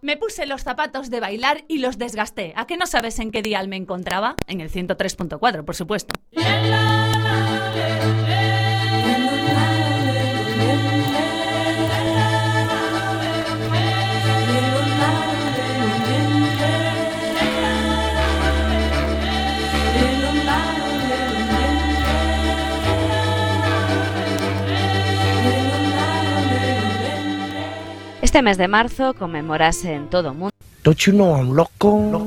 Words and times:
Me 0.00 0.16
puse 0.16 0.46
los 0.46 0.62
zapatos 0.62 1.10
de 1.10 1.18
bailar 1.18 1.64
y 1.66 1.78
los 1.78 1.98
desgasté. 1.98 2.52
¿A 2.56 2.66
qué 2.66 2.76
no 2.76 2.86
sabes 2.86 3.18
en 3.18 3.32
qué 3.32 3.42
dial 3.42 3.66
me 3.68 3.76
encontraba? 3.76 4.36
En 4.46 4.60
el 4.60 4.70
103.4, 4.70 5.64
por 5.64 5.74
supuesto. 5.74 6.14
Este 28.28 28.42
mes 28.42 28.58
de 28.58 28.68
marzo 28.68 29.14
conmemorase 29.14 29.94
en 29.94 30.10
todo 30.10 30.32
o 30.32 30.34
mundo 30.34 30.52
Don't 30.84 30.98
you 31.06 31.14
know 31.14 31.34
I'm 31.34 31.54
loco? 31.56 32.10
loco. 32.12 32.26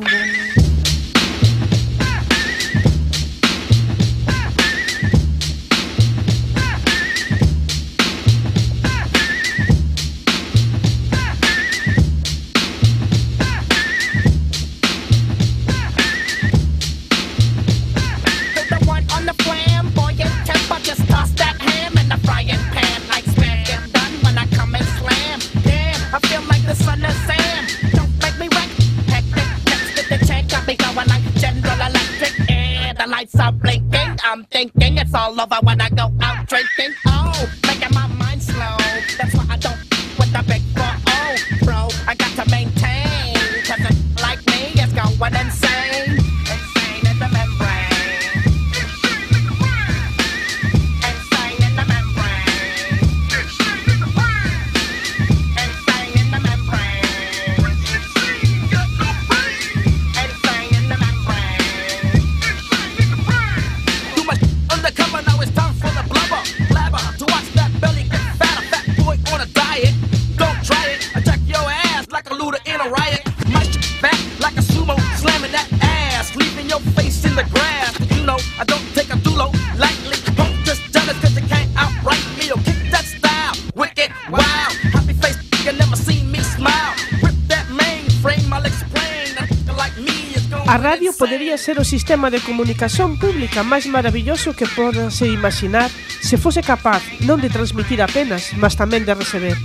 A 72.82 72.90
looter 72.90 72.90
in 72.90 72.90
a 72.90 72.90
riot. 72.90 73.24
My 73.54 73.64
shit 73.64 73.86
fat 74.02 74.20
like 74.40 74.58
a 74.58 74.62
sumo, 74.62 74.98
slamming 75.18 75.52
that 75.52 75.68
ass, 75.82 76.36
leaving 76.36 76.70
your 76.70 76.80
face 76.96 77.24
in 77.26 77.36
the 77.36 77.44
grass. 77.44 77.94
You 78.12 78.26
know 78.26 78.38
I 78.60 78.64
don't 78.66 78.86
take 78.94 79.10
a 79.14 79.18
dulo 79.18 79.52
lightly. 79.78 80.18
Don't 80.36 80.56
just 80.66 80.82
jealous 80.92 81.18
'cause 81.22 81.36
you 81.36 81.46
can't 81.48 81.70
outright 81.78 82.26
me 82.38 82.52
or 82.52 82.60
kick 82.64 82.80
that 82.92 83.06
style. 83.06 83.54
Wicked, 83.76 84.12
wow, 84.30 84.68
happy 84.94 85.14
face, 85.14 85.38
you 85.66 85.72
never 85.74 85.96
seen 85.96 86.32
me 86.32 86.40
smile. 86.44 86.94
Rip 87.22 87.36
that 87.48 87.68
mainframe, 87.70 88.52
I'll 88.52 88.66
explain. 88.66 89.38
A 89.38 89.46
nigga 89.46 89.74
like 89.78 89.98
me 90.02 90.34
is 90.36 90.46
going 90.50 90.70
A 90.70 90.78
radio 90.78 91.14
podería 91.14 91.58
ser 91.58 91.80
o 91.80 91.84
sistema 91.84 92.30
de 92.30 92.40
comunicación 92.40 93.18
pública 93.20 93.64
máis 93.64 93.86
maravilloso 93.88 94.54
que 94.54 94.66
podase 94.66 95.28
imaginar 95.28 95.90
se 96.22 96.38
fose 96.38 96.62
capaz 96.62 97.02
non 97.22 97.42
de 97.42 97.50
transmitir 97.50 98.02
apenas, 98.02 98.54
mas 98.56 98.76
tamén 98.78 99.04
de 99.04 99.14
receber, 99.14 99.58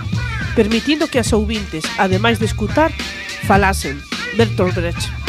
permitindo 0.56 1.06
que 1.06 1.21
as 1.21 1.33
ouvintes, 1.33 1.84
ademais 1.99 2.41
de 2.41 2.47
escutar, 2.47 2.91
falasen. 3.47 4.00
Bertolt 4.37 4.75
Brecht. 4.75 5.25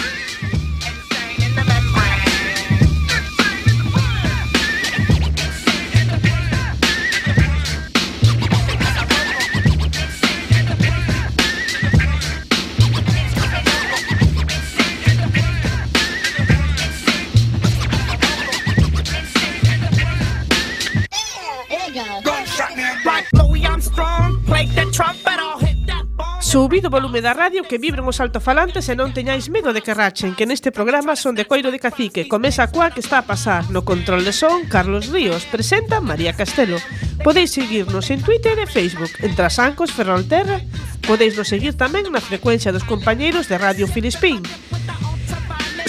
subido 26.78 26.90
o 26.90 27.02
volume 27.02 27.26
da 27.26 27.34
radio 27.34 27.66
que 27.66 27.82
vibren 27.82 28.06
os 28.06 28.22
altofalantes 28.22 28.86
e 28.86 28.94
non 28.94 29.10
teñáis 29.10 29.50
medo 29.50 29.74
de 29.74 29.82
que 29.82 29.98
rachen, 29.98 30.38
que 30.38 30.46
neste 30.46 30.70
programa 30.70 31.18
son 31.18 31.34
de 31.34 31.50
coiro 31.50 31.74
de 31.74 31.82
cacique. 31.82 32.30
Comeza 32.30 32.70
a 32.70 32.70
coa 32.70 32.94
que 32.94 33.02
está 33.02 33.18
a 33.18 33.26
pasar. 33.26 33.66
No 33.74 33.82
control 33.82 34.22
de 34.22 34.30
son, 34.30 34.70
Carlos 34.70 35.10
Ríos. 35.10 35.50
Presenta 35.50 36.06
María 36.06 36.38
Castelo. 36.38 36.78
Podeis 37.26 37.50
seguirnos 37.50 38.14
en 38.14 38.22
Twitter 38.22 38.54
e 38.62 38.70
Facebook, 38.70 39.10
en 39.26 39.34
Trasancos 39.34 39.90
Ferrolterra. 39.90 40.62
Podeis 41.02 41.34
nos 41.34 41.50
seguir 41.50 41.74
tamén 41.74 42.14
na 42.14 42.22
frecuencia 42.22 42.70
dos 42.70 42.86
compañeiros 42.86 43.50
de 43.50 43.58
Radio 43.58 43.90
Filispín. 43.90 44.46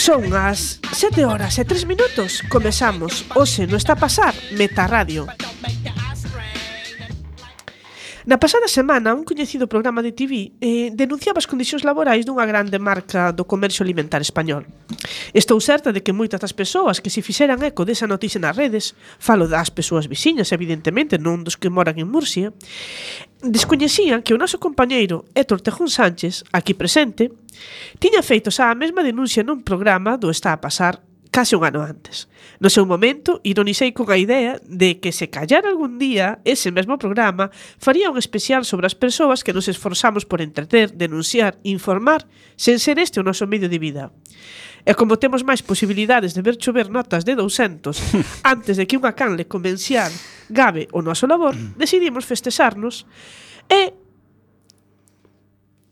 Son 0.01 0.25
as 0.33 0.81
7 0.97 1.29
horas 1.29 1.61
e 1.61 1.69
3 1.69 1.85
minutos. 1.85 2.41
Comezamos. 2.49 3.29
hoxe 3.37 3.69
no 3.69 3.77
está 3.77 3.93
a 3.93 4.01
pasar 4.01 4.33
Meta 4.57 4.89
Radio. 4.89 5.29
Na 8.29 8.37
pasada 8.37 8.69
semana, 8.69 9.17
un 9.17 9.25
coñecido 9.25 9.73
programa 9.73 10.05
de 10.05 10.13
TV 10.13 10.53
eh, 10.61 10.93
denunciaba 10.93 11.41
as 11.41 11.49
condicións 11.49 11.81
laborais 11.81 12.29
dunha 12.29 12.45
grande 12.45 12.77
marca 12.77 13.33
do 13.33 13.49
comercio 13.49 13.81
alimentar 13.81 14.21
español. 14.21 14.69
Estou 15.33 15.57
certa 15.65 15.97
de 15.97 16.05
que 16.05 16.13
moitas 16.13 16.37
das 16.37 16.53
persoas 16.53 17.01
que 17.01 17.09
se 17.09 17.25
fixeran 17.25 17.65
eco 17.65 17.89
desa 17.89 18.05
noticia 18.05 18.37
nas 18.37 18.53
redes, 18.53 18.93
falo 19.17 19.49
das 19.49 19.73
persoas 19.73 20.13
vixiñas, 20.13 20.53
evidentemente, 20.53 21.17
non 21.17 21.41
dos 21.41 21.57
que 21.57 21.73
moran 21.73 21.97
en 21.97 22.13
Murcia, 22.13 22.53
descoñecían 23.41 24.21
que 24.21 24.37
o 24.37 24.41
noso 24.41 24.61
compañeiro 24.61 25.25
Héctor 25.33 25.65
Tejón 25.65 25.89
Sánchez, 25.89 26.45
aquí 26.53 26.77
presente, 26.77 27.33
tiña 27.97 28.21
feito 28.21 28.53
xa 28.53 28.69
a 28.69 28.77
mesma 28.77 29.01
denuncia 29.01 29.41
nun 29.41 29.65
programa 29.65 30.21
do 30.21 30.29
Está 30.29 30.53
a 30.53 30.61
pasar 30.61 31.01
case 31.39 31.55
un 31.55 31.63
ano 31.63 31.87
antes. 31.87 32.27
No 32.59 32.67
seu 32.67 32.83
momento, 32.83 33.39
ironicei 33.47 33.95
con 33.95 34.11
a 34.11 34.19
idea 34.19 34.59
de 34.67 34.99
que 34.99 35.15
se 35.15 35.31
callar 35.31 35.71
algún 35.71 35.95
día 36.03 36.43
ese 36.43 36.75
mesmo 36.75 36.99
programa 36.99 37.55
faría 37.79 38.11
un 38.11 38.19
especial 38.19 38.67
sobre 38.67 38.91
as 38.91 38.99
persoas 38.99 39.47
que 39.47 39.55
nos 39.55 39.71
esforzamos 39.71 40.27
por 40.27 40.43
entreter, 40.43 40.99
denunciar, 40.99 41.63
informar, 41.63 42.27
sen 42.59 42.83
ser 42.83 42.99
este 42.99 43.23
o 43.23 43.27
noso 43.27 43.47
medio 43.47 43.71
de 43.71 43.79
vida. 43.79 44.11
E 44.83 44.99
como 44.99 45.23
temos 45.23 45.47
máis 45.47 45.63
posibilidades 45.63 46.35
de 46.35 46.43
ver 46.43 46.59
chover 46.59 46.91
notas 46.91 47.23
de 47.23 47.39
200 47.39 47.95
antes 48.43 48.75
de 48.75 48.91
que 48.91 48.99
unha 48.99 49.15
canle 49.15 49.47
convencial 49.47 50.11
gabe 50.51 50.91
o 50.91 51.07
noso 51.07 51.31
labor, 51.31 51.55
decidimos 51.79 52.27
festexarnos 52.27 53.07
e 53.71 53.95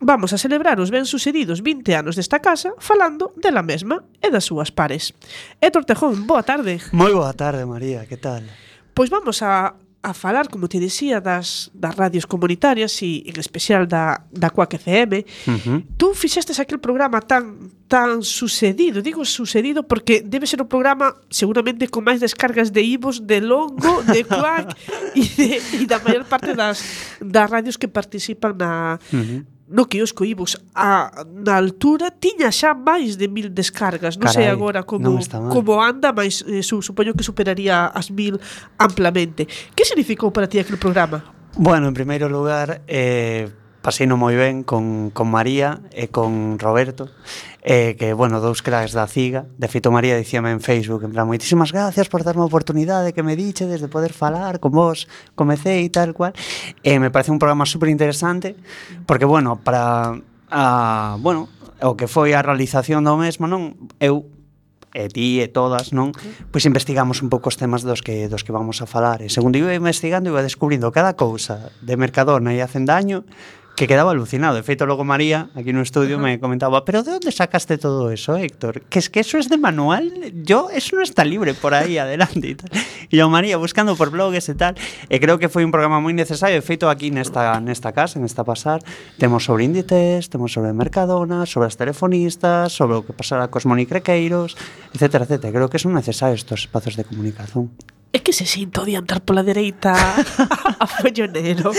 vamos 0.07 0.33
a 0.33 0.39
celebrar 0.39 0.79
os 0.79 0.95
ben 0.95 1.03
sucedidos 1.03 1.67
20 1.67 1.99
anos 1.99 2.15
desta 2.15 2.39
casa 2.39 2.79
falando 2.79 3.35
dela 3.35 3.67
mesma 3.67 4.07
e 4.23 4.31
das 4.31 4.47
súas 4.47 4.71
pares. 4.71 5.11
E 5.59 5.67
Tortejón, 5.75 6.31
boa 6.31 6.47
tarde. 6.47 6.79
Moi 6.95 7.11
boa 7.11 7.35
tarde, 7.35 7.67
María, 7.67 8.07
que 8.07 8.15
tal? 8.15 8.47
Pois 8.95 9.11
vamos 9.11 9.43
a, 9.43 9.75
a 9.75 10.13
falar, 10.15 10.47
como 10.47 10.71
te 10.71 10.79
decía, 10.79 11.19
das, 11.19 11.75
das 11.75 11.99
radios 11.99 12.23
comunitarias 12.23 12.95
e 13.03 13.27
en 13.27 13.35
especial 13.43 13.91
da, 13.91 14.23
da 14.31 14.55
Cuac 14.55 14.79
FM. 14.79 15.27
Uh 15.51 15.59
-huh. 15.59 15.79
Tú 15.99 16.15
fixestes 16.15 16.63
aquel 16.63 16.79
programa 16.79 17.19
tan 17.19 17.75
tan 17.87 18.23
sucedido, 18.23 18.99
digo 19.03 19.23
sucedido 19.27 19.87
porque 19.87 20.19
debe 20.19 20.47
ser 20.47 20.59
o 20.63 20.67
programa 20.67 21.15
seguramente 21.31 21.87
con 21.91 22.07
máis 22.07 22.19
descargas 22.23 22.71
de 22.71 22.83
Ivos, 22.83 23.27
de 23.27 23.39
Longo, 23.43 24.03
de 24.07 24.27
Quack 24.27 24.75
e, 25.19 25.23
de, 25.23 25.49
e 25.83 25.87
da 25.87 26.03
maior 26.03 26.27
parte 26.27 26.55
das, 26.55 26.83
das 27.23 27.47
radios 27.47 27.79
que 27.79 27.87
participan 27.87 28.55
na, 28.59 28.99
uh 29.11 29.19
-huh 29.19 29.56
no 29.69 29.87
quiosco 29.87 30.25
Ivos 30.25 30.63
a, 30.75 31.11
na 31.27 31.59
altura 31.59 32.15
tiña 32.15 32.55
xa 32.55 32.75
máis 32.75 33.19
de 33.19 33.27
mil 33.27 33.51
descargas. 33.51 34.15
Non 34.15 34.31
Carai, 34.31 34.47
sei 34.47 34.47
agora 34.47 34.87
como, 34.87 35.19
como 35.51 35.83
anda 35.83 36.15
mas 36.15 36.47
eh, 36.47 36.63
su, 36.63 36.83
supoño 36.83 37.15
que 37.15 37.27
superaría 37.27 37.91
as 37.91 38.11
mil 38.15 38.39
amplamente. 38.79 39.51
Que 39.75 39.83
significou 39.83 40.31
para 40.31 40.47
ti 40.47 40.63
aquel 40.63 40.79
programa? 40.79 41.27
Bueno, 41.59 41.89
en 41.89 41.95
primeiro 41.95 42.31
lugar 42.31 42.85
eh, 42.87 43.51
pasei 43.83 44.07
moi 44.07 44.35
ben 44.35 44.63
con, 44.63 45.11
con 45.11 45.31
María 45.31 45.83
e 45.91 46.11
con 46.11 46.59
Roberto 46.59 47.11
eh, 47.69 47.97
que, 47.99 48.15
bueno, 48.15 48.39
dous 48.41 48.63
cracks 48.63 48.95
da 48.95 49.11
CIGA. 49.11 49.51
De 49.59 49.67
feito, 49.67 49.91
María 49.91 50.15
dicíame 50.15 50.55
en 50.55 50.63
Facebook, 50.63 51.03
en 51.03 51.11
plan, 51.11 51.27
moitísimas 51.27 51.75
gracias 51.75 52.07
por 52.07 52.23
darme 52.23 52.47
a 52.47 52.49
oportunidade 52.49 53.11
que 53.11 53.27
me 53.27 53.35
diche 53.35 53.67
desde 53.67 53.91
poder 53.91 54.15
falar 54.15 54.63
con 54.63 54.71
vos, 54.71 55.11
comecei 55.35 55.83
e 55.83 55.91
tal 55.91 56.15
cual. 56.15 56.31
Eh, 56.87 57.03
me 57.03 57.11
parece 57.11 57.35
un 57.35 57.43
programa 57.43 57.67
super 57.67 57.91
interesante, 57.91 58.55
porque, 59.03 59.27
bueno, 59.27 59.59
para... 59.59 60.15
A, 60.47 61.19
bueno, 61.19 61.51
o 61.83 61.99
que 61.99 62.07
foi 62.07 62.39
a 62.39 62.41
realización 62.41 63.03
do 63.03 63.19
mesmo, 63.19 63.51
non? 63.51 63.75
Eu 63.99 64.31
e 64.95 65.11
ti 65.11 65.43
e 65.43 65.51
todas, 65.51 65.91
non? 65.91 66.15
Pois 66.55 66.63
investigamos 66.71 67.19
un 67.19 67.35
pouco 67.35 67.51
os 67.51 67.59
temas 67.59 67.83
dos 67.83 67.99
que 67.99 68.31
dos 68.31 68.47
que 68.47 68.55
vamos 68.55 68.79
a 68.79 68.87
falar. 68.87 69.21
E 69.21 69.29
segundo 69.29 69.59
iba 69.59 69.75
investigando, 69.75 70.31
iba 70.31 70.39
descubrindo 70.39 70.95
cada 70.95 71.19
cousa 71.19 71.75
de 71.83 71.99
Mercadona 71.99 72.55
e 72.55 72.63
Hacendaño, 72.63 73.27
que 73.77 73.87
quedaba 73.87 74.11
alucinado. 74.11 74.57
De 74.57 74.65
feito, 74.65 74.87
logo 74.87 75.05
María, 75.05 75.51
aquí 75.55 75.73
no 75.73 75.83
estudio, 75.83 76.19
me 76.19 76.41
comentaba, 76.41 76.85
pero 76.85 77.03
¿de 77.03 77.13
dónde 77.13 77.31
sacaste 77.31 77.77
todo 77.77 78.11
eso, 78.11 78.37
Héctor? 78.37 78.81
Que 78.89 78.99
es 78.99 79.11
que 79.11 79.21
eso 79.21 79.37
es 79.37 79.49
de 79.49 79.59
manual, 79.59 80.33
yo, 80.43 80.71
eso 80.73 80.97
no 80.97 81.03
está 81.03 81.25
libre 81.25 81.53
por 81.53 81.75
ahí 81.75 81.99
adelante 82.03 82.49
y 82.49 82.55
tal. 82.57 82.71
E 82.73 83.17
yo, 83.17 83.29
María, 83.29 83.61
buscando 83.61 83.95
por 83.95 84.11
blogs 84.11 84.49
e 84.49 84.57
tal, 84.57 84.75
e 85.13 85.21
creo 85.21 85.39
que 85.39 85.53
foi 85.53 85.63
un 85.63 85.71
programa 85.71 86.01
moi 86.01 86.17
necesario, 86.17 86.57
de 86.57 86.65
feito, 86.65 86.89
aquí 86.89 87.13
nesta, 87.13 87.61
nesta 87.61 87.93
casa, 87.93 88.17
nesta 88.17 88.43
pasar, 88.43 88.81
temos 89.21 89.45
sobre 89.45 89.69
Inditex, 89.69 90.33
temos 90.33 90.57
sobre 90.57 90.73
Mercadona, 90.73 91.45
sobre 91.45 91.69
as 91.69 91.77
telefonistas, 91.77 92.73
sobre 92.73 92.99
o 92.99 93.05
que 93.05 93.13
pasará 93.13 93.53
cos 93.53 93.69
monicrequeiros, 93.69 94.57
etcétera, 94.97 95.29
etcétera. 95.29 95.53
Creo 95.53 95.69
que 95.69 95.79
son 95.79 95.93
necesarios 95.93 96.41
estos 96.41 96.65
espacios 96.65 96.97
de 96.97 97.05
comunicación. 97.05 97.71
É 98.15 98.23
que 98.23 98.33
se 98.33 98.47
sinto 98.47 98.81
adiantar 98.81 99.21
pola 99.21 99.45
dereita 99.45 99.93
a 100.81 100.87
follonero. 100.89 101.75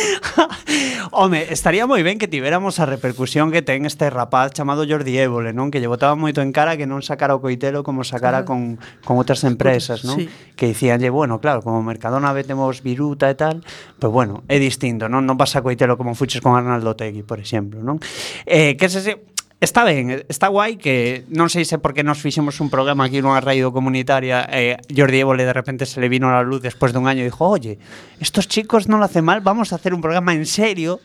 Home, 1.09 1.47
estaría 1.49 1.87
moi 1.87 2.03
ben 2.05 2.19
que 2.21 2.29
tivéramos 2.29 2.77
a 2.77 2.85
repercusión 2.85 3.49
que 3.49 3.65
ten 3.65 3.87
este 3.89 4.11
rapaz 4.11 4.53
chamado 4.53 4.85
Jordi 4.85 5.17
Évole, 5.17 5.55
non? 5.55 5.73
Que 5.73 5.81
lle 5.81 5.89
botaba 5.89 6.13
moito 6.13 6.45
en 6.45 6.53
cara 6.53 6.77
que 6.77 6.85
non 6.85 7.01
sacara 7.01 7.33
o 7.33 7.41
coitelo 7.41 7.81
como 7.81 8.05
sacara 8.05 8.45
con, 8.45 8.77
con 9.01 9.17
outras 9.17 9.41
empresas, 9.47 10.05
non? 10.05 10.19
Sí. 10.19 10.29
Que 10.53 10.69
dicíanlle, 10.75 11.09
bueno, 11.09 11.41
claro, 11.41 11.65
como 11.65 11.81
Mercadona 11.81 12.35
vetemos 12.37 12.85
viruta 12.85 13.31
e 13.31 13.35
tal, 13.39 13.65
pues 13.97 14.11
bueno, 14.11 14.45
é 14.45 14.61
distinto, 14.61 15.09
non? 15.09 15.25
Non 15.25 15.41
vas 15.41 15.57
a 15.57 15.65
coitelo 15.65 15.97
como 15.97 16.13
fuches 16.13 16.43
con 16.43 16.53
Arnaldo 16.53 16.93
Tegui, 16.93 17.25
por 17.25 17.41
exemplo, 17.41 17.81
non? 17.81 17.97
Eh, 18.45 18.77
que 18.77 18.91
se 18.91 19.01
se 19.01 19.36
Está 19.59 19.83
ben, 19.83 20.23
está 20.29 20.53
guai 20.53 20.77
que 20.77 21.25
non 21.33 21.49
sei 21.49 21.65
se 21.65 21.81
porque 21.81 22.05
nos 22.05 22.21
fixemos 22.21 22.61
un 22.61 22.69
programa 22.69 23.09
aquí 23.09 23.25
nunha 23.25 23.41
radio 23.41 23.73
comunitaria 23.73 24.45
eh, 24.53 24.77
Jordi 24.85 25.25
Évole 25.25 25.49
de 25.49 25.55
repente 25.57 25.89
se 25.89 25.97
le 25.97 26.13
vino 26.13 26.29
a 26.29 26.37
la 26.37 26.45
luz 26.45 26.61
después 26.61 26.93
de 26.93 27.01
un 27.01 27.09
año 27.09 27.25
e 27.25 27.29
dijo, 27.33 27.49
oye, 27.49 27.81
estos 28.21 28.45
chicos 28.45 28.85
non 28.85 29.01
lo 29.01 29.09
hacen 29.09 29.25
mal, 29.25 29.41
vamos 29.41 29.73
a 29.73 29.81
hacer 29.81 29.97
un 29.97 30.01
programa 30.05 30.37
en 30.37 30.45
serio 30.45 31.01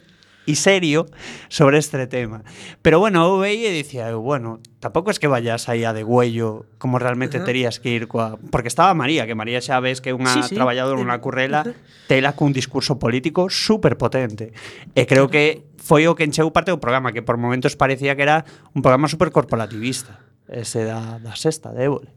y 0.46 0.56
serio 0.56 1.06
sobre 1.48 1.78
este 1.78 2.06
tema. 2.06 2.42
Pero 2.82 2.98
bueno, 2.98 3.24
eu 3.26 3.38
veía 3.38 3.70
e 3.70 3.76
dicía, 3.76 4.10
eu, 4.10 4.20
bueno, 4.20 4.58
tampouco 4.82 5.10
es 5.10 5.18
que 5.22 5.30
vayas 5.30 5.68
aí 5.68 5.84
a 5.84 5.92
de 5.94 6.02
huello 6.02 6.66
como 6.78 6.98
realmente 6.98 7.38
uh 7.38 7.42
-huh. 7.42 7.46
terías 7.46 7.78
que 7.78 7.90
ir 7.94 8.08
coa... 8.08 8.38
Porque 8.50 8.68
estaba 8.68 8.92
María, 8.94 9.26
que 9.26 9.34
María 9.34 9.62
xa 9.62 9.78
ves 9.78 10.02
que 10.02 10.10
é 10.10 10.14
unha 10.14 10.34
sí, 10.34 10.42
sí. 10.42 10.54
traballadora, 10.58 10.98
unha 10.98 11.18
eh, 11.18 11.22
currela, 11.22 11.62
eh, 11.62 11.70
eh. 11.70 12.10
tela 12.10 12.34
cun 12.34 12.50
discurso 12.50 12.98
político 12.98 13.46
super 13.46 13.94
potente. 13.94 14.50
E 14.98 15.06
creo 15.06 15.30
que 15.30 15.62
foi 15.78 16.10
o 16.10 16.18
que 16.18 16.26
encheu 16.26 16.50
parte 16.50 16.74
do 16.74 16.82
programa, 16.82 17.14
que 17.14 17.22
por 17.22 17.38
momentos 17.38 17.78
parecía 17.78 18.18
que 18.18 18.26
era 18.26 18.42
un 18.74 18.82
programa 18.82 19.06
super 19.06 19.30
corporativista. 19.30 20.18
Ese 20.50 20.84
da, 20.84 21.22
da 21.22 21.38
sexta, 21.38 21.70
de 21.70 21.86
Évole 21.86 22.10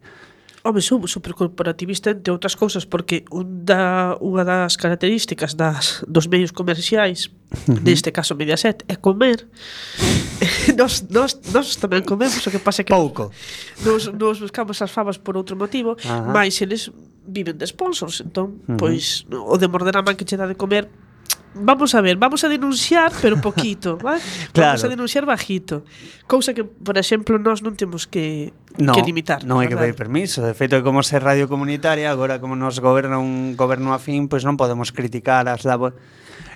home, 0.65 0.81
son 0.81 1.05
supercorporativista 1.05 2.09
entre 2.09 2.33
outras 2.33 2.57
cousas 2.57 2.89
porque 2.89 3.23
un 3.29 3.61
da, 3.63 4.17
unha 4.17 4.41
das 4.41 4.73
características 4.75 5.53
das, 5.53 6.01
dos 6.09 6.25
medios 6.25 6.49
comerciais 6.49 7.29
neste 7.85 8.09
caso 8.09 8.33
Mediaset 8.33 8.81
é 8.89 8.97
comer 8.97 9.45
nos, 10.77 11.05
nos, 11.07 11.37
nos 11.53 11.77
tamén 11.77 12.01
comemos 12.01 12.41
o 12.41 12.49
que 12.49 12.57
pasa 12.57 12.81
que 12.81 12.89
pouco 12.89 13.29
nos, 13.85 14.09
nos 14.09 14.41
buscamos 14.41 14.81
as 14.81 14.89
favas 14.89 15.21
por 15.21 15.37
outro 15.37 15.53
motivo 15.53 15.93
Ajá. 16.01 16.33
mas 16.33 16.57
eles 16.65 16.89
viven 17.29 17.61
de 17.61 17.69
sponsors 17.69 18.25
entón, 18.25 18.57
uh 18.65 18.73
-huh. 18.73 18.81
pois 18.81 19.29
o 19.29 19.55
de 19.61 19.69
morder 19.69 19.93
a 19.97 20.01
man 20.01 20.17
que 20.17 20.25
che 20.25 20.33
dá 20.33 20.49
de 20.49 20.57
comer 20.57 20.89
vamos 21.55 21.95
a 21.95 22.01
ver, 22.01 22.17
vamos 22.17 22.43
a 22.43 22.49
denunciar, 22.49 23.11
pero 23.21 23.39
poquito, 23.39 23.97
¿vale? 24.03 24.21
claro. 24.51 24.69
Vamos 24.69 24.83
a 24.83 24.89
denunciar 24.89 25.25
bajito. 25.25 25.83
Cousa 26.27 26.53
que, 26.53 26.63
por 26.63 26.97
exemplo, 26.97 27.39
nós 27.39 27.63
non 27.63 27.79
temos 27.79 28.05
que 28.05 28.51
no, 28.77 28.91
que 28.91 29.01
limitar. 29.01 29.47
Non 29.47 29.63
hai 29.63 29.71
que 29.71 29.79
pedir 29.79 29.95
permiso. 29.95 30.43
De 30.43 30.53
feito, 30.53 30.81
como 30.83 31.01
ser 31.01 31.23
radio 31.23 31.47
comunitaria, 31.47 32.11
agora 32.11 32.43
como 32.43 32.59
nos 32.59 32.83
goberna 32.83 33.17
un 33.17 33.55
goberno 33.55 33.95
afín, 33.95 34.27
pois 34.27 34.43
pues 34.43 34.49
non 34.49 34.59
podemos 34.59 34.91
criticar 34.91 35.47
as 35.47 35.63
labores. 35.63 35.97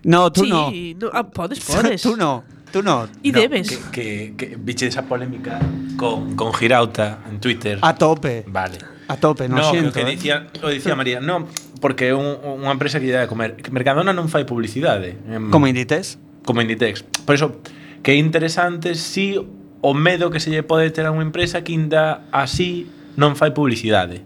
No, 0.03 0.31
tú 0.31 0.43
sí, 0.43 0.49
no. 0.49 0.71
no. 0.71 1.07
Ah, 1.13 1.27
podes, 1.27 1.59
podes. 1.63 2.01
tú 2.05 2.17
no. 2.17 2.43
Tú 2.71 2.83
no. 2.83 3.07
Y 3.23 3.31
no, 3.31 3.39
debes. 3.39 3.77
Que, 3.91 4.35
que, 4.37 4.49
que 4.49 4.55
biche 4.57 4.87
esa 4.87 5.03
polémica 5.03 5.59
con, 5.97 6.35
con 6.35 6.53
Girauta 6.53 7.19
en 7.29 7.39
Twitter. 7.39 7.79
A 7.81 7.95
tope. 7.95 8.45
Vale. 8.47 8.77
A 9.07 9.17
tope, 9.17 9.49
no, 9.49 9.57
no 9.57 9.71
siento. 9.71 9.91
Que, 9.91 10.01
que 10.01 10.07
eh. 10.07 10.15
dicía, 10.15 10.47
o 10.61 10.69
dicía 10.69 10.95
María, 10.95 11.19
no, 11.19 11.47
porque 11.79 12.11
é 12.11 12.15
un, 12.15 12.39
unha 12.43 12.71
empresa 12.75 12.99
que 12.99 13.07
lle 13.07 13.15
dá 13.15 13.23
de 13.23 13.31
comer. 13.31 13.55
Mercadona 13.71 14.11
non 14.11 14.27
fai 14.27 14.43
publicidade. 14.43 15.15
Como 15.51 15.67
Inditex? 15.67 16.19
Como 16.43 16.59
Inditex. 16.59 17.03
Por 17.23 17.35
iso, 17.35 17.63
que 18.03 18.11
é 18.11 18.17
interesante 18.19 18.95
si 18.95 19.39
o 19.81 19.91
medo 19.95 20.29
que 20.29 20.39
se 20.39 20.51
lle 20.51 20.63
pode 20.63 20.91
ter 20.91 21.07
a 21.07 21.11
unha 21.11 21.23
empresa 21.23 21.63
que 21.63 21.71
inda 21.71 22.27
así 22.35 22.87
non 23.15 23.39
fai 23.39 23.55
publicidade. 23.55 24.23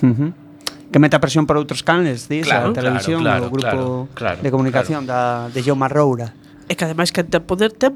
Uh 0.00 0.12
-huh. 0.12 0.30
Que 0.88 0.98
meta 1.02 1.20
presión 1.20 1.44
para 1.44 1.60
outros 1.60 1.84
canles, 1.84 2.30
dis, 2.30 2.48
claro, 2.48 2.72
a 2.72 2.76
televisión, 2.76 3.20
claro, 3.20 3.50
claro, 3.50 3.50
o 3.50 3.52
grupo 3.52 3.76
claro, 3.76 4.08
claro, 4.16 4.38
de 4.40 4.50
comunicación 4.50 5.04
claro. 5.04 5.50
da, 5.50 5.52
de 5.52 5.60
Jaume 5.60 5.88
Roura. 5.92 6.32
E 6.66 6.74
que 6.74 6.84
ademais 6.88 7.12
que 7.12 7.20
ten 7.26 7.44
poder 7.44 7.76
ten 7.76 7.92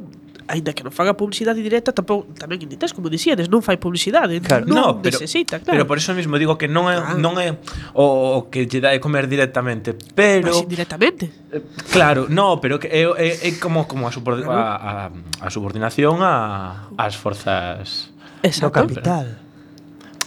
aínda 0.50 0.75
que 0.75 0.82
non 0.82 0.91
faga 0.91 1.14
publicidade 1.14 1.62
directa, 1.62 1.94
tampouco 1.94 2.26
tamén 2.35 2.58
Inditex, 2.67 2.91
como 2.91 3.06
dixíades, 3.06 3.47
non 3.47 3.62
fai 3.62 3.79
publicidade, 3.79 4.43
claro. 4.43 4.67
non 4.67 4.75
no, 4.75 4.87
pero, 4.99 5.14
necesita, 5.14 5.62
claro. 5.62 5.79
Pero 5.79 5.85
por 5.87 6.02
eso 6.02 6.11
mesmo 6.11 6.35
digo 6.43 6.58
que 6.58 6.67
non 6.67 6.91
é 6.91 6.99
ah. 6.99 7.14
non 7.14 7.38
é 7.38 7.55
o, 7.94 8.43
o 8.43 8.50
que 8.50 8.67
lle 8.67 8.82
dá 8.82 8.91
de 8.91 8.99
comer 8.99 9.31
directamente, 9.31 9.94
pero 9.94 10.50
Mas 10.50 10.67
indirectamente. 10.67 11.31
Eh, 11.55 11.62
claro, 11.94 12.26
no, 12.26 12.58
pero 12.58 12.82
que 12.82 12.91
é, 12.91 13.06
é, 13.06 13.29
é 13.47 13.50
como 13.62 13.87
como 13.87 14.11
a, 14.11 14.12
subor, 14.12 14.43
a, 14.43 15.06
a, 15.06 15.47
a 15.47 15.49
subordinación 15.55 16.19
a 16.26 16.91
ás 16.99 17.14
forzas 17.14 18.11
Exacto. 18.43 18.67
do 18.67 18.91
capital. 18.91 19.26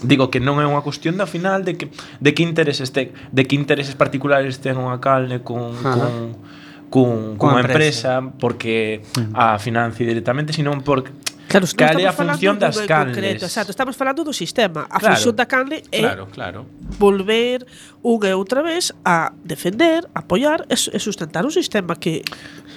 Digo 0.00 0.28
que 0.32 0.40
non 0.40 0.56
é 0.60 0.66
unha 0.66 0.80
cuestión 0.80 1.20
da 1.20 1.28
final 1.28 1.68
de 1.68 1.76
que 1.76 1.92
de 1.92 2.30
que 2.32 2.40
intereses 2.40 2.96
te, 2.96 3.12
de 3.12 3.42
que 3.44 3.54
intereses 3.56 3.92
particulares 3.92 4.56
ten 4.64 4.80
unha 4.80 4.96
calne 5.04 5.44
con, 5.44 5.76
Ajá. 5.76 6.00
con 6.00 6.40
cun, 6.90 7.36
cunha 7.36 7.60
empresa, 7.60 8.18
empresa 8.18 8.38
porque 8.40 9.02
mm. 9.16 9.32
a 9.34 9.58
financie 9.58 10.06
directamente, 10.06 10.52
senón 10.52 10.82
por 10.82 11.04
Claro, 11.48 11.66
cal 11.76 12.00
é 12.00 12.06
a 12.08 12.12
función 12.12 12.58
das 12.58 12.80
canles. 12.82 13.14
Concreto, 13.14 13.44
exacto, 13.44 13.70
estamos 13.70 13.94
falando 13.94 14.24
do 14.24 14.32
sistema. 14.32 14.88
A 14.90 14.98
claro, 14.98 15.14
función 15.14 15.34
da 15.36 15.46
canle 15.46 15.84
é 15.92 16.00
claro, 16.00 16.26
claro. 16.32 16.60
volver 16.98 17.62
unha 18.02 18.28
e 18.32 18.34
outra 18.34 18.64
vez 18.64 18.90
a 19.06 19.30
defender, 19.44 20.02
apoiar 20.16 20.66
e, 20.66 20.74
e 20.74 20.98
sustentar 20.98 21.46
un 21.46 21.54
sistema 21.54 21.94
que... 21.94 22.26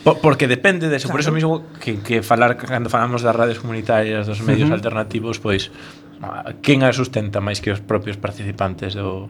Por, 0.04 0.22
porque 0.22 0.46
depende 0.46 0.92
de 0.92 1.00
eso. 1.00 1.10
Claro. 1.10 1.14
Por 1.16 1.22
eso 1.26 1.32
mismo 1.34 1.54
que, 1.82 2.04
que 2.06 2.22
falar, 2.22 2.54
cando 2.60 2.92
falamos 2.92 3.26
das 3.26 3.34
redes 3.34 3.58
comunitarias, 3.58 4.28
dos 4.30 4.46
medios 4.46 4.70
uh 4.70 4.76
-huh. 4.76 4.78
alternativos, 4.78 5.42
pois, 5.42 5.74
ah, 6.22 6.54
quen 6.62 6.86
a 6.86 6.94
sustenta 6.94 7.42
máis 7.42 7.64
que 7.64 7.74
os 7.74 7.82
propios 7.82 8.20
participantes 8.20 8.94
do, 8.94 9.26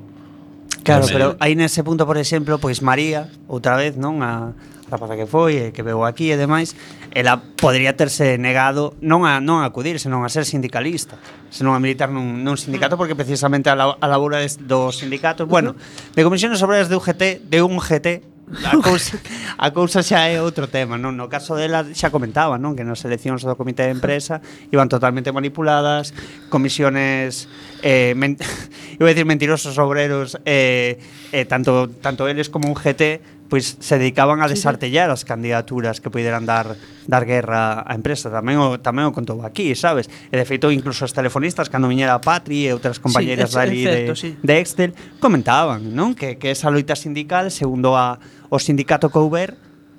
Claro, 0.87 1.05
pero 1.11 1.27
aí 1.43 1.51
nese 1.59 1.83
punto, 1.83 2.07
por 2.07 2.15
exemplo, 2.15 2.55
pois 2.63 2.79
María, 2.79 3.27
outra 3.51 3.75
vez, 3.75 3.99
non, 3.99 4.23
a 4.23 4.55
rapaza 4.87 5.19
que 5.19 5.27
foi 5.27 5.59
e 5.59 5.65
que 5.75 5.83
veu 5.83 6.07
aquí 6.07 6.31
e 6.31 6.39
demais, 6.39 6.71
ela 7.11 7.43
podría 7.59 7.91
terse 7.99 8.39
negado 8.39 8.95
non 9.03 9.27
a 9.27 9.43
non 9.43 9.59
a 9.59 9.67
acudir, 9.67 9.99
senón 9.99 10.23
a 10.23 10.31
ser 10.31 10.47
sindicalista, 10.47 11.19
senón 11.51 11.75
a 11.75 11.83
militar 11.83 12.07
nun, 12.07 12.39
nun 12.39 12.55
sindicato 12.55 12.95
mm. 12.95 12.99
porque 12.99 13.15
precisamente 13.19 13.67
a, 13.67 13.75
la, 13.75 13.99
a 13.99 14.07
labura 14.07 14.39
des, 14.39 14.63
dos 14.63 15.03
sindicatos, 15.03 15.43
bueno, 15.43 15.75
de 16.15 16.21
Comisións 16.23 16.63
Obreras 16.63 16.87
de 16.87 16.95
UGT, 16.95 17.51
de 17.51 17.59
un 17.59 17.83
GT 17.83 18.36
a 18.47 18.79
cousa, 18.79 19.19
a 19.57 19.69
cousa 19.75 19.99
xa 19.99 20.31
é 20.31 20.39
outro 20.39 20.71
tema, 20.71 20.95
non? 20.95 21.19
No 21.19 21.27
caso 21.27 21.59
dela 21.59 21.83
xa 21.91 22.07
comentaba, 22.07 22.55
non? 22.55 22.79
Que 22.79 22.87
nas 22.87 23.03
eleccións 23.03 23.43
do 23.43 23.59
comité 23.59 23.83
de 23.83 23.91
empresa 23.91 24.39
iban 24.71 24.87
totalmente 24.87 25.35
manipuladas, 25.35 26.15
comisiónes 26.47 27.51
eh 27.83 28.15
men, 28.15 28.39
iba 28.99 29.07
a 29.07 29.11
decir 29.11 29.27
mentirosos 29.27 29.75
obreros 29.75 30.39
eh, 30.47 30.95
eh 31.35 31.43
tanto 31.43 31.91
tanto 31.99 32.31
eles 32.31 32.47
como 32.47 32.71
un 32.71 32.75
GT 32.75 33.36
pois 33.47 33.79
se 33.79 33.95
dedicaban 33.97 34.43
a 34.43 34.47
desartellar 34.47 35.07
as 35.09 35.23
candidaturas 35.23 36.03
que 36.03 36.11
puderan 36.11 36.43
dar 36.43 36.75
dar 37.07 37.23
guerra 37.23 37.87
á 37.87 37.95
empresa. 37.95 38.27
Tamén 38.27 38.59
o, 38.59 38.77
tamén 38.83 39.07
o 39.07 39.15
contou 39.15 39.39
aquí, 39.43 39.71
sabes? 39.73 40.11
E 40.29 40.35
de 40.35 40.43
feito, 40.43 40.67
incluso 40.69 41.07
as 41.07 41.15
telefonistas, 41.15 41.71
cando 41.71 41.87
viñera 41.87 42.13
a 42.13 42.21
Patri 42.21 42.67
e 42.67 42.75
outras 42.75 42.99
compañeras 42.99 43.51
sí, 43.51 43.55
é, 43.55 43.59
dali 43.59 43.81
certo, 43.87 44.13
de, 44.13 44.19
sí. 44.19 44.29
de 44.35 44.53
Excel, 44.59 44.91
comentaban 45.23 45.95
non 45.95 46.11
que, 46.13 46.35
que 46.35 46.51
esa 46.51 46.67
loita 46.67 46.99
sindical, 46.99 47.47
segundo 47.47 47.95
a, 47.95 48.19
o 48.51 48.59
sindicato 48.59 49.07
Couber, 49.07 49.55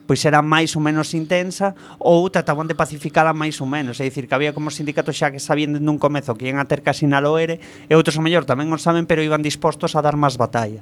pois 0.08 0.24
era 0.24 0.40
máis 0.40 0.72
ou 0.72 0.80
menos 0.80 1.12
intensa 1.12 1.76
ou 2.00 2.24
trataban 2.32 2.64
de 2.64 2.72
pacificala 2.72 3.36
máis 3.36 3.60
ou 3.60 3.68
menos. 3.68 4.00
É 4.00 4.08
dicir, 4.08 4.24
que 4.24 4.36
había 4.36 4.56
como 4.56 4.72
sindicatos 4.72 5.16
xa 5.16 5.28
que 5.28 5.40
sabían 5.40 5.76
dende 5.76 5.88
un 5.88 6.00
comezo 6.00 6.36
que 6.36 6.48
ian 6.48 6.60
a 6.60 6.68
ter 6.68 6.80
casi 6.80 7.04
na 7.04 7.20
loere 7.20 7.60
e 7.88 7.92
outros 7.92 8.16
o 8.16 8.24
mellor 8.24 8.48
tamén 8.48 8.72
o 8.72 8.80
saben 8.80 9.04
pero 9.04 9.20
iban 9.20 9.44
dispostos 9.44 9.96
a 9.96 10.00
dar 10.00 10.16
máis 10.16 10.40
batalla. 10.40 10.80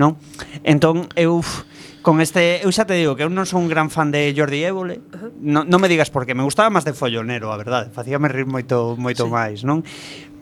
Non? 0.00 0.16
Entón, 0.64 1.04
eu... 1.20 1.44
Uf, 1.44 1.68
con 2.02 2.20
este, 2.20 2.60
eu 2.66 2.70
xa 2.74 2.84
te 2.84 2.98
digo 2.98 3.14
que 3.14 3.22
eu 3.22 3.30
non 3.30 3.46
son 3.46 3.64
un 3.64 3.70
gran 3.70 3.88
fan 3.88 4.10
de 4.10 4.34
Jordi 4.36 4.66
Évole. 4.66 5.00
Uh 5.14 5.16
-huh. 5.16 5.30
Non 5.38 5.64
no 5.70 5.78
me 5.78 5.86
digas 5.86 6.10
por 6.10 6.26
que, 6.26 6.34
me 6.34 6.42
gustaba 6.42 6.68
máis 6.68 6.84
de 6.84 6.92
Follonero, 6.92 7.54
a 7.54 7.56
verdade. 7.56 7.88
Facíame 7.94 8.26
rir 8.28 8.44
moito 8.44 8.98
moito 8.98 9.24
sí. 9.24 9.30
máis, 9.30 9.62
non? 9.62 9.86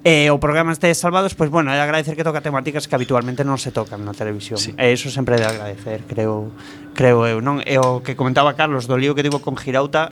E 0.00 0.26
eh, 0.26 0.30
o 0.32 0.40
programa 0.40 0.72
este 0.72 0.88
de 0.88 0.96
Salvados, 0.96 1.36
pois 1.36 1.52
pues, 1.52 1.60
bueno, 1.60 1.76
é 1.76 1.78
agradecer 1.78 2.16
que 2.16 2.24
toca 2.24 2.40
temáticas 2.40 2.88
que 2.88 2.96
habitualmente 2.96 3.44
non 3.44 3.60
se 3.60 3.68
tocan 3.68 4.00
na 4.00 4.16
televisión. 4.16 4.56
Sí. 4.56 4.72
E 4.80 4.90
eh, 4.90 4.96
iso 4.96 5.12
sempre 5.12 5.36
é 5.36 5.44
de 5.44 5.46
agradecer, 5.52 6.08
creo, 6.08 6.48
creo 6.96 7.28
eu, 7.28 7.44
non? 7.44 7.60
E 7.60 7.76
o 7.76 8.00
que 8.00 8.16
comentaba 8.16 8.56
Carlos 8.56 8.88
do 8.88 8.96
lío 8.96 9.12
que 9.12 9.20
tivo 9.20 9.44
con 9.44 9.60
Girauta, 9.60 10.08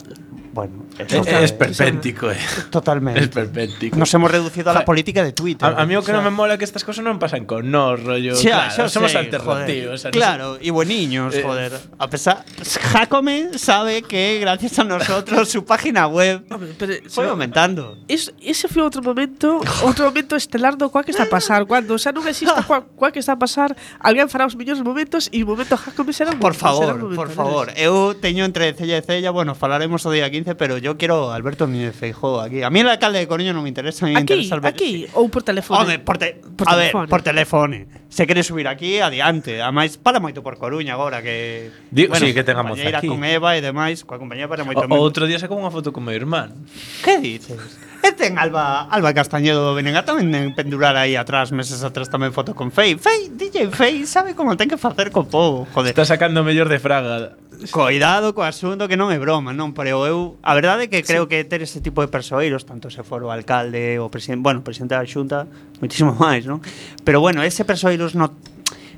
bueno, 0.53 0.85
Es, 0.99 1.13
eso 1.13 1.37
es 1.39 1.51
perpéntico, 1.53 2.29
eh. 2.31 2.37
totalmente. 2.69 3.21
Es 3.21 3.27
perpéntico. 3.29 3.95
Nos 3.95 4.13
hemos 4.13 4.29
reducido 4.31 4.71
a 4.71 4.73
la 4.73 4.83
política 4.85 5.23
de 5.23 5.31
Twitter. 5.31 5.67
A, 5.69 5.81
a 5.81 5.85
mí 5.85 5.95
o 5.95 6.01
que 6.03 6.11
O 6.11 6.15
sea, 6.15 6.19
non 6.19 6.25
me 6.27 6.33
mola 6.35 6.57
que 6.59 6.65
estas 6.67 6.83
cosas 6.83 7.05
non 7.05 7.15
pasan 7.21 7.45
con 7.47 7.69
nós, 7.71 8.01
rollo. 8.03 8.35
Xa, 8.35 8.73
claro, 8.75 8.89
somos 8.91 9.13
sei, 9.15 9.29
alternativos. 9.29 10.01
joder. 10.03 10.11
Claro, 10.11 10.57
y 10.59 10.69
bueniños, 10.73 11.31
Eh, 11.35 11.43
joder. 11.45 11.71
A 11.97 12.07
pesar, 12.09 12.43
Jacome 12.91 13.55
sabe 13.57 14.01
que 14.03 14.39
gracias 14.41 14.79
a 14.79 14.83
nosotros 14.83 15.47
su 15.47 15.63
página 15.63 16.07
web 16.07 16.43
pero, 16.77 16.93
fue 17.07 17.27
aumentando. 17.29 17.97
Es, 18.07 18.33
ese 18.43 18.67
foi 18.67 18.81
outro 18.83 18.99
momento 19.05 19.61
outro 19.85 20.05
momento 20.09 20.35
estelar 20.35 20.75
do 20.75 20.89
cual 20.89 21.05
que 21.05 21.11
está 21.11 21.23
a 21.23 21.31
pasar 21.31 21.63
Cando 21.69 21.95
xa 22.01 22.11
non 22.11 22.25
existe 22.27 22.51
cual, 22.65 22.89
cual 22.97 23.11
que 23.13 23.19
está 23.21 23.37
a 23.37 23.39
pasar 23.39 23.71
Alguén 24.01 24.27
fará 24.27 24.49
os 24.49 24.57
millóns 24.57 24.81
momentos 24.81 25.29
E 25.31 25.43
o 25.43 25.47
momento 25.47 25.77
Jacome 25.77 26.11
será 26.11 26.33
un 26.33 26.41
Por 26.41 26.51
un 26.53 26.59
favor, 26.59 26.97
momento 26.97 27.15
por 27.15 27.29
favor. 27.29 27.65
Eu 27.77 28.17
teño 28.17 28.43
entre 28.43 28.73
cella 28.73 28.97
e 28.99 29.03
cella, 29.05 29.29
bueno, 29.31 29.53
falaremos 29.55 30.01
o 30.05 30.11
día 30.11 30.27
15, 30.39 30.55
pero 30.55 30.77
yo 30.79 30.95
quiero 30.97 31.31
a 31.31 31.35
Alberto 31.35 31.67
Núñez 31.67 31.95
Feijóo 31.95 32.39
aquí. 32.39 32.63
A 32.63 32.69
mí 32.69 32.79
el 32.79 32.89
alcalde 32.89 33.19
de 33.19 33.27
Coruña 33.27 33.51
non 33.51 33.63
me 33.63 33.69
interesa, 33.69 34.05
a 34.05 34.07
mí 34.07 34.15
me 34.15 34.23
Aquí, 34.23 34.33
interesa 34.39 34.55
Alberto. 34.55 34.79
aquí 34.79 35.05
Ou 35.13 35.27
por 35.27 35.43
teléfono 35.43 35.83
Home, 35.83 35.99
por 35.99 36.15
te, 36.17 36.39
Por 36.55 36.65
a 36.67 36.75
ver, 36.79 36.91
por 36.95 37.21
teléfono. 37.21 37.75
Se 38.09 38.25
quere 38.25 38.41
subir 38.41 38.65
aquí, 38.71 38.97
adiante. 39.03 39.61
Ademais, 39.61 39.99
para 39.99 40.17
moito 40.23 40.41
por 40.41 40.57
Coruña 40.57 40.95
agora 40.95 41.21
que 41.21 41.69
Di- 41.91 42.07
sí, 42.15 42.33
que 42.33 42.41
tengamos 42.47 42.79
aquí. 42.79 43.05
con 43.11 43.21
Eva 43.27 43.53
e 43.53 43.61
demais, 43.61 44.01
coa 44.07 44.17
compañía 44.17 44.47
para 44.49 44.63
moito 44.65 44.81
O, 44.81 44.87
o 44.87 44.97
outro 45.03 45.27
día 45.29 45.37
sacou 45.37 45.59
unha 45.59 45.69
foto 45.69 45.91
con 45.93 46.01
meu 46.07 46.15
irmán. 46.15 46.55
Que 47.03 47.19
dices? 47.21 47.59
E 47.99 48.15
ten 48.15 48.39
Alba, 48.39 48.87
Alba 48.87 49.11
Castañedo 49.11 49.59
do 49.61 49.75
Benegat 49.75 50.07
tamén 50.07 50.31
en 50.31 50.55
pendurar 50.55 50.95
aí 50.95 51.19
atrás, 51.19 51.51
meses 51.51 51.83
atrás 51.83 52.07
tamén 52.07 52.31
foto 52.31 52.55
con 52.55 52.71
Fei. 52.71 52.95
Fei, 52.95 53.27
DJ 53.35 53.69
Fei, 53.75 54.07
sabe 54.07 54.33
como 54.33 54.55
ten 54.55 54.71
que 54.71 54.79
facer 54.79 55.11
co 55.11 55.27
povo, 55.27 55.67
joder. 55.75 55.91
Está 55.91 56.07
sacando 56.07 56.41
mellor 56.41 56.71
de 56.71 56.79
Fraga. 56.79 57.35
Coidado 57.71 58.31
co 58.31 58.47
asunto 58.47 58.87
que 58.87 58.95
non 58.95 59.11
é 59.11 59.19
broma, 59.19 59.51
non, 59.51 59.75
pero 59.75 60.07
eu 60.07 60.39
a 60.39 60.55
verdade 60.55 60.87
é 60.87 60.89
que 60.89 61.03
creo 61.03 61.27
sí. 61.27 61.35
que 61.35 61.37
ter 61.43 61.59
ese 61.59 61.83
tipo 61.83 61.99
de 61.99 62.07
persoeiros, 62.07 62.63
tanto 62.63 62.87
se 62.87 63.03
for 63.03 63.19
o 63.27 63.35
alcalde 63.35 63.99
ou 63.99 64.07
presidente, 64.07 64.39
bueno, 64.39 64.63
presidente 64.63 64.95
da 64.95 65.03
Xunta, 65.03 65.43
muitísimo 65.83 66.15
máis, 66.23 66.47
non? 66.47 66.63
Pero 67.03 67.19
bueno, 67.19 67.43
ese 67.43 67.67
persoeiros 67.67 68.15
no 68.15 68.31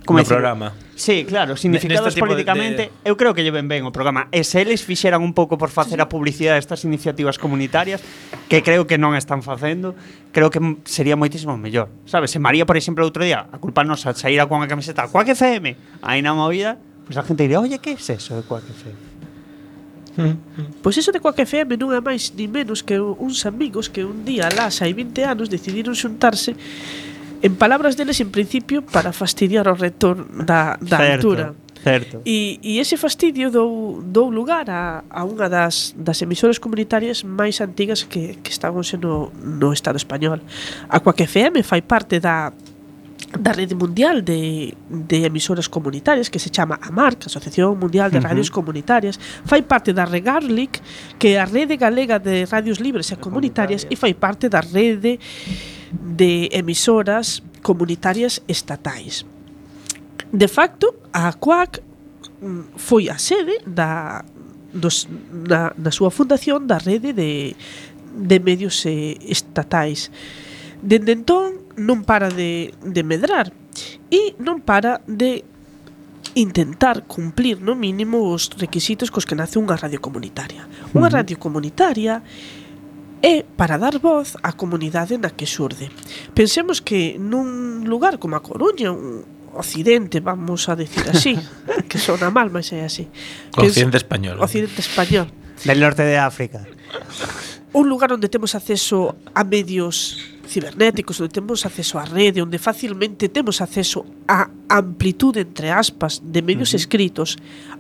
como 0.06 0.18
no 0.18 0.24
decir, 0.24 0.38
programa. 0.38 0.74
Sí, 0.96 1.26
claro, 1.26 1.58
significados 1.58 2.16
políticamente, 2.16 2.92
de... 2.94 3.10
eu 3.10 3.18
creo 3.18 3.34
que 3.34 3.44
lleven 3.44 3.66
ben 3.66 3.86
o 3.86 3.92
programa. 3.94 4.30
E 4.30 4.46
se 4.46 4.62
eles 4.62 4.86
fixeran 4.86 5.22
un 5.22 5.34
pouco 5.34 5.58
por 5.58 5.70
facer 5.74 5.98
a 6.02 6.10
publicidade 6.10 6.62
destas 6.62 6.86
iniciativas 6.86 7.42
comunitarias, 7.42 8.02
que 8.50 8.62
creo 8.62 8.86
que 8.86 9.02
non 9.02 9.18
están 9.18 9.42
facendo, 9.42 9.98
creo 10.34 10.54
que 10.54 10.62
sería 10.86 11.18
moitísimo 11.18 11.58
mellor. 11.58 11.90
Sabes, 12.06 12.30
se 12.34 12.38
María, 12.38 12.66
por 12.66 12.78
exemplo, 12.78 13.06
outro 13.06 13.26
día, 13.26 13.50
a 13.50 13.58
culpa 13.58 13.82
nosa, 13.86 14.14
a 14.14 14.46
con 14.46 14.62
a 14.62 14.68
camiseta 14.70 15.10
Coac 15.10 15.34
FM, 15.34 16.02
aí 16.06 16.22
na 16.22 16.34
movida, 16.38 16.78
Pois 17.06 17.18
a 17.18 17.24
gente 17.24 17.44
diría, 17.44 17.60
oye, 17.60 17.80
que 17.80 17.92
é 17.92 17.94
eso 17.94 18.36
de 18.36 18.44
Quack 18.44 18.64
FM? 18.64 19.12
Hmm. 20.18 20.36
Pois 20.82 20.98
eso 20.98 21.12
de 21.12 21.20
Quack 21.20 21.40
FM 21.40 21.80
non 21.80 21.96
é 21.96 22.04
máis 22.04 22.36
ni 22.36 22.48
menos 22.48 22.84
que 22.84 23.00
uns 23.00 23.48
amigos 23.48 23.88
que 23.88 24.04
un 24.04 24.28
día, 24.28 24.52
lá, 24.52 24.68
hai 24.68 24.92
20 24.92 25.24
anos, 25.24 25.48
decidiron 25.48 25.96
xuntarse 25.96 26.52
en 27.42 27.56
palabras 27.56 27.96
deles, 27.98 28.20
en 28.20 28.30
principio, 28.30 28.84
para 28.86 29.16
fastidiar 29.16 29.66
o 29.72 29.74
rector 29.74 30.28
da, 30.46 30.78
da 30.78 30.98
certo, 30.98 31.32
altura. 31.32 31.46
Certo. 31.82 32.22
E, 32.28 32.62
e 32.62 32.78
ese 32.78 32.94
fastidio 32.94 33.50
dou, 33.50 34.04
dou 34.06 34.30
lugar 34.30 34.70
a, 34.70 35.02
a 35.10 35.26
unha 35.26 35.50
das, 35.50 35.98
das 35.98 36.22
emisoras 36.22 36.62
comunitarias 36.62 37.26
máis 37.26 37.58
antigas 37.58 38.06
que, 38.06 38.38
que 38.38 38.52
estaban 38.54 38.86
no, 39.02 39.34
no 39.42 39.74
Estado 39.74 39.98
español. 39.98 40.46
A 40.86 41.02
Quack 41.02 41.26
FM 41.26 41.66
fai 41.66 41.82
parte 41.82 42.22
da, 42.22 42.54
da 43.40 43.52
rede 43.52 43.76
mundial 43.76 44.22
de, 44.22 44.74
de 44.90 45.26
emisoras 45.26 45.68
comunitarias 45.70 46.30
que 46.30 46.40
se 46.40 46.50
chama 46.50 46.80
AMARC, 46.82 47.28
Asociación 47.28 47.78
Mundial 47.80 48.12
de 48.12 48.20
Radios 48.20 48.50
uh 48.50 48.52
-huh. 48.52 48.56
Comunitarias, 48.56 49.20
fai 49.46 49.62
parte 49.62 49.94
da 49.94 50.06
Regarlic, 50.06 50.82
que 51.18 51.36
é 51.36 51.40
a 51.40 51.46
rede 51.46 51.78
galega 51.78 52.20
de 52.20 52.46
radios 52.46 52.80
libres 52.80 53.12
e 53.12 53.16
comunitarias, 53.16 53.88
e 53.90 53.96
fai 53.96 54.14
parte 54.14 54.50
da 54.50 54.62
rede 54.62 55.20
de 55.92 56.50
emisoras 56.52 57.44
comunitarias 57.62 58.42
estatais. 58.48 59.26
De 60.32 60.48
facto, 60.48 60.96
a 61.14 61.34
CUAC 61.34 61.80
mm, 62.42 62.76
foi 62.76 63.10
a 63.10 63.18
sede 63.18 63.60
da, 63.68 64.24
dos, 64.74 65.08
na, 65.32 65.74
na 65.78 65.92
súa 65.92 66.10
fundación 66.10 66.68
da 66.68 66.80
rede 66.80 67.14
de, 67.14 67.56
de 68.16 68.38
medios 68.40 68.84
eh, 68.86 69.20
estatais. 69.28 70.12
Dende 70.82 71.14
entón, 71.14 71.61
non 71.82 72.06
para 72.06 72.30
de, 72.30 72.78
de 72.86 73.02
medrar 73.02 73.50
e 74.14 74.38
non 74.38 74.62
para 74.62 75.02
de 75.10 75.42
intentar 76.36 77.04
cumplir 77.10 77.60
no 77.60 77.76
mínimo 77.76 78.32
os 78.32 78.48
requisitos 78.56 79.12
cos 79.12 79.26
que 79.26 79.36
nace 79.36 79.60
unha 79.60 79.76
radio 79.76 80.00
comunitaria. 80.00 80.64
Unha 80.94 81.10
radio 81.10 81.36
comunitaria 81.36 82.24
é 83.22 83.44
para 83.44 83.78
dar 83.78 84.00
voz 84.00 84.38
á 84.40 84.54
comunidade 84.54 85.18
na 85.18 85.34
que 85.34 85.50
xurde. 85.50 85.92
Pensemos 86.34 86.80
que 86.80 87.20
nun 87.20 87.84
lugar 87.90 88.18
como 88.18 88.38
a 88.38 88.42
Coruña, 88.42 88.94
un 88.94 89.26
occidente, 89.52 90.24
vamos 90.24 90.70
a 90.72 90.80
decir 90.80 91.04
así, 91.12 91.36
que 91.90 92.00
sona 92.00 92.32
mal, 92.32 92.48
mas 92.50 92.72
é 92.72 92.88
así. 92.88 93.12
Occidente 93.58 94.00
español. 94.00 94.40
Occidente 94.40 94.80
español. 94.80 95.28
Del 95.68 95.80
norte 95.80 96.02
de 96.02 96.18
África. 96.18 96.64
Un 97.76 97.88
lugar 97.88 98.12
onde 98.12 98.28
temos 98.32 98.56
acceso 98.56 99.16
a 99.36 99.44
medios 99.44 100.18
cibernéticos 100.52 101.16
onde 101.24 101.32
temos 101.32 101.64
acceso 101.64 101.96
á 101.96 102.04
rede, 102.04 102.44
onde 102.44 102.60
facilmente 102.60 103.32
temos 103.32 103.64
acceso 103.64 104.04
á 104.28 104.52
amplitude 104.68 105.48
entre 105.48 105.72
aspas 105.72 106.20
de 106.20 106.44
medios 106.44 106.72
uh 106.72 106.76
-huh. 106.76 106.82
escritos, 106.84 107.30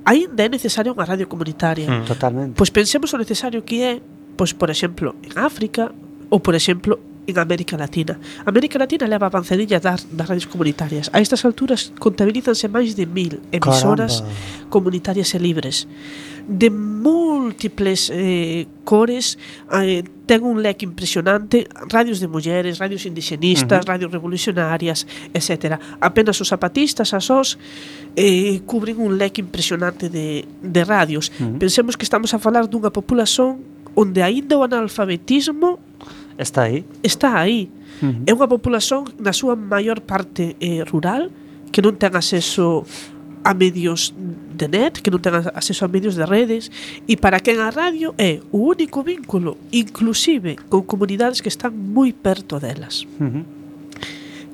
aínda 0.08 0.48
é 0.48 0.50
necesaria 0.50 0.96
unha 0.96 1.04
radio 1.04 1.28
comunitaria. 1.28 1.92
Uh 1.92 2.00
-huh. 2.00 2.08
Totalmente. 2.08 2.56
Pois 2.56 2.72
pensemos 2.72 3.12
o 3.12 3.20
necesario 3.20 3.60
que 3.68 3.84
é, 3.84 3.92
pois 4.40 4.56
por 4.56 4.72
exemplo, 4.72 5.20
en 5.20 5.36
África 5.36 5.92
ou 6.32 6.40
por 6.40 6.56
exemplo 6.56 7.11
en 7.32 7.40
América 7.40 7.78
Latina. 7.78 8.20
América 8.46 8.78
Latina 8.78 9.08
leva 9.08 9.28
avanzadilla 9.28 9.80
das, 9.80 10.08
das 10.12 10.28
radios 10.28 10.48
comunitarias. 10.48 11.10
A 11.14 11.20
estas 11.20 11.44
alturas 11.48 11.92
contabilizanse 12.00 12.68
máis 12.68 12.94
de 12.94 13.06
mil 13.08 13.40
emisoras 13.52 14.22
Caramba. 14.22 14.70
comunitarias 14.70 15.34
e 15.34 15.40
libres. 15.40 15.88
De 16.48 16.70
múltiples 16.70 18.12
eh, 18.14 18.68
cores, 18.84 19.38
eh, 19.72 20.04
ten 20.26 20.44
un 20.44 20.62
leque 20.62 20.86
impresionante, 20.86 21.68
radios 21.90 22.20
de 22.20 22.28
mulleres, 22.28 22.78
radios 22.78 23.06
indixenistas, 23.06 23.82
uh 23.82 23.84
-huh. 23.84 23.92
radios 23.92 24.12
revolucionarias, 24.12 25.08
etc. 25.34 25.80
Apenas 26.00 26.40
os 26.42 26.50
zapatistas, 26.50 27.14
as 27.14 27.30
os, 27.30 27.58
eh, 28.16 28.62
cubren 28.66 29.00
un 29.00 29.18
leque 29.18 29.42
impresionante 29.42 30.10
de, 30.10 30.46
de 30.62 30.82
radios. 30.84 31.32
Uh 31.40 31.56
-huh. 31.56 31.58
Pensemos 31.58 31.96
que 31.96 32.04
estamos 32.04 32.34
a 32.34 32.40
falar 32.40 32.68
dunha 32.68 32.92
populación 32.92 33.64
onde 33.96 34.24
aínda 34.24 34.56
o 34.58 34.64
analfabetismo 34.64 35.80
Está 36.38 36.64
aí? 36.64 36.86
Está 37.04 37.40
aí. 37.40 37.70
Uh 38.02 38.08
-huh. 38.08 38.24
É 38.28 38.32
unha 38.34 38.48
populación 38.48 39.06
na 39.20 39.34
súa 39.34 39.56
maior 39.56 40.02
parte 40.02 40.56
eh, 40.60 40.84
rural 40.88 41.30
que 41.72 41.82
non 41.82 41.96
ten 41.96 42.14
acceso 42.16 42.84
a 43.44 43.54
medios 43.54 44.14
de 44.54 44.68
net, 44.68 45.02
que 45.02 45.10
non 45.10 45.22
ten 45.22 45.34
acceso 45.34 45.86
a 45.86 45.90
medios 45.90 46.14
de 46.14 46.26
redes 46.26 46.70
e 47.10 47.18
para 47.18 47.42
quen 47.42 47.58
a 47.58 47.74
radio 47.74 48.14
é 48.18 48.44
o 48.54 48.70
único 48.70 49.02
vínculo, 49.02 49.58
inclusive 49.74 50.58
con 50.70 50.86
comunidades 50.86 51.42
que 51.42 51.50
están 51.50 51.74
moi 51.74 52.14
perto 52.14 52.62
delas. 52.62 53.08
Uh 53.18 53.26
-huh. 53.26 53.46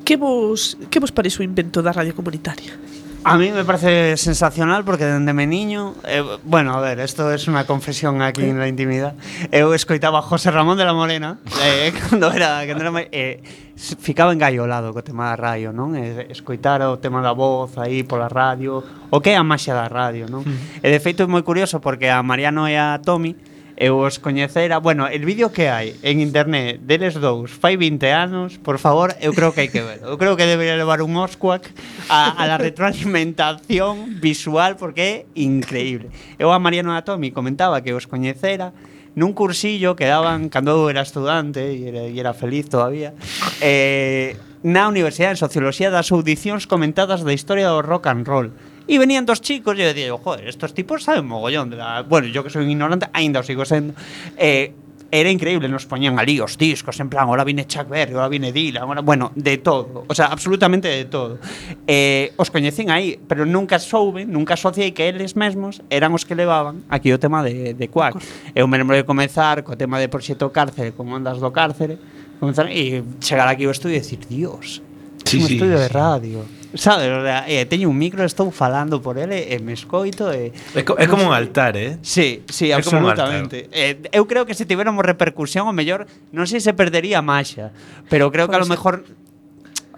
Que 0.07 0.15
vos, 0.15 0.79
que 0.87 1.03
vos 1.03 1.11
parece 1.11 1.43
o 1.43 1.43
invento 1.43 1.83
da 1.83 1.91
radio 1.91 2.15
comunitaria? 2.15 2.79
A 3.23 3.37
mí 3.37 3.51
me 3.51 3.65
parece 3.65 4.15
sensacional 4.17 4.85
porque 4.85 5.05
dende 5.05 5.33
me 5.33 5.47
niño, 5.47 5.95
eh, 6.05 6.23
bueno, 6.43 6.73
a 6.73 6.79
ver, 6.79 6.99
esto 6.99 7.33
es 7.33 7.43
unha 7.47 7.67
confesión 7.67 8.23
aquí 8.23 8.47
en 8.47 8.55
la 8.55 8.71
intimidad. 8.71 9.19
Eu 9.51 9.75
escoitaba 9.75 10.19
a 10.19 10.25
José 10.25 10.47
Ramón 10.47 10.79
de 10.79 10.87
la 10.87 10.95
Morena, 10.95 11.35
eh, 11.59 11.91
cando 11.99 12.31
era, 12.31 12.63
cando 12.63 12.87
era 12.87 12.93
eh, 13.11 13.43
ficaba 13.75 14.31
engaiolado 14.31 14.95
co 14.95 15.03
tema 15.03 15.33
da 15.33 15.35
radio, 15.35 15.75
non? 15.75 15.99
E 15.99 16.31
escoitar 16.31 16.79
o 16.87 17.03
tema 17.03 17.19
da 17.19 17.35
voz 17.35 17.75
aí 17.75 18.07
pola 18.07 18.31
radio, 18.31 18.79
o 19.11 19.17
que 19.19 19.33
é 19.33 19.37
a 19.37 19.43
maxia 19.43 19.75
da 19.75 19.91
radio, 19.91 20.31
non? 20.31 20.47
Mm. 20.47 20.81
E 20.81 20.87
de 20.87 20.99
feito 21.03 21.25
é 21.25 21.27
moi 21.27 21.43
curioso 21.43 21.83
porque 21.83 22.07
a 22.07 22.23
Mariano 22.23 22.65
e 22.71 22.79
a 22.79 23.01
Tommy 23.03 23.56
eu 23.77 24.01
os 24.01 24.17
coñecera. 24.17 24.81
Bueno, 24.81 25.07
el 25.07 25.23
vídeo 25.23 25.53
que 25.53 25.69
hai 25.69 25.93
en 26.01 26.17
internet 26.19 26.81
deles 26.81 27.13
dous 27.21 27.53
fai 27.53 27.77
20 27.77 28.01
anos, 28.09 28.57
por 28.57 28.81
favor, 28.81 29.13
eu 29.21 29.37
creo 29.37 29.53
que 29.53 29.61
hai 29.61 29.69
que 29.69 29.85
ver. 29.85 30.01
Eu 30.01 30.17
creo 30.17 30.33
que 30.33 30.49
debería 30.49 30.73
levar 30.73 31.05
un 31.05 31.13
Osquac 31.13 31.69
a, 32.09 32.33
a 32.33 32.43
la 32.49 32.57
retroalimentación 32.57 34.17
visual 34.17 34.81
porque 34.81 35.01
é 35.05 35.15
increíble. 35.37 36.09
Eu 36.41 36.49
a 36.49 36.57
Mariano 36.57 36.97
Atomi 36.97 37.29
comentaba 37.29 37.85
que 37.85 37.93
os 37.93 38.09
coñecera 38.09 38.73
nun 39.13 39.37
cursillo 39.37 39.93
que 39.93 40.09
daban 40.09 40.49
cando 40.49 40.73
eu 40.73 40.89
era 40.89 41.05
estudante 41.05 41.61
e 41.61 41.89
era, 41.89 42.03
e 42.09 42.17
era 42.17 42.33
feliz 42.33 42.65
todavía. 42.69 43.13
Eh, 43.61 44.37
na 44.65 44.89
Universidade 44.89 45.37
de 45.37 45.45
Socioloxía 45.45 45.93
das 45.93 46.09
audicións 46.09 46.65
comentadas 46.65 47.21
da 47.21 47.33
historia 47.33 47.69
do 47.69 47.85
rock 47.85 48.09
and 48.09 48.25
roll. 48.25 48.49
E 48.87 48.95
venían 48.97 49.27
dos 49.27 49.43
chicos 49.43 49.75
e 49.75 49.83
eu 49.83 49.91
dixo, 49.91 50.17
joder, 50.23 50.47
estos 50.47 50.71
tipos 50.71 51.03
saben 51.03 51.27
mogollón. 51.27 51.69
De 51.69 51.75
la... 51.75 52.07
Bueno, 52.07 52.31
yo 52.31 52.41
que 52.43 52.49
soy 52.49 52.63
un 52.63 52.71
ignorante, 52.71 53.11
ainda 53.11 53.39
o 53.39 53.43
sigo 53.43 53.67
sendo. 53.67 53.91
Eh, 54.39 54.71
era 55.11 55.29
increíble, 55.31 55.69
nos 55.69 55.85
poñían 55.85 56.19
ali 56.19 56.39
os 56.39 56.57
discos, 56.57 56.99
en 56.99 57.09
plan, 57.09 57.27
ahora 57.27 57.43
viene 57.43 57.65
Chuck 57.65 57.87
Berry, 57.87 58.13
ahora 58.13 58.27
viene 58.27 58.51
Dylan, 58.51 58.83
ahora, 58.83 59.01
bueno, 59.01 59.31
de 59.35 59.57
todo, 59.57 60.03
o 60.07 60.13
sea, 60.15 60.27
absolutamente 60.27 60.87
de 60.87 61.05
todo. 61.05 61.39
Eh, 61.87 62.33
os 62.35 62.51
coñecín 62.51 62.91
aí, 62.91 63.19
pero 63.27 63.45
nunca 63.45 63.79
soube, 63.79 64.25
nunca 64.25 64.55
asociei 64.55 64.91
que 64.91 65.07
eles 65.07 65.35
mesmos 65.35 65.81
eran 65.89 66.11
os 66.11 66.27
que 66.27 66.35
levaban 66.35 66.83
aquí 66.89 67.11
o 67.15 67.19
tema 67.19 67.43
de, 67.43 67.73
de 67.73 67.87
Quack. 67.87 68.19
Eu 68.51 68.67
me 68.67 68.75
lembro 68.75 68.95
de 68.99 69.07
comezar 69.07 69.63
co 69.63 69.79
tema 69.79 69.95
de 69.99 70.11
Proxeto 70.11 70.51
Cárcere, 70.51 70.91
con 70.91 71.07
Ondas 71.07 71.39
do 71.39 71.55
Cárcere, 71.55 71.95
comenzar, 72.43 72.67
e 72.67 72.99
chegar 73.23 73.47
aquí 73.47 73.63
ao 73.63 73.71
estudio 73.71 73.95
e 73.95 74.03
decir, 74.03 74.19
Dios, 74.27 74.83
sí, 75.23 75.39
un 75.39 75.47
sí, 75.47 75.55
estudio 75.55 75.79
sí. 75.79 75.83
de 75.83 75.89
radio 75.91 76.56
sabes, 76.77 77.09
o 77.11 77.23
sea, 77.23 77.45
eh, 77.47 77.65
teño 77.65 77.89
un 77.89 77.97
micro, 77.97 78.23
estou 78.23 78.49
falando 78.51 79.01
por 79.01 79.17
ele 79.17 79.51
e 79.51 79.59
me 79.59 79.73
escoito 79.73 80.31
e 80.33 80.53
é, 80.73 80.81
co 80.85 80.95
é 80.95 81.05
como 81.09 81.27
un 81.27 81.33
altar, 81.33 81.75
eh? 81.75 81.97
Sí, 82.01 82.45
sí, 82.49 82.71
é 82.71 82.77
absolutamente. 82.77 83.67
Eh, 83.73 83.97
eu 84.13 84.25
creo 84.25 84.45
que 84.45 84.53
se 84.53 84.65
tiveramos 84.65 85.03
repercusión, 85.03 85.67
o 85.67 85.73
mellor 85.73 86.07
non 86.31 86.45
sei 86.45 86.61
se 86.61 86.71
perdería 86.71 87.19
a 87.19 87.25
maxa, 87.25 87.75
pero 88.07 88.31
creo 88.31 88.47
que 88.47 88.55
a 88.55 88.61
lo 88.61 88.69
pois 88.69 88.77
mejor 88.77 88.95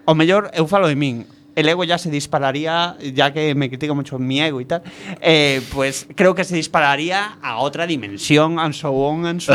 o 0.10 0.14
mellor 0.18 0.50
eu 0.58 0.66
falo 0.66 0.90
de 0.90 0.98
min, 0.98 1.30
el 1.60 1.68
ego 1.68 1.84
ya 1.84 1.98
se 1.98 2.10
dispararía, 2.10 2.96
ya 3.14 3.34
que 3.34 3.54
me 3.54 3.68
critica 3.70 3.94
mucho 3.94 4.18
mi 4.18 4.40
ego 4.40 4.62
y 4.62 4.66
tal, 4.66 4.82
eh, 5.20 5.62
pues 5.74 6.08
creo 6.16 6.34
que 6.34 6.44
se 6.44 6.56
dispararía 6.56 7.38
a 7.42 7.58
otra 7.58 7.86
dimensión, 7.86 8.60
and 8.60 8.74
so 8.74 8.92
on, 8.92 9.26
and 9.26 9.42
so 9.42 9.54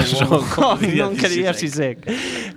on. 0.61 0.81
non 0.95 1.17
quería 1.17 1.57
Sisek. 1.57 2.05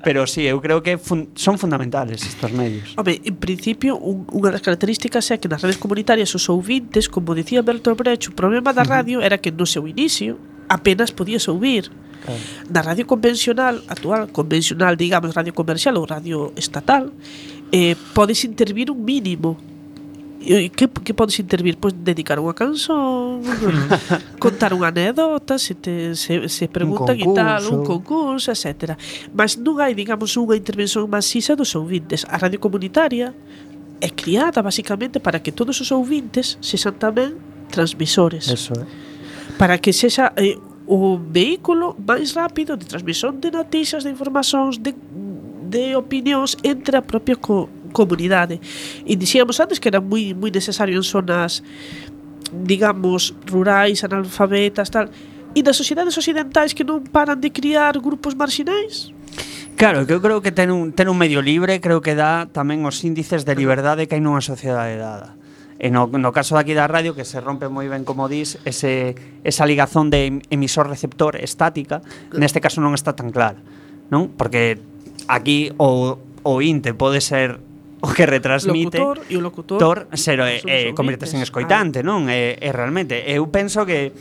Pero 0.04 0.28
sí, 0.28 0.44
eu 0.44 0.60
creo 0.60 0.84
que 0.84 1.00
fun 1.00 1.32
son 1.36 1.56
fundamentales 1.56 2.28
estos 2.28 2.52
medios. 2.52 2.94
Home, 3.00 3.24
en 3.24 3.38
principio, 3.40 3.96
un, 3.96 4.28
unha 4.36 4.52
das 4.52 4.60
características 4.60 5.32
é 5.32 5.40
que 5.40 5.48
nas 5.48 5.64
redes 5.64 5.80
comunitarias 5.80 6.36
os 6.36 6.52
ouvintes, 6.52 7.08
como 7.08 7.32
dicía 7.32 7.64
Bertolt 7.64 7.96
Brecht, 7.96 8.28
o 8.28 8.36
problema 8.36 8.76
da 8.76 8.84
radio 8.84 9.24
era 9.24 9.40
que 9.40 9.56
no 9.56 9.64
seu 9.64 9.88
inicio 9.88 10.36
apenas 10.68 11.16
podías 11.16 11.48
ouvir. 11.48 11.88
Claro. 12.28 12.42
Na 12.68 12.82
radio 12.84 13.08
convencional, 13.08 13.80
actual, 13.88 14.28
convencional, 14.36 15.00
digamos, 15.00 15.32
radio 15.32 15.56
comercial 15.56 15.96
ou 15.96 16.04
radio 16.04 16.52
estatal, 16.60 17.16
eh, 17.72 17.96
podes 18.14 18.44
intervir 18.44 18.92
un 18.92 19.04
mínimo 19.04 19.58
que, 20.48 20.88
que 20.88 21.14
podes 21.14 21.40
intervir? 21.40 21.78
Pois 21.78 21.92
dedicar 21.92 22.40
unha 22.40 22.56
canción, 22.56 23.44
contar 24.44 24.72
unha 24.72 24.94
anécdota, 24.94 25.60
se, 25.60 25.76
te, 25.76 26.16
se, 26.16 26.48
se 26.48 26.66
preguntan 26.72 27.20
e 27.20 27.28
tal, 27.36 27.68
un 27.68 27.84
concurso, 27.84 28.54
etc. 28.54 28.96
Mas 29.36 29.60
non 29.60 29.84
hai, 29.84 29.92
digamos, 29.92 30.32
unha 30.40 30.56
intervención 30.56 31.04
masixa 31.12 31.58
dos 31.58 31.76
ouvintes. 31.76 32.24
A 32.32 32.40
radio 32.40 32.62
comunitaria 32.64 33.36
é 34.00 34.10
criada 34.14 34.64
basicamente 34.64 35.20
para 35.20 35.42
que 35.44 35.52
todos 35.52 35.76
os 35.84 35.92
ouvintes 35.92 36.56
sexan 36.64 36.96
tamén 36.96 37.36
transmisores. 37.68 38.48
Eso, 38.48 38.78
eh? 38.78 38.88
Para 39.60 39.76
que 39.82 39.92
sexa 39.92 40.32
eh, 40.40 40.56
o 40.88 41.20
vehículo 41.20 41.98
máis 42.00 42.32
rápido 42.32 42.80
de 42.80 42.88
transmisión 42.88 43.44
de 43.44 43.52
noticias, 43.52 44.08
de 44.08 44.14
informacións, 44.16 44.80
de 44.80 44.96
de 45.68 45.96
opinións 46.00 46.56
entre 46.64 46.98
a 46.98 47.04
propia 47.04 47.36
co 47.36 47.70
comunidade. 47.92 48.60
E 49.04 49.16
dixíamos 49.16 49.60
antes 49.60 49.80
que 49.80 49.92
era 49.92 50.00
moi 50.00 50.32
moi 50.32 50.52
necesario 50.52 50.96
en 50.96 51.06
zonas 51.06 51.64
digamos, 52.52 53.36
rurais, 53.46 54.04
analfabetas, 54.04 54.90
tal. 54.90 55.10
E 55.56 55.64
das 55.64 55.76
sociedades 55.76 56.16
occidentais 56.16 56.72
que 56.76 56.86
non 56.86 57.02
paran 57.10 57.42
de 57.42 57.50
criar 57.50 57.98
grupos 57.98 58.38
marxinais? 58.38 59.10
Claro, 59.78 60.06
que 60.06 60.14
eu 60.14 60.22
creo 60.22 60.42
que 60.42 60.54
ten 60.54 60.70
un, 60.70 60.94
ten 60.94 61.10
un 61.10 61.18
medio 61.18 61.42
libre 61.42 61.82
creo 61.82 62.02
que 62.02 62.14
dá 62.14 62.46
tamén 62.50 62.86
os 62.86 63.02
índices 63.02 63.46
de 63.46 63.54
liberdade 63.58 64.06
que 64.06 64.18
hai 64.18 64.22
nunha 64.22 64.44
sociedade 64.44 64.98
dada. 64.98 65.34
E 65.78 65.94
no, 65.94 66.10
no 66.10 66.34
caso 66.34 66.58
daqui 66.58 66.74
da 66.74 66.90
radio, 66.90 67.14
que 67.14 67.26
se 67.26 67.38
rompe 67.38 67.70
moi 67.70 67.86
ben, 67.86 68.02
como 68.02 68.26
dis, 68.26 68.58
ese, 68.66 69.14
esa 69.46 69.66
ligazón 69.70 70.10
de 70.10 70.42
emisor-receptor 70.50 71.38
estática, 71.38 72.02
neste 72.34 72.62
caso 72.62 72.82
non 72.82 72.98
está 72.98 73.14
tan 73.14 73.30
clara. 73.30 73.62
Non? 74.10 74.34
Porque 74.34 74.82
aquí 75.28 75.72
o, 75.78 76.18
o 76.44 76.54
INTE 76.62 76.96
pode 76.96 77.22
ser 77.22 77.60
o 78.02 78.10
que 78.14 78.26
retransmite 78.26 78.98
locutor, 78.98 79.18
e 79.28 79.36
o 79.36 79.42
locutor 79.42 79.80
tor, 79.80 79.98
ser, 80.14 80.40
eh, 80.40 80.62
eh 80.66 80.94
convirtes 80.94 81.34
en 81.34 81.42
ah. 81.42 81.48
escoitante, 81.48 82.02
ah. 82.02 82.08
non? 82.08 82.30
E, 82.30 82.58
eh, 82.58 82.70
eh, 82.70 82.72
realmente, 82.72 83.28
eu 83.28 83.46
penso 83.52 83.86
que 83.86 84.14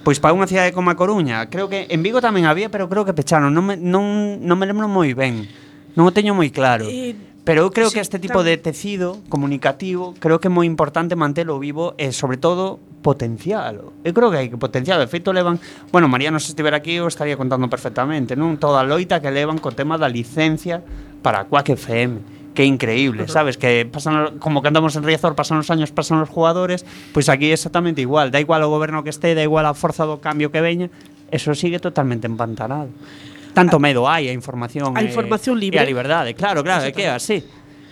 Pois 0.00 0.16
para 0.16 0.32
unha 0.32 0.48
cidade 0.48 0.72
como 0.72 0.88
a 0.88 0.96
Coruña, 0.96 1.52
creo 1.52 1.68
que 1.68 1.84
en 1.92 2.00
Vigo 2.00 2.24
tamén 2.24 2.48
había, 2.48 2.72
pero 2.72 2.88
creo 2.88 3.04
que 3.04 3.12
pecharon, 3.12 3.52
non 3.52 3.68
me, 3.68 3.76
non, 3.76 4.40
non 4.40 4.56
me 4.56 4.64
lembro 4.64 4.88
moi 4.88 5.12
ben. 5.12 5.44
Non 5.92 6.08
o 6.08 6.12
teño 6.16 6.32
moi 6.32 6.48
claro. 6.48 6.88
E, 6.88 7.12
pero 7.44 7.68
eu 7.68 7.70
creo 7.70 7.92
sí, 7.92 8.00
que 8.00 8.04
este 8.04 8.16
tipo 8.16 8.40
de 8.40 8.56
tecido 8.56 9.20
comunicativo, 9.28 10.16
creo 10.16 10.40
que 10.40 10.48
é 10.48 10.52
moi 10.52 10.64
importante 10.64 11.20
mantelo 11.20 11.60
vivo 11.60 11.92
e 12.00 12.16
sobre 12.16 12.40
todo 12.40 12.80
potencialo. 13.00 13.92
Eu 14.04 14.12
creo 14.12 14.28
que 14.30 14.38
hai 14.38 14.48
que 14.52 14.60
potencialo. 14.60 15.00
De 15.00 15.10
feito, 15.10 15.32
levan... 15.32 15.56
Bueno, 15.90 16.06
Mariano, 16.06 16.38
se 16.38 16.52
estivera 16.52 16.78
aquí, 16.78 17.00
eu 17.00 17.08
estaría 17.08 17.36
contando 17.36 17.66
perfectamente, 17.72 18.36
non? 18.36 18.60
Toda 18.60 18.80
a 18.80 18.86
loita 18.86 19.18
que 19.24 19.32
levan 19.32 19.56
co 19.56 19.72
tema 19.72 19.96
da 19.96 20.06
licencia 20.06 20.84
para 21.24 21.48
Quack 21.48 21.74
FM 21.76 22.40
que 22.54 22.64
increíble, 22.64 23.28
sabes? 23.28 23.56
Que 23.56 23.86
pasan 23.86 24.38
como 24.38 24.60
que 24.60 24.68
andamos 24.68 24.96
en 24.96 25.04
Riazor, 25.04 25.34
pasan 25.34 25.62
os 25.62 25.70
años, 25.70 25.94
pasan 25.94 26.18
os 26.18 26.28
jugadores, 26.28 26.84
pois 27.14 27.30
aquí 27.30 27.48
é 27.48 27.54
exactamente 27.54 28.02
igual, 28.02 28.34
da 28.34 28.42
igual 28.42 28.66
o 28.66 28.68
goberno 28.68 29.06
que 29.06 29.10
este, 29.14 29.38
da 29.38 29.42
igual 29.46 29.64
a 29.70 29.74
forza 29.74 30.02
do 30.02 30.18
cambio 30.18 30.50
que 30.50 30.58
veña, 30.58 30.90
eso 31.30 31.54
sigue 31.54 31.78
totalmente 31.78 32.26
empantanado. 32.26 32.90
Tanto 33.54 33.78
ah. 33.78 33.82
medo 33.82 34.06
hai 34.06 34.30
a 34.30 34.34
información 34.34 34.94
a 34.98 35.02
información 35.02 35.58
e, 35.58 35.70
libre. 35.70 35.78
E 35.78 35.82
a 35.82 35.86
liberdade, 35.86 36.34
claro, 36.34 36.62
claro, 36.66 36.86
é 36.86 36.92
que 36.92 37.06
é 37.06 37.14
así 37.14 37.42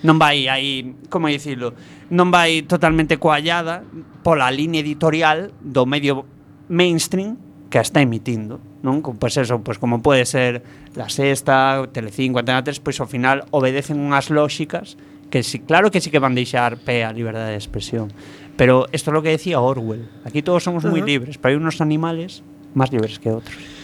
non 0.03 0.17
vai 0.17 0.47
aí, 0.47 0.95
como 1.11 1.27
dicilo, 1.27 1.75
non 2.15 2.31
vai 2.31 2.63
totalmente 2.65 3.19
coallada 3.19 3.83
pola 4.23 4.51
línea 4.53 4.83
editorial 4.83 5.51
do 5.59 5.83
medio 5.89 6.23
mainstream 6.71 7.37
que 7.69 7.79
a 7.79 7.85
está 7.85 8.01
emitindo, 8.01 8.61
non? 8.81 9.03
Pois 9.03 9.37
eso, 9.37 9.61
pois 9.61 9.77
como 9.77 10.01
pode 10.01 10.25
ser 10.25 10.63
La 10.95 11.11
Sexta, 11.11 11.85
Telecinco, 11.93 12.39
Antena 12.39 12.65
3, 12.65 12.81
pois 12.81 12.97
ao 13.03 13.11
final 13.11 13.45
obedecen 13.51 13.99
unhas 13.99 14.31
lóxicas 14.31 14.97
que 15.29 15.45
si, 15.45 15.61
claro 15.61 15.93
que 15.93 16.01
sí 16.01 16.09
si 16.09 16.15
que 16.15 16.23
van 16.23 16.33
deixar 16.33 16.81
pé 16.81 17.05
a 17.05 17.13
liberdade 17.13 17.53
de 17.53 17.61
expresión, 17.61 18.09
pero 18.57 18.89
isto 18.95 19.11
é 19.11 19.15
lo 19.15 19.21
que 19.21 19.35
decía 19.35 19.61
Orwell, 19.61 20.09
aquí 20.25 20.41
todos 20.41 20.65
somos 20.65 20.85
uh 20.85 20.89
-huh. 20.89 20.97
moi 20.97 21.03
libres, 21.05 21.37
pero 21.37 21.53
hai 21.53 21.61
unos 21.61 21.83
animales 21.85 22.41
máis 22.73 22.89
libres 22.95 23.21
que 23.21 23.29
outros. 23.29 23.78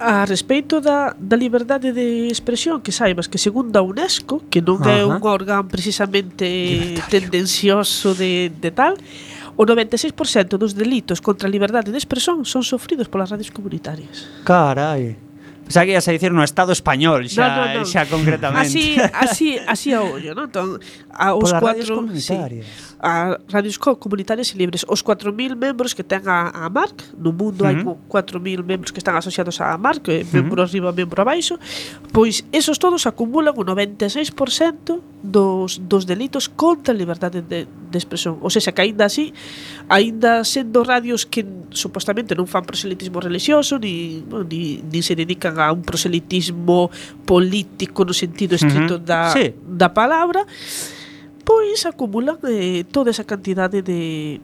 A 0.00 0.24
respeito 0.24 0.80
da, 0.80 1.12
da 1.12 1.36
liberdade 1.36 1.92
de 1.92 2.32
expresión, 2.32 2.80
que 2.80 2.88
saibas 2.88 3.28
que 3.28 3.36
segundo 3.36 3.76
a 3.76 3.84
UNESCO, 3.84 4.40
que 4.48 4.64
non 4.64 4.80
é 4.88 5.04
Ajá. 5.04 5.12
un 5.12 5.20
órgano 5.20 5.68
precisamente 5.68 6.48
Libertario. 6.48 7.12
tendencioso 7.12 8.16
de, 8.16 8.48
de 8.48 8.70
tal, 8.72 8.96
o 9.60 9.62
96% 9.68 10.56
dos 10.56 10.72
delitos 10.72 11.20
contra 11.20 11.44
a 11.44 11.52
liberdade 11.52 11.92
de 11.92 12.00
expresión 12.00 12.48
son 12.48 12.64
sofridos 12.64 13.12
polas 13.12 13.28
radios 13.28 13.52
comunitarias. 13.52 14.24
Carai. 14.48 15.20
Pensaba 15.68 15.84
que 15.84 15.92
ibas 15.92 16.08
a 16.08 16.16
dicir 16.16 16.32
no 16.32 16.42
Estado 16.42 16.72
español, 16.72 17.28
xa, 17.28 17.46
no, 17.46 17.62
no, 17.68 17.80
no. 17.80 17.86
xa 17.86 18.08
concretamente. 18.08 18.72
Así, 18.72 18.96
así, 18.96 19.48
así 19.68 19.92
a 19.92 20.00
ollo, 20.00 20.32
non? 20.32 20.48
Entón, 20.48 20.80
a 21.12 21.36
os 21.36 21.52
Pola 21.52 21.60
cuatro... 21.60 22.08
Sí 22.16 22.34
a 23.00 23.40
Radios 23.48 23.78
Comunitarias 23.78 24.52
e 24.52 24.58
Libres. 24.58 24.84
Os 24.86 25.02
4.000 25.02 25.56
membros 25.56 25.94
que 25.96 26.04
ten 26.04 26.20
a, 26.28 26.52
a 26.52 26.68
MARC, 26.68 27.16
no 27.16 27.32
mundo 27.32 27.64
uh 27.64 27.72
-huh. 27.72 27.96
hai 28.12 28.22
4.000 28.28 28.62
membros 28.62 28.92
que 28.92 29.00
están 29.00 29.16
asociados 29.16 29.56
á 29.60 29.76
MARC, 29.80 30.08
eh, 30.08 30.20
uh 30.20 30.24
-huh. 30.24 30.34
membro 30.36 30.62
arriba, 30.62 30.92
membro 30.92 31.18
abaixo, 31.24 31.56
pois 32.12 32.44
esos 32.52 32.76
todos 32.76 33.08
acumulan 33.08 33.56
o 33.56 33.64
96% 33.64 35.00
dos, 35.22 35.80
dos 35.84 36.04
delitos 36.04 36.48
contra 36.48 36.92
a 36.92 36.96
liberdade 36.96 37.40
de, 37.40 37.64
de 37.64 37.96
expresión. 37.96 38.36
Ou 38.40 38.52
seja, 38.52 38.72
que 38.72 38.84
aínda 38.84 39.08
así, 39.08 39.32
aínda 39.88 40.44
sendo 40.44 40.84
radios 40.84 41.24
que 41.24 41.44
supostamente 41.72 42.36
non 42.36 42.44
fan 42.44 42.64
proselitismo 42.68 43.20
religioso, 43.20 43.80
ni, 43.80 44.20
bueno, 44.28 44.44
ni, 44.44 44.84
ni 44.84 45.00
se 45.00 45.16
dedican 45.16 45.56
a 45.56 45.72
un 45.72 45.80
proselitismo 45.80 46.92
político 47.24 48.04
no 48.04 48.12
sentido 48.12 48.56
estrito 48.60 48.96
uh 48.96 49.00
-huh. 49.00 49.08
da, 49.08 49.32
sí. 49.32 49.56
da 49.64 49.88
palabra, 49.92 50.44
despois 51.50 51.82
acumulan 51.86 52.38
eh, 52.46 52.84
toda 52.86 53.10
esa 53.10 53.24
cantidade 53.24 53.82
de 53.82 54.40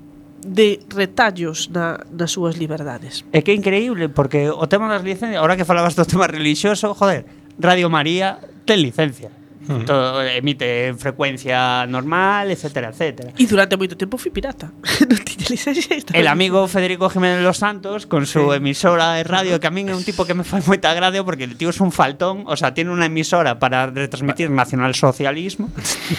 de 0.46 0.78
retallos 0.94 1.66
na, 1.70 1.98
nas 2.12 2.30
súas 2.30 2.54
liberdades. 2.54 3.26
É 3.34 3.42
que 3.42 3.50
é 3.50 3.56
increíble, 3.56 4.06
porque 4.06 4.46
o 4.46 4.66
tema 4.70 4.86
das 4.86 5.02
licencias, 5.02 5.42
ahora 5.42 5.58
que 5.58 5.66
falabas 5.66 5.98
do 5.98 6.06
tema 6.06 6.30
religioso, 6.30 6.94
joder, 6.94 7.26
Radio 7.58 7.90
María 7.90 8.38
ten 8.62 8.78
licencia. 8.78 9.32
Todo, 9.66 10.22
emite 10.22 10.88
en 10.88 10.98
frecuencia 10.98 11.86
normal, 11.86 12.50
etcétera, 12.50 12.90
etcétera. 12.90 13.32
E 13.36 13.46
durante 13.46 13.76
moito 13.76 13.96
tempo 13.96 14.16
fui 14.18 14.30
pirata. 14.30 14.70
El 16.12 16.26
amigo 16.26 16.66
Federico 16.68 17.08
Jiménez 17.10 17.42
Los 17.42 17.58
Santos 17.58 18.06
con 18.06 18.26
su 18.26 18.52
emisora 18.52 19.14
de 19.14 19.24
radio 19.24 19.60
que 19.60 19.66
a 19.66 19.70
mí 19.70 19.82
é 19.86 19.94
un 19.94 20.02
tipo 20.02 20.26
que 20.26 20.34
me 20.34 20.42
fai 20.42 20.62
moita 20.66 20.94
gracia 20.94 21.22
porque 21.22 21.44
el 21.44 21.56
tío 21.56 21.70
es 21.70 21.80
un 21.80 21.90
faltón, 21.90 22.44
o 22.46 22.56
sea, 22.56 22.74
tiene 22.74 22.90
una 22.90 23.06
emisora 23.06 23.58
para 23.58 23.86
retransmitir 23.86 24.50
nacionalsocialismo 24.50 25.70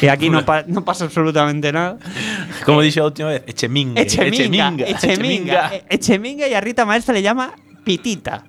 e 0.02 0.10
aquí 0.10 0.30
no, 0.30 0.44
pa 0.44 0.64
no 0.68 0.84
pasa 0.84 1.06
absolutamente 1.06 1.72
nada. 1.72 2.00
Como 2.64 2.82
dixo 2.82 3.04
a 3.04 3.12
última 3.12 3.30
vez, 3.30 3.44
Echeminga. 3.48 4.02
Echeminga, 4.02 4.86
Echeminga, 4.88 5.62
Echeminga 5.90 6.46
y 6.48 6.54
a 6.54 6.62
Rita 6.62 6.86
Maestra 6.86 7.14
le 7.14 7.22
llama 7.22 7.56
pitita. 7.88 8.44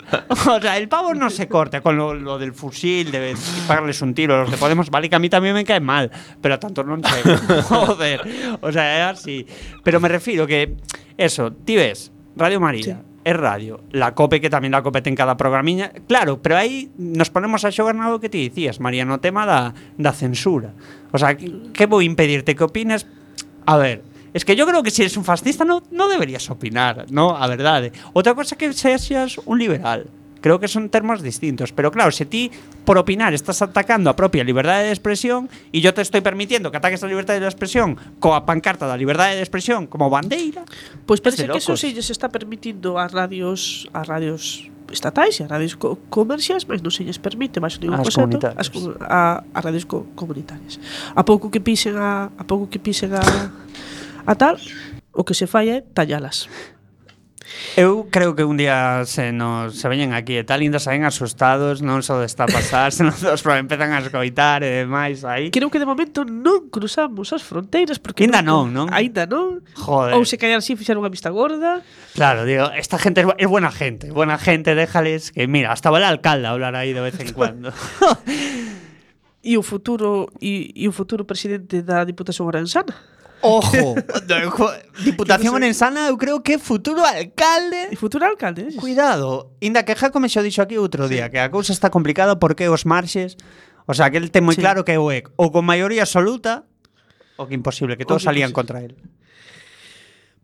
O 0.50 0.60
sea, 0.60 0.76
el 0.76 0.88
pavo 0.88 1.14
no 1.14 1.30
se 1.30 1.46
corta 1.46 1.80
con 1.80 1.96
lo, 1.96 2.12
lo 2.12 2.38
del 2.38 2.52
fusil, 2.52 3.12
de 3.12 3.28
dispararles 3.28 4.02
un 4.02 4.12
tiro. 4.12 4.40
Los 4.40 4.50
que 4.50 4.56
podemos, 4.56 4.90
vale, 4.90 5.08
que 5.08 5.14
a 5.14 5.20
mí 5.20 5.30
también 5.30 5.54
me 5.54 5.64
cae 5.64 5.78
mal, 5.78 6.10
pero 6.42 6.56
a 6.56 6.58
tanto 6.58 6.82
non 6.82 6.98
sei. 7.06 7.22
Joder. 7.70 8.18
O 8.58 8.74
sea, 8.74 8.98
é 8.98 9.02
así. 9.06 9.46
Pero 9.86 10.02
me 10.02 10.10
refiro 10.10 10.42
que, 10.42 10.74
eso, 11.14 11.54
ti 11.54 11.78
ves, 11.78 12.10
Radio 12.34 12.58
María, 12.58 13.06
é 13.22 13.30
radio. 13.30 13.78
La 13.94 14.10
COPE 14.18 14.42
que 14.42 14.50
tamén 14.50 14.74
la 14.74 14.82
COPE 14.82 15.06
ten 15.06 15.14
cada 15.14 15.38
programiña. 15.38 15.94
Claro, 16.10 16.42
pero 16.42 16.58
aí 16.58 16.90
nos 16.98 17.30
ponemos 17.30 17.62
a 17.62 17.70
xogar 17.70 17.94
nado 17.94 18.18
que 18.18 18.26
ti 18.26 18.42
dicías, 18.42 18.82
María, 18.82 19.06
no 19.06 19.22
tema 19.22 19.46
da, 19.46 19.70
da 19.94 20.10
censura. 20.10 20.74
O 21.14 21.18
sea, 21.22 21.38
que, 21.38 21.70
que 21.70 21.86
vou 21.86 22.02
impedirte 22.02 22.58
que 22.58 22.66
opines? 22.66 23.06
A 23.70 23.78
ver, 23.78 24.02
Es 24.32 24.44
que 24.44 24.56
yo 24.56 24.66
creo 24.66 24.82
que 24.82 24.90
si 24.90 25.02
eres 25.02 25.16
un 25.16 25.24
fascista 25.24 25.64
no, 25.64 25.82
no 25.90 26.08
deberías 26.08 26.48
opinar, 26.50 27.06
¿no? 27.10 27.36
A 27.36 27.46
verdade. 27.46 27.92
Outra 28.12 28.34
cosa 28.34 28.56
que 28.56 28.72
seas 28.72 29.38
un 29.44 29.58
liberal. 29.58 30.06
Creo 30.40 30.60
que 30.60 30.68
son 30.68 30.88
termos 30.88 31.20
distintos, 31.22 31.72
pero 31.72 31.90
claro, 31.90 32.12
se 32.12 32.24
ti 32.24 32.50
por 32.84 32.96
opinar 32.96 33.34
estás 33.34 33.60
atacando 33.60 34.08
a 34.08 34.14
propia 34.14 34.44
liberdade 34.44 34.86
de 34.86 34.94
expresión 34.94 35.50
e 35.74 35.82
yo 35.82 35.90
te 35.90 36.02
estoy 36.02 36.22
permitiendo 36.22 36.70
que 36.70 36.78
ataques 36.78 37.02
a 37.02 37.10
liberdade 37.10 37.42
de 37.42 37.50
expresión 37.50 37.98
coa 38.22 38.46
pancarta 38.46 38.86
da 38.86 38.94
liberdade 38.94 39.34
de 39.34 39.42
expresión 39.42 39.90
como 39.90 40.06
bandeira. 40.06 40.62
Pois 41.10 41.18
pues 41.18 41.34
parece 41.34 41.50
que 41.50 41.58
eso 41.58 41.74
sí, 41.74 41.90
se 41.90 42.14
está 42.14 42.30
permitindo 42.30 43.02
a 43.02 43.10
radios 43.10 43.90
a 43.90 44.06
radios 44.06 44.70
estatais 44.94 45.40
e 45.40 45.44
a 45.44 45.50
radios 45.50 45.74
co 45.74 45.98
comerciais, 46.06 46.64
mas 46.70 46.86
non 46.86 46.94
se 46.94 47.02
lles 47.02 47.18
permite 47.18 47.58
máis 47.58 47.82
ningún 47.82 47.98
as 47.98 48.14
concepto 48.14 48.54
as, 48.54 48.70
a, 49.02 49.42
a 49.42 49.58
radios 49.58 49.90
co 49.90 50.06
comunitarias. 50.14 50.78
A 51.18 51.26
pouco 51.26 51.50
que 51.50 51.58
pisen 51.58 51.98
a, 51.98 52.30
a 52.30 52.44
pouco 52.46 52.70
que 52.70 52.78
pisen 52.78 53.10
a 53.10 53.26
a 54.28 54.36
tal, 54.36 54.60
o 55.16 55.24
que 55.24 55.32
se 55.32 55.48
fai 55.48 55.72
é 55.72 55.80
tallalas. 55.80 56.52
Eu 57.80 58.12
creo 58.12 58.36
que 58.36 58.44
un 58.44 58.60
día 58.60 59.08
se 59.08 59.32
nos 59.32 59.80
se 59.80 59.88
veñen 59.88 60.12
aquí 60.12 60.36
e 60.36 60.44
tal, 60.44 60.60
ainda 60.60 60.76
saen 60.76 61.08
asustados, 61.08 61.80
non 61.80 62.04
só 62.04 62.20
está 62.20 62.44
a 62.44 62.52
pasar, 62.52 62.92
senón 62.92 63.16
dos 63.16 63.40
para 63.40 63.56
empezan 63.56 63.96
a 63.96 64.04
escoitar 64.04 64.60
e 64.60 64.84
demais 64.84 65.24
aí. 65.24 65.48
Creo 65.48 65.72
que 65.72 65.80
de 65.80 65.88
momento 65.88 66.28
non 66.28 66.68
cruzamos 66.68 67.32
as 67.32 67.40
fronteiras 67.40 67.96
porque 67.96 68.28
ainda 68.28 68.44
non, 68.44 68.68
non? 68.68 68.92
Ainda 68.92 69.24
non. 69.24 69.64
Joder. 69.72 70.12
Ou 70.12 70.28
se 70.28 70.36
callar 70.36 70.60
si 70.60 70.76
fixeron 70.76 71.00
unha 71.00 71.08
vista 71.08 71.32
gorda. 71.32 71.80
Claro, 72.12 72.44
digo, 72.44 72.68
esta 72.76 73.00
gente 73.00 73.24
é 73.24 73.46
buena 73.48 73.72
gente, 73.72 74.12
buena 74.12 74.36
gente, 74.36 74.76
déjales 74.76 75.32
que 75.32 75.48
mira, 75.48 75.72
hasta 75.72 75.88
vale 75.88 76.04
alcalde 76.04 76.44
a 76.44 76.52
hablar 76.52 76.76
aí 76.76 76.92
de 76.92 77.00
vez 77.00 77.16
en 77.16 77.32
cuando. 77.32 77.72
e 79.40 79.56
o 79.56 79.64
futuro 79.64 80.28
e, 80.36 80.68
e 80.76 80.84
o 80.84 80.92
futuro 80.92 81.24
presidente 81.24 81.80
da 81.80 82.04
Diputación 82.04 82.44
Oranxana? 82.44 83.17
Ojo, 83.40 83.94
Diputación 85.04 85.54
Orensana, 85.54 86.08
eu 86.08 86.18
creo 86.18 86.42
que 86.42 86.58
futuro 86.58 87.04
alcalde. 87.04 87.94
Futuro 87.94 88.26
alcalde. 88.26 88.74
Cuidado, 88.76 89.54
inda 89.60 89.84
que 89.84 89.94
Jaco 89.94 90.18
me 90.18 90.28
xo 90.28 90.42
dixo 90.42 90.62
aquí 90.62 90.74
outro 90.74 91.06
día, 91.06 91.30
sí. 91.30 91.38
que 91.38 91.40
a 91.40 91.50
cousa 91.50 91.70
está 91.70 91.90
complicada 91.90 92.42
porque 92.42 92.66
os 92.66 92.82
marxes, 92.82 93.38
o 93.86 93.94
sea, 93.94 94.10
que 94.10 94.18
el 94.18 94.34
ten 94.34 94.42
moi 94.42 94.58
sí. 94.58 94.62
claro 94.62 94.82
que 94.82 94.94
é 94.94 94.98
o 94.98 95.14
EC, 95.14 95.30
ou 95.38 95.54
con 95.54 95.62
maioría 95.62 96.02
absoluta, 96.02 96.66
o 97.38 97.46
que 97.46 97.54
imposible, 97.54 97.94
que 97.94 98.02
todos 98.02 98.26
que 98.26 98.28
salían 98.28 98.50
contra 98.50 98.82
el. 98.82 98.98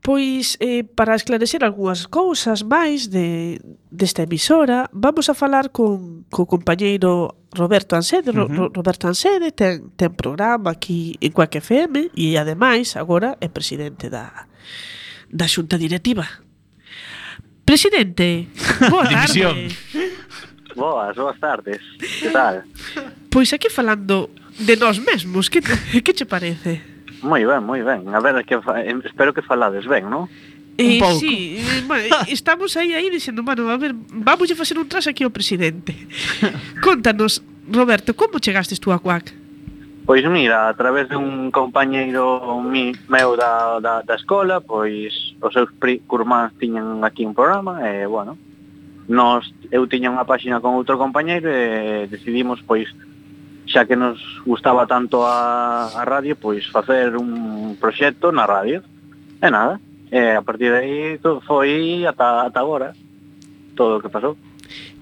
Pois, 0.04 0.58
eh, 0.60 0.84
para 0.84 1.16
esclarecer 1.16 1.64
algunhas 1.64 2.04
cousas 2.04 2.60
máis 2.60 3.08
de, 3.08 3.56
desta 3.88 4.28
emisora, 4.28 4.84
vamos 4.92 5.32
a 5.32 5.34
falar 5.34 5.72
con 5.72 6.28
co 6.28 6.44
compañeiro 6.44 7.40
Roberto 7.56 7.96
Ansede. 7.96 8.28
Uh 8.28 8.44
-huh. 8.44 8.52
Ro, 8.52 8.64
Roberto 8.68 9.08
Ansede 9.08 9.48
ten, 9.56 9.96
ten 9.96 10.12
programa 10.12 10.76
aquí 10.76 11.16
en 11.24 11.32
Cuac 11.32 11.56
FM 11.56 12.12
e, 12.12 12.36
ademais, 12.36 13.00
agora 13.00 13.40
é 13.40 13.48
presidente 13.48 14.12
da, 14.12 14.44
da 15.32 15.48
xunta 15.48 15.80
directiva. 15.80 16.28
Presidente, 17.64 18.52
boa 18.92 19.08
tarde. 19.08 19.72
Boas, 20.76 21.16
boas 21.16 21.40
tardes. 21.40 21.80
Que 22.20 22.28
tal? 22.28 22.68
Pois 23.32 23.56
aquí 23.56 23.72
falando 23.72 24.28
de 24.60 24.76
nós 24.76 25.00
mesmos, 25.00 25.48
que, 25.48 25.64
que 26.04 26.12
che 26.12 26.28
parece? 26.28 26.93
Moi 27.24 27.40
ben, 27.48 27.64
moi 27.64 27.80
ben. 27.80 28.04
A 28.12 28.20
ver, 28.20 28.44
que 28.44 28.60
fa... 28.60 28.84
espero 28.84 29.32
que 29.32 29.40
falades 29.40 29.88
ben, 29.88 30.04
non? 30.12 30.28
Eh, 30.76 31.00
sí, 31.16 31.56
eh, 31.58 31.82
bueno, 31.86 32.04
eh, 32.04 32.28
estamos 32.28 32.76
aí 32.76 32.92
aí 32.92 33.08
dixendo, 33.08 33.42
bueno, 33.42 33.70
a 33.70 33.78
ver, 33.78 33.94
vamos 33.94 34.50
a 34.50 34.54
facer 34.54 34.76
un 34.76 34.84
tras 34.84 35.06
aquí 35.06 35.24
ao 35.24 35.32
presidente. 35.32 35.96
Contanos, 36.84 37.40
Roberto, 37.70 38.12
como 38.12 38.42
chegastes 38.42 38.76
tú 38.76 38.92
a 38.92 38.98
Cuac? 38.98 39.32
Pois 40.04 40.20
mira, 40.28 40.68
a 40.68 40.74
través 40.74 41.08
de 41.08 41.16
un 41.16 41.50
compañeiro 41.50 42.60
mi, 42.60 42.92
meu 43.08 43.36
da, 43.40 43.80
da, 43.80 44.02
da 44.02 44.14
escola, 44.20 44.60
pois 44.60 45.32
os 45.40 45.52
seus 45.54 45.72
pri, 45.80 46.04
curmáns 46.04 46.52
tiñan 46.60 47.00
aquí 47.08 47.24
un 47.24 47.32
programa 47.32 47.80
e, 47.88 48.04
bueno, 48.04 48.36
nos, 49.08 49.48
eu 49.72 49.88
tiña 49.88 50.12
unha 50.12 50.28
páxina 50.28 50.60
con 50.60 50.76
outro 50.76 51.00
compañeiro 51.00 51.48
e 51.48 52.04
decidimos, 52.04 52.60
pois, 52.60 52.92
xa 53.74 53.90
que 53.90 53.98
nos 53.98 54.22
gustaba 54.46 54.86
tanto 54.86 55.26
a, 55.26 55.90
a 55.90 56.06
radio, 56.06 56.38
pois 56.38 56.62
facer 56.70 57.18
un 57.18 57.74
proxecto 57.74 58.30
na 58.30 58.46
radio. 58.46 58.86
E 59.42 59.50
nada, 59.50 59.82
e 60.14 60.38
a 60.38 60.42
partir 60.46 60.70
de 60.70 60.78
aí 60.78 60.96
foi 61.42 62.06
ata, 62.06 62.46
ata 62.46 62.62
agora 62.62 62.94
todo 63.74 63.98
o 63.98 64.00
que 64.00 64.08
pasou. 64.08 64.38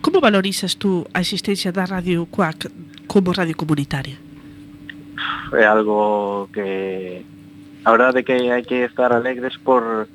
Como 0.00 0.24
valorizas 0.24 0.80
tú 0.80 1.04
a 1.12 1.20
existencia 1.20 1.70
da 1.70 1.84
Radio 1.84 2.24
CUAC 2.26 2.72
como 3.06 3.36
radio 3.36 3.54
comunitaria? 3.54 4.16
É 5.52 5.68
algo 5.68 6.48
que 6.48 7.22
a 7.84 7.90
verdade 7.92 8.20
é 8.20 8.26
que 8.26 8.48
hai 8.48 8.64
que 8.64 8.88
estar 8.88 9.12
alegres 9.12 9.60
por 9.60 10.08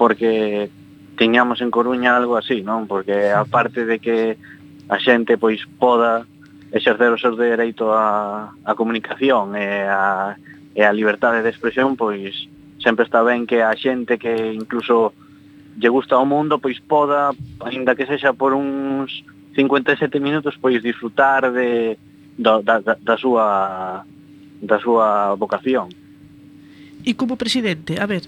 porque 0.00 0.72
tiñamos 1.20 1.60
en 1.60 1.68
Coruña 1.68 2.16
algo 2.16 2.40
así, 2.40 2.64
non? 2.64 2.88
Porque 2.88 3.28
aparte 3.28 3.84
de 3.84 4.00
que 4.00 4.40
a 4.88 4.96
xente 4.96 5.36
pois 5.36 5.60
poda 5.76 6.24
exercer 6.72 7.12
os 7.12 7.20
seus 7.20 7.36
dereito 7.36 7.90
a, 7.92 8.52
a 8.64 8.72
comunicación 8.74 9.56
e 9.56 9.88
a, 9.88 10.36
e 10.76 10.82
a 10.84 10.92
libertade 10.92 11.42
de 11.42 11.48
expresión, 11.48 11.96
pois 11.96 12.48
sempre 12.78 13.04
está 13.04 13.22
ben 13.24 13.48
que 13.48 13.64
a 13.64 13.72
xente 13.74 14.20
que 14.20 14.52
incluso 14.52 15.12
lle 15.78 15.88
gusta 15.88 16.16
ao 16.16 16.26
mundo, 16.26 16.58
pois 16.58 16.78
poda, 16.80 17.32
ainda 17.64 17.96
que 17.96 18.06
sexa 18.06 18.34
por 18.34 18.52
uns 18.52 19.24
57 19.54 20.20
minutos, 20.20 20.54
pois 20.60 20.82
disfrutar 20.82 21.50
de, 21.52 21.96
da, 22.36 22.60
da, 22.60 22.80
da 22.80 23.16
súa 23.16 24.04
da 24.60 24.78
súa 24.82 25.34
vocación. 25.38 25.88
E 27.06 27.14
como 27.14 27.38
presidente, 27.38 27.96
a 27.96 28.06
ver, 28.06 28.26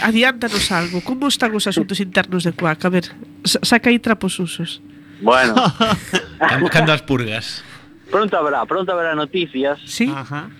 adiántanos 0.00 0.72
algo, 0.72 1.04
como 1.04 1.28
están 1.28 1.52
os 1.52 1.68
asuntos 1.68 2.00
internos 2.00 2.42
de 2.42 2.56
CUAC? 2.56 2.80
A 2.84 2.90
ver, 2.90 3.06
saca 3.44 3.92
aí 3.92 4.00
trapos 4.00 4.40
usos. 4.40 4.80
Bueno, 5.22 5.54
Cando, 6.38 6.68
cando 6.68 6.92
as 6.92 7.02
purgas. 7.02 7.64
pronto 8.10 8.36
habrá, 8.36 8.66
pronto 8.66 8.92
habrá 8.92 9.14
noticias, 9.14 9.78
Sí? 9.86 10.12
Ajá. 10.14 10.50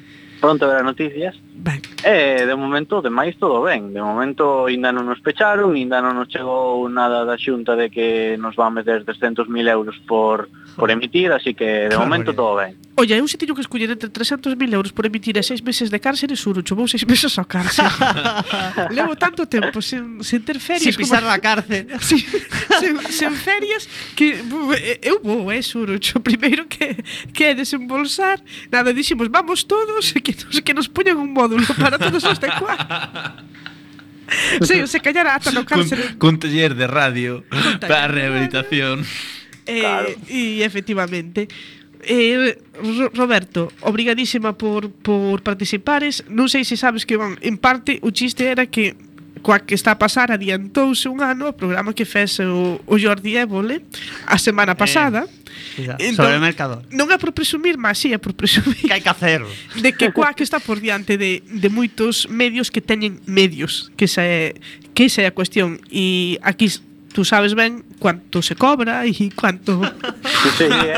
pronto 0.41 0.65
habrá 0.65 0.83
noticias. 0.83 1.35
Ben. 1.55 1.83
E 2.03 2.47
de 2.47 2.57
momento, 2.57 3.03
de 3.03 3.13
máis 3.13 3.37
todo 3.37 3.63
ben. 3.63 3.93
De 3.93 4.01
momento 4.01 4.67
ainda 4.67 4.91
non 4.91 5.05
nos 5.05 5.21
pecharon, 5.21 5.77
ainda 5.77 6.01
non 6.01 6.17
nos 6.17 6.27
chegou 6.33 6.89
nada 6.89 7.29
da 7.29 7.37
xunta 7.37 7.77
de 7.77 7.93
que 7.93 8.35
nos 8.41 8.57
van 8.57 8.73
meter 8.73 9.05
300.000 9.05 9.47
euros 9.69 10.01
por, 10.09 10.49
por 10.75 10.89
emitir, 10.91 11.31
así 11.31 11.53
que 11.53 11.87
de 11.87 11.95
claro, 11.95 12.09
momento 12.09 12.33
todo 12.33 12.57
ben. 12.57 12.81
Olla, 12.97 13.17
eu 13.17 13.29
se 13.29 13.37
teño 13.37 13.55
que 13.55 13.61
escoller 13.61 13.91
entre 13.91 14.09
300.000 14.09 14.57
euros 14.73 14.93
por 14.93 15.05
emitir 15.05 15.37
e 15.37 15.43
seis 15.45 15.61
meses 15.61 15.93
de 15.93 16.01
cárcere, 16.01 16.37
suro, 16.37 16.65
vou 16.75 16.89
seis 16.89 17.05
meses 17.05 17.37
ao 17.39 17.45
cárcere. 17.45 17.89
Levo 18.97 19.17
tanto 19.17 19.47
tempo 19.47 19.81
sen, 19.81 20.25
sen 20.25 20.41
ter 20.41 20.59
ferias. 20.59 20.95
Sin 20.95 20.97
pisar 20.97 21.23
como... 21.23 21.37
cárcel. 21.41 21.87
cárcere. 21.87 22.01
sí, 22.09 22.19
sen, 22.81 22.97
sen, 23.13 23.33
ferias 23.37 23.89
que 24.17 24.41
eu 25.05 25.21
vou, 25.23 25.53
eh, 25.53 25.63
suro, 25.63 26.01
primeiro 26.25 26.67
que, 26.67 26.97
que 27.33 27.45
é 27.45 27.55
desembolsar. 27.55 28.41
Nada, 28.71 28.93
dixemos, 28.93 29.29
vamos 29.29 29.65
todos, 29.65 30.13
que 30.13 30.33
nos, 30.33 30.61
que 30.61 30.75
nos 30.75 30.89
poñan 30.89 31.17
un 31.17 31.35
módulo 31.43 31.67
para 31.75 31.99
todos 31.99 32.23
os 32.23 32.39
de 32.39 32.49
cuarto. 32.55 32.95
Sí, 34.63 34.87
se 34.87 35.01
callar 35.03 35.27
ata 35.27 35.51
no 35.51 35.67
cárcere. 35.67 36.17
Cun, 36.17 36.39
taller 36.39 36.73
de 36.79 36.87
radio 36.87 37.43
cun 37.51 37.83
taller 37.83 37.91
para 37.91 38.05
a 38.07 38.09
rehabilitación. 38.09 39.05
Eh, 39.67 39.83
claro. 39.83 40.09
E 40.31 40.63
efectivamente. 40.63 41.51
Eh, 42.03 42.59
Roberto, 43.15 43.71
obrigadísima 43.83 44.59
por, 44.59 44.91
por 44.91 45.43
participares. 45.43 46.27
Non 46.27 46.51
sei 46.51 46.67
se 46.67 46.75
sabes 46.75 47.07
que, 47.07 47.15
bon, 47.15 47.39
en 47.43 47.59
parte, 47.59 48.03
o 48.03 48.11
chiste 48.11 48.51
era 48.51 48.67
que 48.67 48.97
coa 49.43 49.61
que 49.61 49.75
está 49.75 49.93
a 49.93 49.99
pasar 49.99 50.31
adiantouse 50.31 51.11
un 51.11 51.21
ano 51.21 51.51
o 51.51 51.55
programa 51.55 51.93
que 51.93 52.07
fese 52.07 52.47
o, 52.47 52.81
o 52.87 52.95
Jordi 52.97 53.37
Évole 53.37 53.83
a 54.25 54.39
semana 54.39 54.73
eh, 54.73 54.79
pasada. 54.79 55.27
Eh, 55.77 55.91
entón, 55.99 56.31
sobre 56.31 56.39
o 56.39 56.43
mercador. 56.43 56.81
Non 56.95 57.11
é 57.11 57.19
por 57.19 57.35
presumir, 57.35 57.77
mas 57.77 57.99
sí 57.99 58.15
é 58.15 58.19
por 58.23 58.33
presumir. 58.33 58.79
Que 58.89 58.95
hai 58.95 59.03
que 59.03 59.11
hacer. 59.11 59.43
De 59.77 59.91
que 59.93 60.15
coa 60.15 60.33
que 60.33 60.47
está 60.47 60.63
por 60.63 60.79
diante 60.79 61.19
de, 61.19 61.43
de 61.43 61.69
moitos 61.69 62.31
medios 62.31 62.71
que 62.71 62.81
teñen 62.81 63.21
medios, 63.27 63.91
que 63.99 64.07
esa 64.07 64.23
é, 64.23 64.55
que 64.95 65.11
esa 65.11 65.27
é 65.27 65.29
a 65.29 65.35
cuestión. 65.35 65.83
E 65.91 66.39
aquí 66.41 66.71
tú 67.13 67.25
sabes 67.25 67.55
ben 67.55 67.85
cuánto 67.99 68.43
se 68.43 68.57
cobra 68.57 69.05
e 69.07 69.31
cuánto 69.35 69.81
sí, 70.57 70.65
eh, 70.71 70.95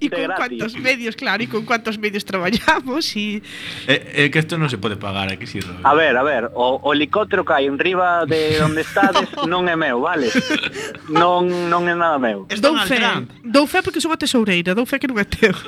y 0.00 0.08
con 0.08 0.26
cuántos 0.36 0.78
medios, 0.78 1.16
claro, 1.16 1.42
e 1.42 1.48
con 1.48 1.64
cuántos 1.64 1.98
medios 1.98 2.24
traballamos 2.24 3.16
e 3.16 3.42
eh, 3.86 4.26
eh, 4.26 4.30
que 4.30 4.38
isto 4.38 4.56
non 4.56 4.70
se 4.70 4.78
pode 4.78 4.96
pagar, 4.96 5.28
aquí 5.28 5.46
si 5.46 5.60
Robert? 5.60 5.84
A 5.84 5.94
ver, 5.94 6.14
a 6.16 6.22
ver, 6.22 6.50
o, 6.54 6.80
o 6.80 6.88
helicóptero 6.94 7.44
que 7.44 7.52
hai 7.52 7.66
en 7.66 7.76
riba 7.76 8.24
de 8.24 8.62
onde 8.62 8.86
estades 8.86 9.28
non 9.50 9.66
é 9.68 9.76
meu, 9.76 10.00
vale? 10.00 10.30
Non 11.10 11.50
non 11.68 11.84
é 11.90 11.94
nada 11.98 12.16
meu. 12.16 12.46
Es 12.48 12.62
dou 12.62 12.78
fe, 12.86 13.02
dou 13.44 13.66
fe 13.66 13.82
porque 13.82 14.00
son 14.00 14.14
a 14.14 14.18
tesoureira, 14.18 14.72
dou 14.72 14.86
fe 14.86 15.02
que 15.02 15.10
non 15.10 15.18
é 15.18 15.26
teu. 15.26 15.52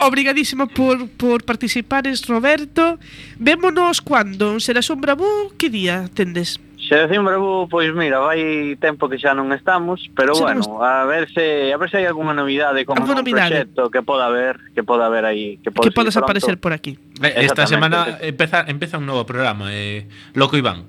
Obrigadísima 0.00 0.66
por, 0.66 1.08
por 1.14 1.44
participares, 1.44 2.26
Roberto. 2.26 2.98
Vémonos 3.38 4.00
cando? 4.00 4.58
Será 4.58 4.82
Sombrabú? 4.82 5.52
Que 5.58 5.70
día 5.70 6.08
tendes? 6.14 6.58
Xeración 6.88 7.20
Bravo, 7.24 7.68
pois 7.68 7.92
mira, 7.92 8.18
vai 8.18 8.72
tempo 8.80 9.12
que 9.12 9.20
xa 9.20 9.36
non 9.36 9.52
estamos, 9.52 10.08
pero 10.16 10.32
Xa 10.32 10.56
bueno, 10.56 10.80
a 10.80 11.04
ver 11.04 11.28
se 11.28 11.68
a 11.68 11.76
ver 11.76 11.92
se 11.92 12.00
hai 12.00 12.08
algunha 12.08 12.32
novidade 12.32 12.88
como 12.88 13.04
un 13.04 13.12
proxecto 13.12 13.92
que 13.92 14.00
poda 14.00 14.32
haber, 14.32 14.56
que 14.72 14.80
poda 14.80 15.04
haber 15.12 15.28
aí, 15.28 15.60
que 15.60 15.68
pode 15.68 15.84
Que 15.84 15.92
podes 15.92 16.16
pronto. 16.16 16.24
aparecer 16.24 16.56
por 16.56 16.72
aquí. 16.72 16.96
Eh, 17.20 17.44
Esta 17.44 17.68
semana 17.68 18.16
empeza, 18.24 18.64
empeza 18.64 18.96
un 18.96 19.04
novo 19.04 19.28
programa, 19.28 19.68
eh, 19.68 20.08
Loco 20.32 20.56
Iván. 20.56 20.88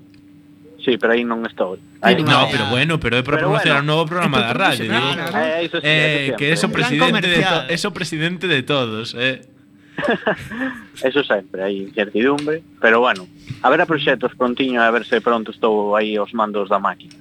Sí, 0.80 0.96
pero 0.96 1.12
aí 1.12 1.20
non 1.28 1.44
estou. 1.44 1.76
Aí 2.00 2.16
Aí 2.16 2.24
No, 2.24 2.32
Ah. 2.32 2.48
pero 2.48 2.64
bueno, 2.72 2.96
pero 2.96 3.20
é 3.20 3.22
para 3.22 3.36
Pero 3.36 3.52
promocionar 3.52 3.84
un 3.84 3.88
novo 3.92 4.08
programa 4.08 4.40
é 4.40 4.44
da 4.48 4.54
radio. 4.56 4.88
Eh, 4.88 5.68
eso 5.68 5.76
sí, 5.76 5.84
Eh, 5.84 6.32
eso 6.32 6.36
que 6.40 6.46
eso 6.56 6.66
Gran 6.72 6.80
presidente 6.80 7.28
de 7.28 7.40
eso 7.76 7.88
presidente 7.92 8.44
de 8.48 8.60
todos, 8.64 9.12
eh. 9.12 9.44
Eso 11.08 11.24
sempre, 11.24 11.62
hai 11.62 11.88
incertidumbre, 11.88 12.62
pero 12.80 13.00
bueno, 13.00 13.26
a 13.62 13.68
ver 13.70 13.80
a 13.80 13.86
proxectos 13.86 14.34
prontiño 14.36 14.82
a 14.82 14.90
ver 14.90 15.04
se 15.04 15.20
pronto 15.20 15.50
estou 15.50 15.96
aí 15.96 16.16
aos 16.16 16.32
mandos 16.34 16.68
da 16.68 16.78
máquina. 16.78 17.14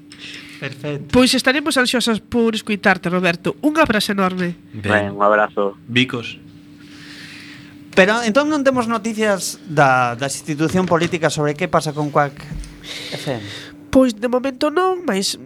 Perfecto. 0.59 1.07
Pois 1.15 1.31
estaremos 1.31 1.79
ansiosas 1.79 2.19
por 2.19 2.51
escuitarte, 2.53 3.07
Roberto. 3.07 3.55
Un 3.63 3.79
abrazo 3.79 4.11
enorme. 4.11 4.59
Ben, 4.75 4.83
ben 4.83 5.05
un 5.15 5.23
abrazo. 5.23 5.79
Vicos. 5.87 6.35
Pero 7.95 8.21
entón 8.23 8.51
non 8.51 8.63
temos 8.63 8.87
noticias 8.87 9.59
da, 9.67 10.15
da 10.19 10.27
institución 10.27 10.87
política 10.87 11.31
sobre 11.31 11.55
que 11.55 11.71
pasa 11.71 11.95
con 11.95 12.11
Cuac 12.11 12.35
FM. 13.15 13.43
Pois 13.89 14.13
de 14.13 14.27
momento 14.27 14.69
non, 14.69 15.01
mas 15.07 15.39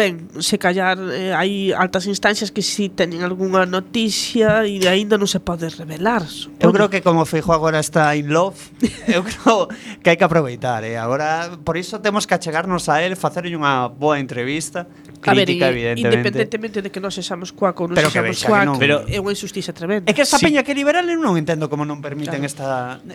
ben, 0.00 0.32
se 0.40 0.56
callar 0.56 0.96
eh, 1.12 1.36
hai 1.36 1.76
altas 1.76 2.08
instancias 2.08 2.48
que 2.48 2.64
si 2.64 2.88
teñen 2.88 3.20
algunha 3.20 3.68
noticia 3.68 4.64
e 4.64 4.80
aínda 4.88 5.20
non 5.20 5.28
se 5.28 5.44
pode 5.44 5.68
revelar. 5.68 6.24
Eu 6.56 6.72
creo 6.72 6.88
que 6.88 7.04
como 7.04 7.28
Feijo 7.28 7.52
agora 7.52 7.76
está 7.76 8.16
in 8.16 8.32
love, 8.32 8.56
eu 9.12 9.20
creo 9.20 9.68
que 10.00 10.08
hai 10.08 10.16
que 10.16 10.24
aproveitar, 10.24 10.88
eh. 10.88 10.96
Agora, 10.96 11.52
por 11.60 11.76
iso 11.76 12.00
temos 12.00 12.24
que 12.24 12.32
achegarnos 12.32 12.88
a 12.88 13.04
el, 13.04 13.12
facerlle 13.12 13.52
unha 13.52 13.92
boa 13.92 14.16
entrevista, 14.16 14.88
crítica, 15.20 15.68
a 15.68 15.76
ver, 15.76 15.92
evidentemente. 15.92 16.16
Independentemente 16.16 16.78
de 16.80 16.88
que 16.88 17.00
non 17.04 17.12
sexamos 17.12 17.52
cuaco, 17.52 17.84
non 17.84 17.92
pero 17.92 18.08
sexamos 18.08 18.40
que 18.40 18.48
cuaco, 18.48 18.72
non. 18.72 18.80
pero 18.80 19.04
é 19.04 19.20
unha 19.20 19.32
injusticia 19.36 19.76
tremenda. 19.76 20.08
É 20.08 20.16
que 20.16 20.24
esta 20.24 20.40
sí. 20.40 20.48
peña 20.48 20.64
que 20.64 20.72
liberal 20.72 21.04
eu 21.04 21.20
non 21.20 21.36
entendo 21.36 21.68
como 21.68 21.84
non 21.84 22.00
permiten 22.00 22.40
claro. 22.40 22.48
esta... 22.48 22.66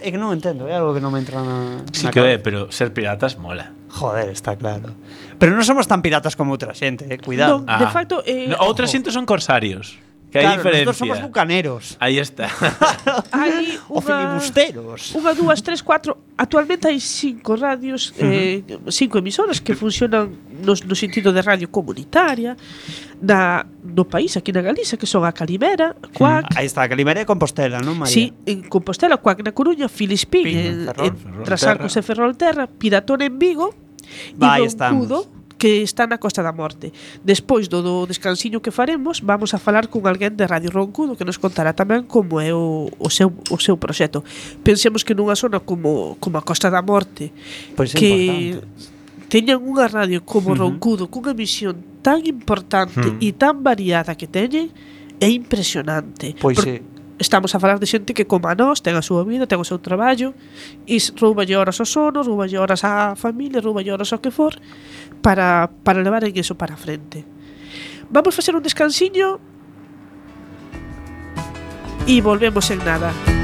É 0.05 0.13
que 0.13 0.21
non 0.21 0.29
entendo, 0.37 0.69
é 0.69 0.77
algo 0.77 0.93
que 0.93 1.01
non 1.01 1.09
me 1.09 1.17
entra 1.17 1.41
na... 1.41 1.81
Sí 1.89 2.05
na 2.05 2.13
que 2.13 2.21
cara. 2.21 2.37
é, 2.37 2.37
pero 2.37 2.69
ser 2.69 2.93
piratas 2.93 3.41
mola. 3.41 3.73
Joder, 3.89 4.29
está 4.29 4.53
claro. 4.53 4.93
Pero 5.39 5.51
non 5.53 5.63
somos 5.67 5.85
tan 5.85 5.99
piratas 5.99 6.35
como 6.39 6.55
outra 6.55 6.71
xente, 6.71 7.07
eh? 7.07 7.19
cuidado. 7.19 7.63
No, 7.63 7.77
de 7.79 7.87
ah. 7.87 7.93
facto, 7.93 8.23
eh, 8.23 8.51
no, 8.51 8.59
outra 8.63 8.87
xente 8.87 9.11
son 9.11 9.27
corsarios. 9.27 9.99
Que 10.35 10.43
claro, 10.43 10.51
hai 10.51 10.57
diferencia. 10.59 10.85
Nosotros 10.91 10.99
somos 10.99 11.19
bucaneros. 11.23 11.83
Aí 11.95 12.19
está. 12.19 12.51
hai 13.31 13.79
unha, 13.87 13.87
o 13.95 13.99
filibusteros. 14.03 15.15
Unha, 15.15 15.31
dúas, 15.31 15.63
tres, 15.63 15.79
cuatro. 15.79 16.19
Actualmente 16.35 16.91
hai 16.91 16.99
cinco 16.99 17.55
radios, 17.55 18.11
eh, 18.19 18.59
cinco 18.91 19.23
emisoras 19.23 19.63
que 19.63 19.79
funcionan 19.79 20.35
no, 20.59 20.75
no 20.75 20.95
sentido 20.99 21.31
de 21.31 21.39
radio 21.39 21.71
comunitaria 21.71 22.59
na, 23.23 23.63
no 23.79 24.03
país, 24.03 24.35
aquí 24.35 24.51
na 24.51 24.59
Galiza, 24.59 24.99
que 24.99 25.07
son 25.07 25.23
a 25.23 25.31
Calimera, 25.31 25.95
Cuac... 26.11 26.51
Aí 26.51 26.67
está, 26.67 26.83
a 26.83 26.91
Calimera 26.91 27.23
e 27.23 27.25
Compostela, 27.25 27.79
non, 27.79 27.95
María? 27.95 28.11
Sí, 28.11 28.35
en 28.43 28.67
Compostela, 28.67 29.15
Cuac 29.15 29.39
na 29.39 29.55
Coruña, 29.55 29.87
Filispín, 29.87 30.43
Pino, 30.43 30.59
eh, 30.59 30.67
en, 30.67 30.83
Ferrol, 30.83 31.07
en, 31.07 31.15
en 31.15 31.43
Trasancos 31.47 31.95
e 31.95 32.03
Ferrolterra, 32.03 32.67
Piratón 32.67 33.23
en 33.23 33.39
Vigo, 33.39 33.84
Vai, 34.37 34.61
e 34.61 34.65
estamos. 34.65 35.27
que 35.57 35.81
está 35.81 36.05
na 36.05 36.17
Costa 36.17 36.43
da 36.43 36.51
Morte. 36.51 36.91
Despois 37.23 37.67
do, 37.67 37.81
do 37.81 38.05
descansiño 38.05 38.61
que 38.61 38.71
faremos, 38.71 39.21
vamos 39.21 39.53
a 39.53 39.57
falar 39.57 39.87
con 39.87 40.05
alguén 40.05 40.35
de 40.35 40.45
Radio 40.45 40.69
Roncudo 40.69 41.15
que 41.15 41.25
nos 41.25 41.39
contará 41.39 41.71
tamén 41.71 42.03
como 42.05 42.43
é 42.43 42.51
o, 42.51 42.91
o, 42.99 43.09
seu, 43.09 43.31
o 43.49 43.57
seu 43.57 43.79
proxecto. 43.79 44.21
Pensemos 44.61 45.01
que 45.01 45.15
nunha 45.15 45.33
zona 45.33 45.63
como, 45.63 46.19
como 46.19 46.37
a 46.37 46.43
Costa 46.43 46.67
da 46.69 46.83
Morte, 46.83 47.31
pois 47.73 47.95
que 47.95 48.59
importante. 48.59 49.31
teñan 49.31 49.63
unha 49.63 49.87
radio 49.87 50.21
como 50.21 50.51
uh 50.51 50.55
-huh. 50.55 50.63
Roncudo, 50.69 51.07
cunha 51.07 51.31
emisión 51.31 51.75
tan 52.03 52.21
importante 52.27 53.01
uh 53.01 53.15
-huh. 53.15 53.25
e 53.25 53.33
tan 53.33 53.63
variada 53.63 54.13
que 54.13 54.27
teñen, 54.27 54.69
é 55.17 55.31
impresionante. 55.31 56.35
Pois 56.37 56.59
Por, 56.59 56.67
sí 56.67 56.94
estamos 57.19 57.55
a 57.55 57.59
falar 57.59 57.79
de 57.79 57.87
xente 57.87 58.13
que 58.13 58.25
como 58.25 58.47
a 58.47 58.55
nós 58.55 58.83
ten 58.83 58.95
a 58.95 59.03
súa 59.03 59.23
vida, 59.23 59.47
ten 59.47 59.59
o 59.59 59.67
seu 59.67 59.79
traballo 59.79 60.35
e 60.83 60.99
rouballe 61.15 61.55
horas 61.55 61.79
ao 61.79 61.87
sono, 61.87 62.23
rouballe 62.23 62.59
horas 62.59 62.83
á 62.83 63.15
familia, 63.15 63.63
rouballe 63.63 63.91
horas 63.91 64.11
ao 64.11 64.19
que 64.19 64.31
for 64.31 64.55
para, 65.23 65.71
para 65.83 66.03
levar 66.03 66.27
eso 66.27 66.55
para 66.55 66.75
a 66.75 66.79
frente. 66.79 67.23
Vamos 68.11 68.35
facer 68.35 68.55
un 68.55 68.63
descansiño 68.63 69.39
e 72.05 72.21
volvemos 72.21 72.69
en 72.69 72.79
nada. 72.83 73.34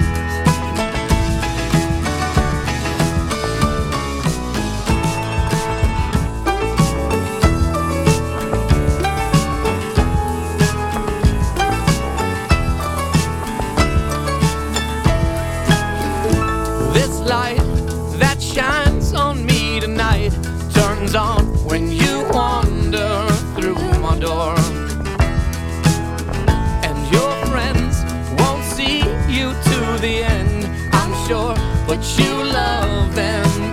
The 30.01 30.23
end, 30.23 30.65
I'm 30.93 31.13
sure, 31.27 31.53
but 31.85 32.01
you 32.17 32.33
love 32.43 33.13
them 33.13 33.70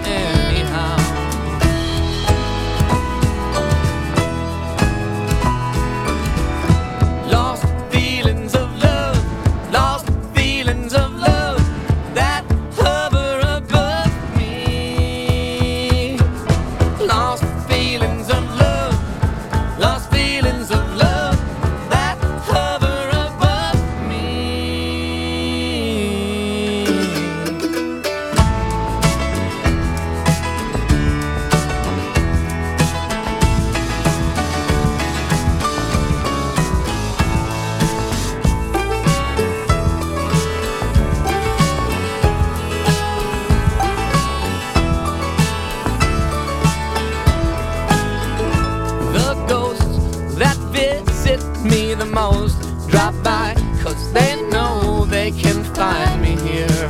the 51.99 52.07
most 52.07 52.61
drop 52.89 53.13
by 53.25 53.55
cause 53.83 54.13
they 54.13 54.41
know 54.51 55.05
they 55.05 55.33
can 55.33 55.65
find 55.75 56.23
me 56.23 56.37
here. 56.49 56.89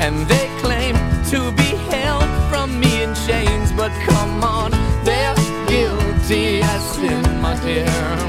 And 0.00 0.26
they 0.28 0.48
claim 0.60 0.94
to 1.30 1.52
be 1.52 1.76
held 1.92 2.24
from 2.50 2.80
me 2.80 3.02
in 3.02 3.14
chains, 3.26 3.70
but 3.72 3.92
come 4.06 4.42
on, 4.42 4.70
they're 5.04 5.34
guilty 5.68 6.62
as 6.62 6.82
sin, 6.94 7.22
my 7.42 7.54
dear. 7.62 8.21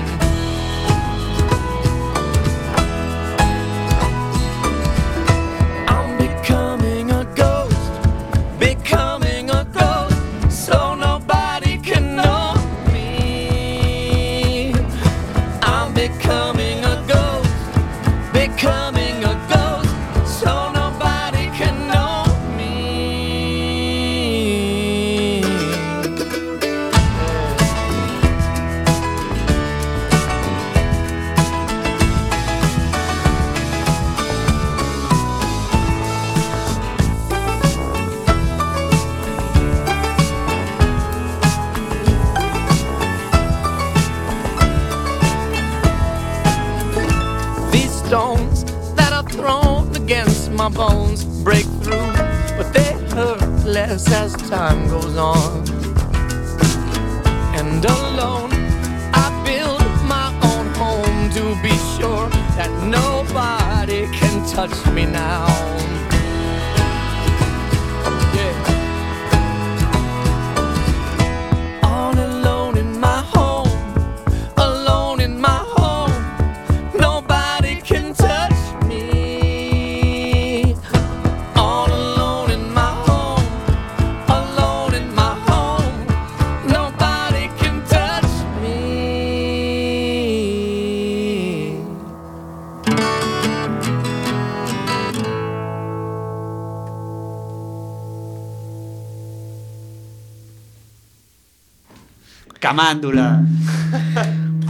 camándula. 102.73 103.45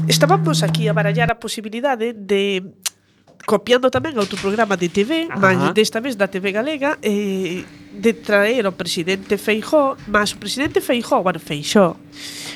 Estábamos 0.08 0.60
pois, 0.60 0.63
aquí 0.63 0.92
a 0.92 0.94
barallar 0.94 1.32
a 1.32 1.39
posibilidade 1.39 2.12
de 2.12 2.60
copiando 3.48 3.92
tamén 3.92 4.16
outro 4.20 4.39
programa 4.39 4.76
de 4.80 4.88
TV, 4.88 5.28
Ajá. 5.28 5.39
mas 5.39 5.56
desta 5.76 6.00
vez 6.00 6.16
da 6.16 6.28
TV 6.32 6.52
Galega, 6.52 7.00
eh, 7.04 7.63
de 7.92 8.12
traer 8.16 8.68
o 8.68 8.72
presidente 8.76 9.36
Feijó, 9.36 10.00
mas 10.08 10.32
o 10.32 10.39
presidente 10.39 10.80
Feijó, 10.80 11.20
bueno, 11.24 11.39
Feijó, 11.39 12.00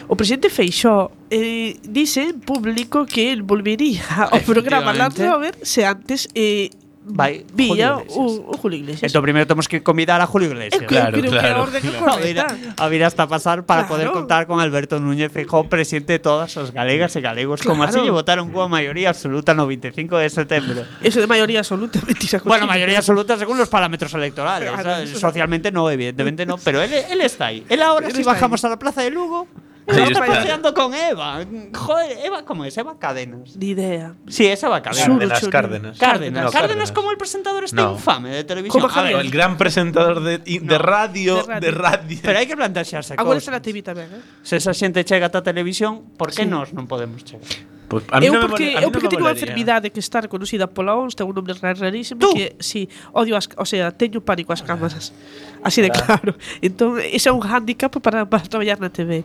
o 0.08 0.16
presidente 0.16 0.48
Feijó 0.48 1.12
eh, 1.28 1.76
dice 1.84 2.32
en 2.32 2.40
público 2.40 3.04
que 3.04 3.32
el 3.32 3.44
volvería 3.44 4.04
ao 4.32 4.40
programa 4.44 4.96
Land 4.96 5.20
Rover 5.20 5.56
se 5.60 5.84
antes 5.84 6.32
eh, 6.32 6.72
Julio 7.08 7.44
Iglesias. 7.56 8.18
o, 8.18 8.52
o 8.52 8.58
Julio 8.58 8.80
Iglesias. 8.80 9.10
Entón 9.12 9.24
primeiro 9.24 9.48
temos 9.48 9.68
que 9.68 9.82
convidar 9.82 10.20
a 10.22 10.28
Julio 10.28 10.50
Iglesias. 10.52 10.84
Creo, 10.88 11.08
creo 11.12 11.32
que 11.32 11.40
a 11.40 11.62
orden 11.62 11.82
é 11.84 11.88
A 11.88 12.18
vir, 12.18 12.36
correcta. 12.38 12.84
a 12.84 12.88
vir 12.90 13.04
hasta 13.04 13.28
pasar 13.28 13.64
para 13.64 13.88
Claro. 13.88 13.94
poder 13.96 14.08
contar 14.12 14.48
con 14.48 14.60
Alberto 14.60 15.00
Núñez 15.00 15.32
Feijóo, 15.32 15.70
presidente 15.70 16.14
de 16.14 16.20
todas 16.20 16.58
as 16.58 16.72
galegas 16.72 17.16
e 17.16 17.22
galegos, 17.22 17.62
como 17.64 17.84
así 17.84 18.00
Claro. 18.00 18.14
votaron 18.14 18.52
coa 18.52 18.68
maioría 18.68 19.10
absoluta 19.16 19.54
no 19.54 19.66
25 19.68 20.18
de 20.18 20.30
setembro. 20.30 20.84
Eso 21.02 21.20
de 21.22 21.28
mayoría 21.28 21.60
absoluta. 21.60 22.00
Bueno, 22.44 22.68
mayoría 22.68 22.98
absoluta 23.00 23.38
según 23.38 23.58
los 23.58 23.70
parámetros 23.70 24.14
electorales. 24.14 24.70
Claro, 24.72 25.08
Socialmente 25.08 25.72
no, 25.72 25.90
evidentemente 25.90 26.46
no, 26.46 26.58
pero 26.64 26.82
él, 26.82 26.92
él 26.94 27.22
está 27.22 27.48
ahí. 27.48 27.64
Él 27.70 27.82
ahora 27.82 28.08
Él 28.08 28.16
si 28.16 28.24
bajamos 28.24 28.64
ahí. 28.64 28.68
a 28.68 28.72
la 28.72 28.80
plaza 28.80 29.02
de 29.02 29.12
Lugo, 29.12 29.48
apareciendo 29.88 30.74
con 30.74 30.94
Eva. 30.94 31.46
Joder, 31.74 32.18
Eva, 32.26 32.44
¿cómo 32.46 32.66
es? 32.66 32.78
Eva 32.78 32.98
Cadenas. 33.00 33.56
Ni 33.56 33.68
idea. 33.68 34.16
Sí, 34.28 34.46
es 34.46 34.62
Eva 34.64 34.82
Cadenas. 34.82 35.08
Cárdenas, 35.08 35.40
Cárdenas. 35.40 35.50
Cárdenas. 35.50 35.98
Cárdenas. 36.00 36.44
No, 36.46 36.52
Cárdenas 36.52 36.92
como 36.92 37.12
el 37.12 37.18
presentador 37.18 37.64
este 37.64 37.76
no. 37.76 37.94
infame 37.94 38.30
de 38.30 38.44
televisión. 38.44 38.88
A 38.94 39.02
ver, 39.02 39.16
el 39.16 39.32
gran 39.32 39.58
presentador 39.58 40.22
de, 40.22 40.40
de, 40.40 40.60
no. 40.62 40.78
radio, 40.78 41.36
de, 41.38 41.44
radio, 41.44 41.60
de 41.60 41.72
radio. 41.72 42.20
Pero 42.22 42.40
hay 42.40 42.48
que 42.48 42.56
plantearse 42.56 42.98
a 42.98 43.00
cosas. 43.00 43.20
Agora 43.20 43.40
será 43.40 43.62
TV 43.62 43.82
tamén, 43.82 44.10
eh? 44.12 44.22
Se 44.44 44.58
esa 44.58 44.74
xente 44.74 45.06
chega 45.06 45.28
ata 45.28 45.44
televisión, 45.44 46.14
por 46.18 46.34
que 46.34 46.44
sí. 46.44 46.50
nós 46.50 46.74
non 46.74 46.88
podemos 46.88 47.24
chegar? 47.24 47.77
Pues 47.88 48.04
a 48.12 48.20
eu 48.20 48.36
porque, 48.42 48.76
me, 48.76 48.78
a 48.78 48.82
eu 48.84 48.92
porque 48.92 49.08
no 49.08 49.12
tengo 49.16 49.24
unha 49.24 49.32
enfermidade 49.32 49.88
que 49.96 50.04
está 50.04 50.20
reconocida 50.20 50.68
pola 50.68 51.00
OMS, 51.00 51.16
ten 51.16 51.24
un 51.24 51.32
nome 51.32 51.56
rarísimo 51.56 52.20
¿Tú? 52.20 52.36
que 52.36 52.60
si 52.60 52.84
sí, 52.84 52.92
odio 53.16 53.40
as, 53.40 53.48
o 53.56 53.64
sea, 53.64 53.96
teño 53.96 54.20
pánico 54.20 54.52
ás 54.52 54.60
cámaras. 54.60 55.16
Así 55.64 55.82
de 55.82 55.90
claro. 55.90 56.36
Entón, 56.62 57.00
ese 57.00 57.30
é 57.30 57.32
un 57.32 57.40
hándicap 57.40 57.96
para, 58.04 58.28
para 58.28 58.44
traballar 58.44 58.80
na 58.84 58.92
TV. 58.92 59.24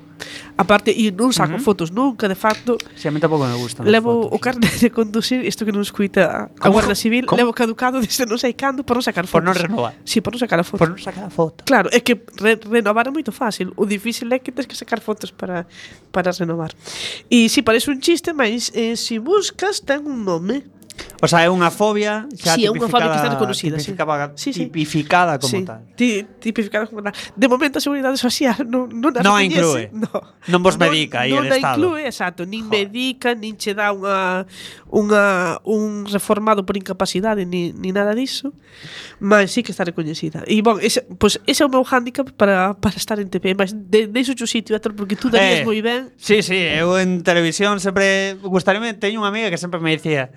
Aparte, 0.54 0.94
e 0.94 1.10
non 1.10 1.34
saco 1.34 1.54
uh 1.54 1.58
-huh. 1.58 1.66
fotos 1.66 1.90
nunca, 1.90 2.30
de 2.30 2.38
facto. 2.38 2.78
Si 2.94 3.02
sí, 3.02 3.04
a 3.08 3.10
mí 3.10 3.18
tampouco 3.18 3.50
me 3.50 3.58
gustan 3.58 3.82
Levo 3.82 4.30
fotos. 4.30 4.38
o 4.38 4.38
carnet 4.38 4.74
de 4.78 4.90
conducir, 4.94 5.42
isto 5.42 5.66
que 5.66 5.74
non 5.74 5.82
escuita 5.82 6.54
a 6.54 6.68
Guarda 6.70 6.94
Civil, 6.94 7.26
¿Cómo? 7.26 7.42
levo 7.42 7.50
caducado 7.50 7.98
desde 7.98 8.30
non 8.30 8.38
sei 8.38 8.54
cando 8.54 8.86
por 8.86 8.94
non 8.94 9.02
sacar 9.02 9.26
fotos. 9.26 9.42
Por 9.42 9.44
non 9.44 9.58
renovar. 9.58 9.98
Si, 10.06 10.18
sí, 10.18 10.18
por 10.22 10.38
non 10.38 10.40
sacar 10.40 10.62
a 10.62 10.66
foto. 10.66 10.78
Por 10.78 10.94
non 10.94 11.02
sacar 11.02 11.26
a 11.26 11.32
foto. 11.34 11.66
Claro, 11.66 11.90
é 11.90 11.98
que 11.98 12.14
re 12.38 12.62
renovar 12.62 13.10
é 13.10 13.12
moito 13.12 13.34
fácil. 13.34 13.74
O 13.74 13.82
difícil 13.90 14.30
é 14.30 14.38
que 14.38 14.54
tens 14.54 14.70
que 14.70 14.78
sacar 14.78 15.02
fotos 15.02 15.34
para, 15.34 15.66
para 16.14 16.30
renovar. 16.30 16.70
E 17.26 17.50
si, 17.50 17.58
sí, 17.58 17.66
parece 17.66 17.90
un 17.90 17.98
chiste, 17.98 18.30
mas 18.30 18.51
Mais, 18.52 18.70
eh, 18.74 18.96
si 18.96 19.16
buscas, 19.18 19.80
ten 19.80 20.06
un 20.06 20.24
nome. 20.24 20.66
O 21.22 21.28
sea, 21.28 21.46
é 21.46 21.50
unha 21.50 21.70
fobia 21.70 22.26
xa 22.34 22.58
sí, 22.58 22.66
tipificada, 22.66 22.66
é 22.66 22.70
unha 22.74 22.88
fobia 22.90 23.08
que 23.08 23.18
está 23.18 23.30
reconocida, 23.30 23.76
tipificada, 23.78 24.24
sí. 24.34 24.50
tipificada 24.50 25.32
como 25.38 25.54
sí. 25.54 25.62
tal. 25.62 25.80
Ti, 25.94 26.08
tipificada 26.42 26.84
como 26.90 27.00
tal. 27.02 27.14
De 27.14 27.46
momento 27.46 27.78
a 27.78 27.82
Seguridade 27.82 28.18
Social 28.18 28.66
non 28.66 28.90
non 28.90 29.14
non 29.22 29.34
a 29.38 29.42
inclúe. 29.46 29.90
No. 29.94 30.10
Non 30.50 30.60
vos 30.66 30.74
medica 30.74 31.22
aí 31.22 31.30
non, 31.30 31.46
el 31.46 31.54
Estado. 31.54 31.78
Non 31.78 31.94
inclúe, 31.94 32.00
exacto, 32.10 32.42
nin 32.42 32.66
Joder. 32.66 32.90
medica, 32.90 33.28
nin 33.38 33.54
che 33.54 33.70
dá 33.70 33.94
unha 33.94 34.46
unha 34.90 35.58
un 35.62 36.10
reformado 36.10 36.66
por 36.66 36.74
incapacidade 36.74 37.46
ni, 37.46 37.70
ni 37.70 37.94
nada 37.94 38.12
disso. 38.18 38.50
Mas 39.22 39.54
sí 39.54 39.62
que 39.62 39.70
está 39.70 39.86
recoñecida. 39.86 40.42
E 40.50 40.58
bon, 40.58 40.82
ese, 40.82 41.06
pois 41.18 41.38
pues, 41.38 41.46
ese 41.46 41.62
é 41.62 41.66
o 41.66 41.70
meu 41.70 41.86
hándicap 41.86 42.34
para, 42.34 42.74
para 42.74 42.98
estar 42.98 43.22
en 43.22 43.30
TV, 43.30 43.54
mas 43.54 43.70
de, 43.70 44.10
deixo 44.10 44.34
o 44.34 44.48
sitio, 44.50 44.74
Héctor, 44.74 44.94
porque 44.98 45.14
tú 45.14 45.30
darías 45.30 45.62
eh, 45.62 45.64
moi 45.64 45.78
ben. 45.78 46.10
Sí, 46.18 46.42
sí, 46.42 46.58
eu 46.58 46.98
en 46.98 47.22
televisión 47.22 47.78
sempre 47.78 48.34
gustaríame 48.42 48.94
teño 48.98 49.22
unha 49.22 49.30
amiga 49.30 49.48
que 49.52 49.60
sempre 49.60 49.78
me 49.78 49.94
dicía 49.94 50.34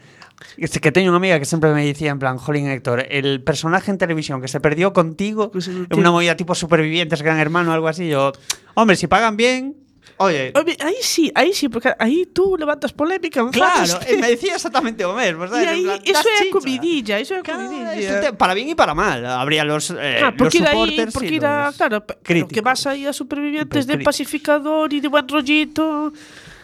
que 0.57 0.67
se- 0.67 0.79
que 0.83 0.91
teño 0.91 1.11
unha 1.15 1.19
amiga 1.23 1.39
que 1.39 1.47
sempre 1.47 1.71
me 1.71 1.83
dicía 1.83 2.11
en 2.11 2.19
plan, 2.19 2.35
Jolín 2.37 2.67
Héctor, 2.67 3.07
el 3.09 3.39
personaje 3.41 3.91
en 3.91 3.97
televisión 3.97 4.41
que 4.43 4.47
se 4.51 4.59
perdió 4.59 4.91
contigo, 4.91 5.51
Pues, 5.51 5.67
eh, 5.71 5.87
é 5.87 5.93
unha 5.95 6.11
movida 6.11 6.35
tipo 6.35 6.51
supervivientes, 6.55 7.23
gran 7.23 7.39
hermano, 7.39 7.71
algo 7.71 7.87
así, 7.87 8.07
yo, 8.11 8.35
hombre, 8.75 8.95
si 8.99 9.07
pagan 9.07 9.39
bien, 9.39 9.75
oye, 10.19 10.51
Home, 10.55 10.75
aí 10.79 10.95
sí, 11.03 11.27
aí 11.35 11.51
sí, 11.51 11.67
porque 11.67 11.91
aí 11.99 12.27
tú 12.31 12.55
levantas 12.59 12.91
polémica, 12.95 13.43
claro, 13.51 13.83
enfadas. 13.83 14.07
e 14.07 14.15
me 14.19 14.27
decía 14.31 14.55
exactamente 14.55 15.03
o 15.03 15.11
mesmo, 15.15 15.43
E 15.43 15.47
sabes? 15.51 15.67
En 15.67 15.71
aí, 15.75 15.83
plan, 15.83 15.99
iso 16.03 16.13
das 16.19 16.25
é 16.27 16.31
a 16.35 16.39
chicha. 16.43 16.55
comidilla, 16.55 17.15
iso 17.19 17.33
é 17.35 17.39
a 17.39 17.43
Claro, 17.43 17.59
comidilla. 17.67 17.95
eso 17.99 18.13
te- 18.23 18.33
para 18.35 18.53
bien 18.55 18.67
y 18.71 18.75
para 18.75 18.91
mal. 18.95 19.23
Habría 19.27 19.63
los, 19.67 19.91
eh, 19.91 20.19
Ah, 20.23 20.31
los 20.31 20.39
porque 20.39 20.59
aí, 20.59 20.71
supporters 20.71 21.11
porque 21.15 21.35
y 21.35 21.39
los 21.39 21.75
claro, 21.75 22.03
pero 22.07 22.19
que 22.19 22.23
críticos. 22.23 22.63
vas 22.63 22.81
aí 22.87 23.03
a 23.07 23.11
supervivientes 23.15 23.87
de 23.87 23.99
Hipercríticos. 23.99 24.07
pacificador 24.07 24.87
e 24.91 24.99
de 25.03 25.07
buen 25.11 25.27
rollito. 25.27 26.11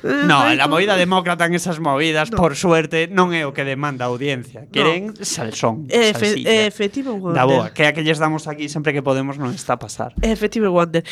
Eh, 0.04 0.26
no, 0.26 0.42
a 0.42 0.68
movida 0.68 0.98
demócrata 0.98 1.46
en 1.46 1.54
esas 1.54 1.80
movidas, 1.80 2.32
no. 2.32 2.38
por 2.38 2.56
suerte, 2.56 3.08
non 3.08 3.32
é 3.38 3.46
o 3.46 3.54
que 3.54 3.62
demanda 3.62 4.06
a 4.06 4.10
audiencia. 4.10 4.66
Queren 4.74 5.14
no. 5.14 5.26
salsón, 5.26 5.86
eh, 5.94 6.10
Efe, 6.10 6.34
salsilla. 6.34 6.50
Eh, 6.50 6.66
efectivo 6.66 7.14
Wonder. 7.14 7.38
Da 7.38 7.46
boa, 7.46 7.70
que 7.70 7.86
é 7.86 7.94
que 7.94 8.02
lles 8.02 8.18
damos 8.18 8.50
aquí 8.50 8.66
sempre 8.66 8.94
que 8.94 9.06
podemos 9.06 9.38
non 9.38 9.54
está 9.54 9.78
a 9.78 9.82
pasar. 9.82 10.18
Efectivo 10.26 10.74
Wonder. 10.74 11.06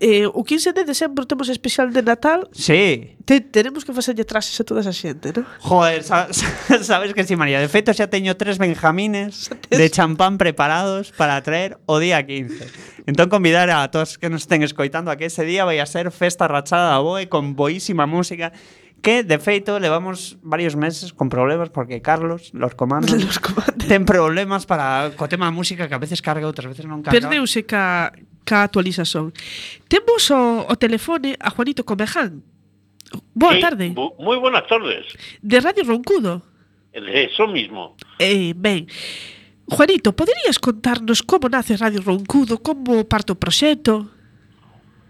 Eh, 0.00 0.24
o 0.24 0.40
15 0.40 0.72
de 0.72 0.82
decembro 0.88 1.28
temos 1.28 1.52
especial 1.52 1.92
de 1.92 2.00
Natal. 2.00 2.48
Sí. 2.56 3.16
Te, 3.28 3.44
tenemos 3.44 3.84
que 3.84 3.92
facerlle 3.92 4.24
trases 4.24 4.56
a 4.56 4.64
toda 4.64 4.80
esa 4.80 4.96
xente, 4.96 5.36
non? 5.36 5.44
Joder, 5.60 6.00
sa, 6.00 6.32
sa, 6.36 6.48
sabes 6.80 7.12
que 7.12 7.22
si, 7.28 7.34
sí, 7.34 7.36
María. 7.36 7.60
De 7.60 7.68
feito, 7.68 7.92
xa 7.92 8.08
teño 8.08 8.40
tres 8.40 8.56
benjamines 8.56 9.52
de 9.68 9.86
champán 9.92 10.40
preparados 10.40 11.12
para 11.12 11.36
traer 11.44 11.76
o 11.84 12.00
día 12.00 12.24
15. 12.24 12.99
Entón 13.06 13.28
convidar 13.28 13.70
a 13.70 13.90
todos 13.90 14.18
que 14.18 14.28
nos 14.28 14.42
estén 14.42 14.62
escoitando 14.62 15.10
a 15.10 15.16
que 15.16 15.26
ese 15.26 15.44
día 15.44 15.64
vai 15.64 15.78
a 15.80 15.86
ser 15.86 16.10
festa 16.10 16.48
rachada 16.48 16.96
da 16.96 17.00
boe 17.00 17.28
con 17.28 17.56
boísima 17.56 18.04
música 18.04 18.52
que 19.00 19.24
de 19.24 19.38
feito 19.38 19.80
levamos 19.80 20.36
varios 20.42 20.76
meses 20.76 21.12
con 21.12 21.28
problemas 21.28 21.70
porque 21.70 22.02
Carlos, 22.02 22.52
los 22.52 22.74
comandos, 22.74 23.12
los 23.24 23.38
comandos. 23.38 23.88
ten 23.88 24.04
problemas 24.04 24.66
para 24.66 25.12
co 25.16 25.28
tema 25.28 25.48
da 25.48 25.54
música 25.54 25.88
que 25.88 25.96
a 25.96 26.02
veces 26.02 26.20
carga, 26.20 26.44
outras 26.46 26.68
veces 26.68 26.84
non 26.84 27.00
carga. 27.00 27.16
Perdeuse 27.16 27.64
ca, 27.64 28.12
ca 28.44 28.68
actualización. 28.68 29.32
Temos 29.88 30.28
o, 30.30 30.68
o 30.68 30.74
telefone 30.76 31.34
a 31.40 31.48
Juanito 31.50 31.82
Comeján. 31.84 32.44
Boa 33.34 33.56
sí, 33.56 33.60
tarde. 33.60 33.86
Bu 33.96 34.12
buenas 34.16 34.68
tardes. 34.68 35.06
De 35.40 35.58
Radio 35.60 35.84
Roncudo. 35.84 36.44
De 36.92 37.24
Eso 37.24 37.46
mismo. 37.46 37.96
Eh, 38.18 38.52
ben. 38.54 38.86
Juanito, 39.70 40.12
poderías 40.14 40.58
contarnos 40.58 41.22
como 41.22 41.48
nace 41.48 41.76
Radio 41.76 42.02
Roncudo, 42.02 42.58
como 42.58 43.06
parte 43.08 43.32
o 43.32 43.38
proxecto? 43.38 44.10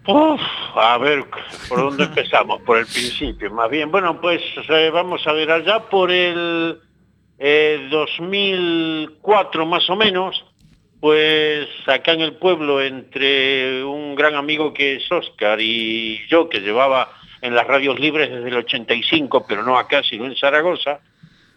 Uf, 0.07 0.41
a 0.75 0.97
ver, 0.97 1.25
¿por 1.67 1.79
dónde 1.79 2.03
empezamos? 2.05 2.61
Por 2.61 2.77
el 2.77 2.85
principio, 2.85 3.51
más 3.51 3.69
bien. 3.69 3.91
Bueno, 3.91 4.19
pues 4.21 4.41
eh, 4.69 4.89
vamos 4.91 5.25
a 5.27 5.33
ver, 5.33 5.51
allá 5.51 5.79
por 5.89 6.11
el 6.11 6.79
eh, 7.39 7.87
2004 7.89 9.65
más 9.65 9.89
o 9.89 9.95
menos, 9.95 10.43
pues 10.99 11.67
acá 11.87 12.13
en 12.13 12.21
el 12.21 12.35
pueblo, 12.35 12.81
entre 12.81 13.83
un 13.83 14.15
gran 14.15 14.35
amigo 14.35 14.73
que 14.73 14.97
es 14.97 15.11
Oscar 15.11 15.59
y 15.59 16.19
yo, 16.29 16.49
que 16.49 16.59
llevaba 16.59 17.09
en 17.41 17.55
las 17.55 17.65
radios 17.65 17.99
libres 17.99 18.29
desde 18.29 18.47
el 18.47 18.57
85, 18.57 19.45
pero 19.47 19.63
no 19.63 19.77
acá, 19.77 20.03
sino 20.03 20.25
en 20.25 20.35
Zaragoza, 20.35 20.99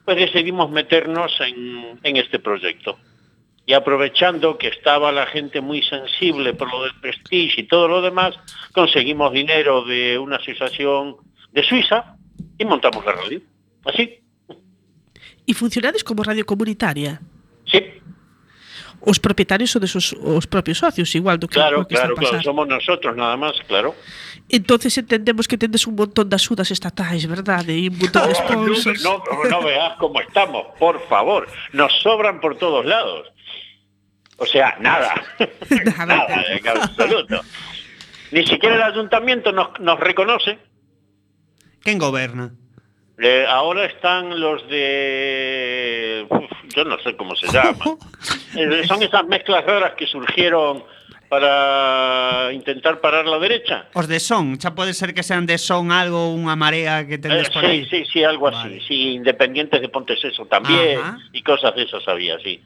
pues 0.05 0.17
decidimos 0.17 0.71
meternos 0.71 1.33
en, 1.41 1.99
en 2.03 2.17
este 2.17 2.39
proyecto. 2.39 2.99
y 3.67 3.73
aprovechando 3.73 4.59
que 4.59 4.69
estaba 4.69 5.11
la 5.11 5.25
gente 5.25 5.63
muy 5.63 5.81
sensible 5.83 6.53
por 6.53 6.71
lo 6.71 6.83
del 6.85 6.93
prestige 7.01 7.63
y 7.63 7.67
todo 7.67 7.89
lo 7.89 8.03
demás, 8.03 8.35
conseguimos 8.75 9.33
dinero 9.33 9.83
de 9.87 10.19
una 10.19 10.37
asociación 10.37 11.17
de 11.51 11.63
Suiza 11.63 12.17
y 12.59 12.65
montamos 12.67 13.03
la 13.07 13.13
radio. 13.13 13.41
Así, 13.87 14.21
E 15.47 15.53
funcionades 15.55 16.05
como 16.05 16.23
radio 16.23 16.45
comunitaria? 16.45 17.21
sí. 17.65 17.81
Os 19.05 19.21
propietarios 19.21 19.71
son 19.71 19.81
desos 19.85 20.17
os 20.17 20.47
propios 20.49 20.79
socios, 20.81 21.13
igual 21.15 21.37
do 21.39 21.47
que, 21.47 21.61
Claro, 21.61 21.83
o 21.83 21.87
que 21.87 21.95
está 21.95 22.09
claro, 22.09 22.15
a 22.15 22.17
pasar. 22.17 22.31
claro, 22.41 22.45
somos 22.45 22.67
nosotros 22.69 23.13
nada 23.17 23.37
más, 23.37 23.53
claro. 23.69 23.95
Entonces 24.49 24.97
entendemos 24.99 25.49
que 25.49 25.57
tendes 25.57 25.87
un 25.87 25.95
montón 25.95 26.29
de 26.29 26.37
axudas 26.37 26.71
estatais, 26.71 27.25
verdade? 27.29 27.77
E 27.77 27.89
un 27.89 27.97
montón 28.01 28.29
de 28.29 28.35
sponsors. 28.35 29.01
no, 29.05 29.21
no, 29.25 29.45
no 29.49 29.59
veas 29.63 29.97
cómo 30.01 30.21
estamos, 30.21 30.67
por 30.79 31.01
favor. 31.09 31.49
Nos 31.73 31.93
sobran 32.03 32.41
por 32.41 32.57
todos 32.57 32.85
lados. 32.85 33.29
O 34.37 34.47
sea, 34.47 34.77
nada. 34.81 35.15
nada, 36.09 36.45
en 36.51 36.67
absoluto. 36.69 37.41
Ni 38.33 38.45
siquiera 38.47 38.75
el 38.77 38.83
ayuntamiento 38.83 39.53
nos, 39.53 39.79
nos 39.81 40.01
reconoce. 40.01 40.59
Quen 41.85 41.99
goberna? 41.99 42.53
Eh, 43.19 43.47
ahora 43.49 43.87
están 43.87 44.41
los 44.41 44.67
de... 44.69 46.27
uf, 46.29 46.51
yo 46.75 46.85
no 46.85 46.99
sé 46.99 47.15
cómo 47.17 47.35
se 47.37 47.47
llaman. 47.49 47.99
Eh, 48.57 48.87
son 48.87 49.03
esas 49.03 49.27
mezclas 49.27 49.65
raras 49.67 49.95
que 49.99 50.07
surgieron 50.07 50.85
para 51.29 52.53
intentar 52.53 53.01
parar 53.01 53.27
la 53.27 53.41
derecha. 53.41 53.87
Os 53.95 54.07
de 54.07 54.21
son, 54.23 54.55
xa 54.63 54.79
pode 54.79 54.95
ser 54.95 55.11
que 55.13 55.25
sean 55.27 55.43
de 55.43 55.59
son 55.59 55.91
algo, 55.91 56.31
unha 56.31 56.55
marea 56.55 57.03
que 57.03 57.19
Eh, 57.19 57.19
tendes 57.19 57.51
por 57.51 57.67
sí, 57.67 57.67
aí. 57.67 57.83
sí, 57.91 58.07
sí, 58.07 58.23
algo 58.23 58.47
así. 58.47 58.79
Sí, 58.87 59.19
independientes 59.19 59.83
de 59.83 59.89
Pontes 59.91 60.23
eso 60.23 60.47
también 60.47 61.03
Ajá. 61.03 61.19
y 61.35 61.43
cosas 61.43 61.75
de 61.75 61.83
esas 61.83 62.07
había, 62.07 62.39
sí. 62.39 62.63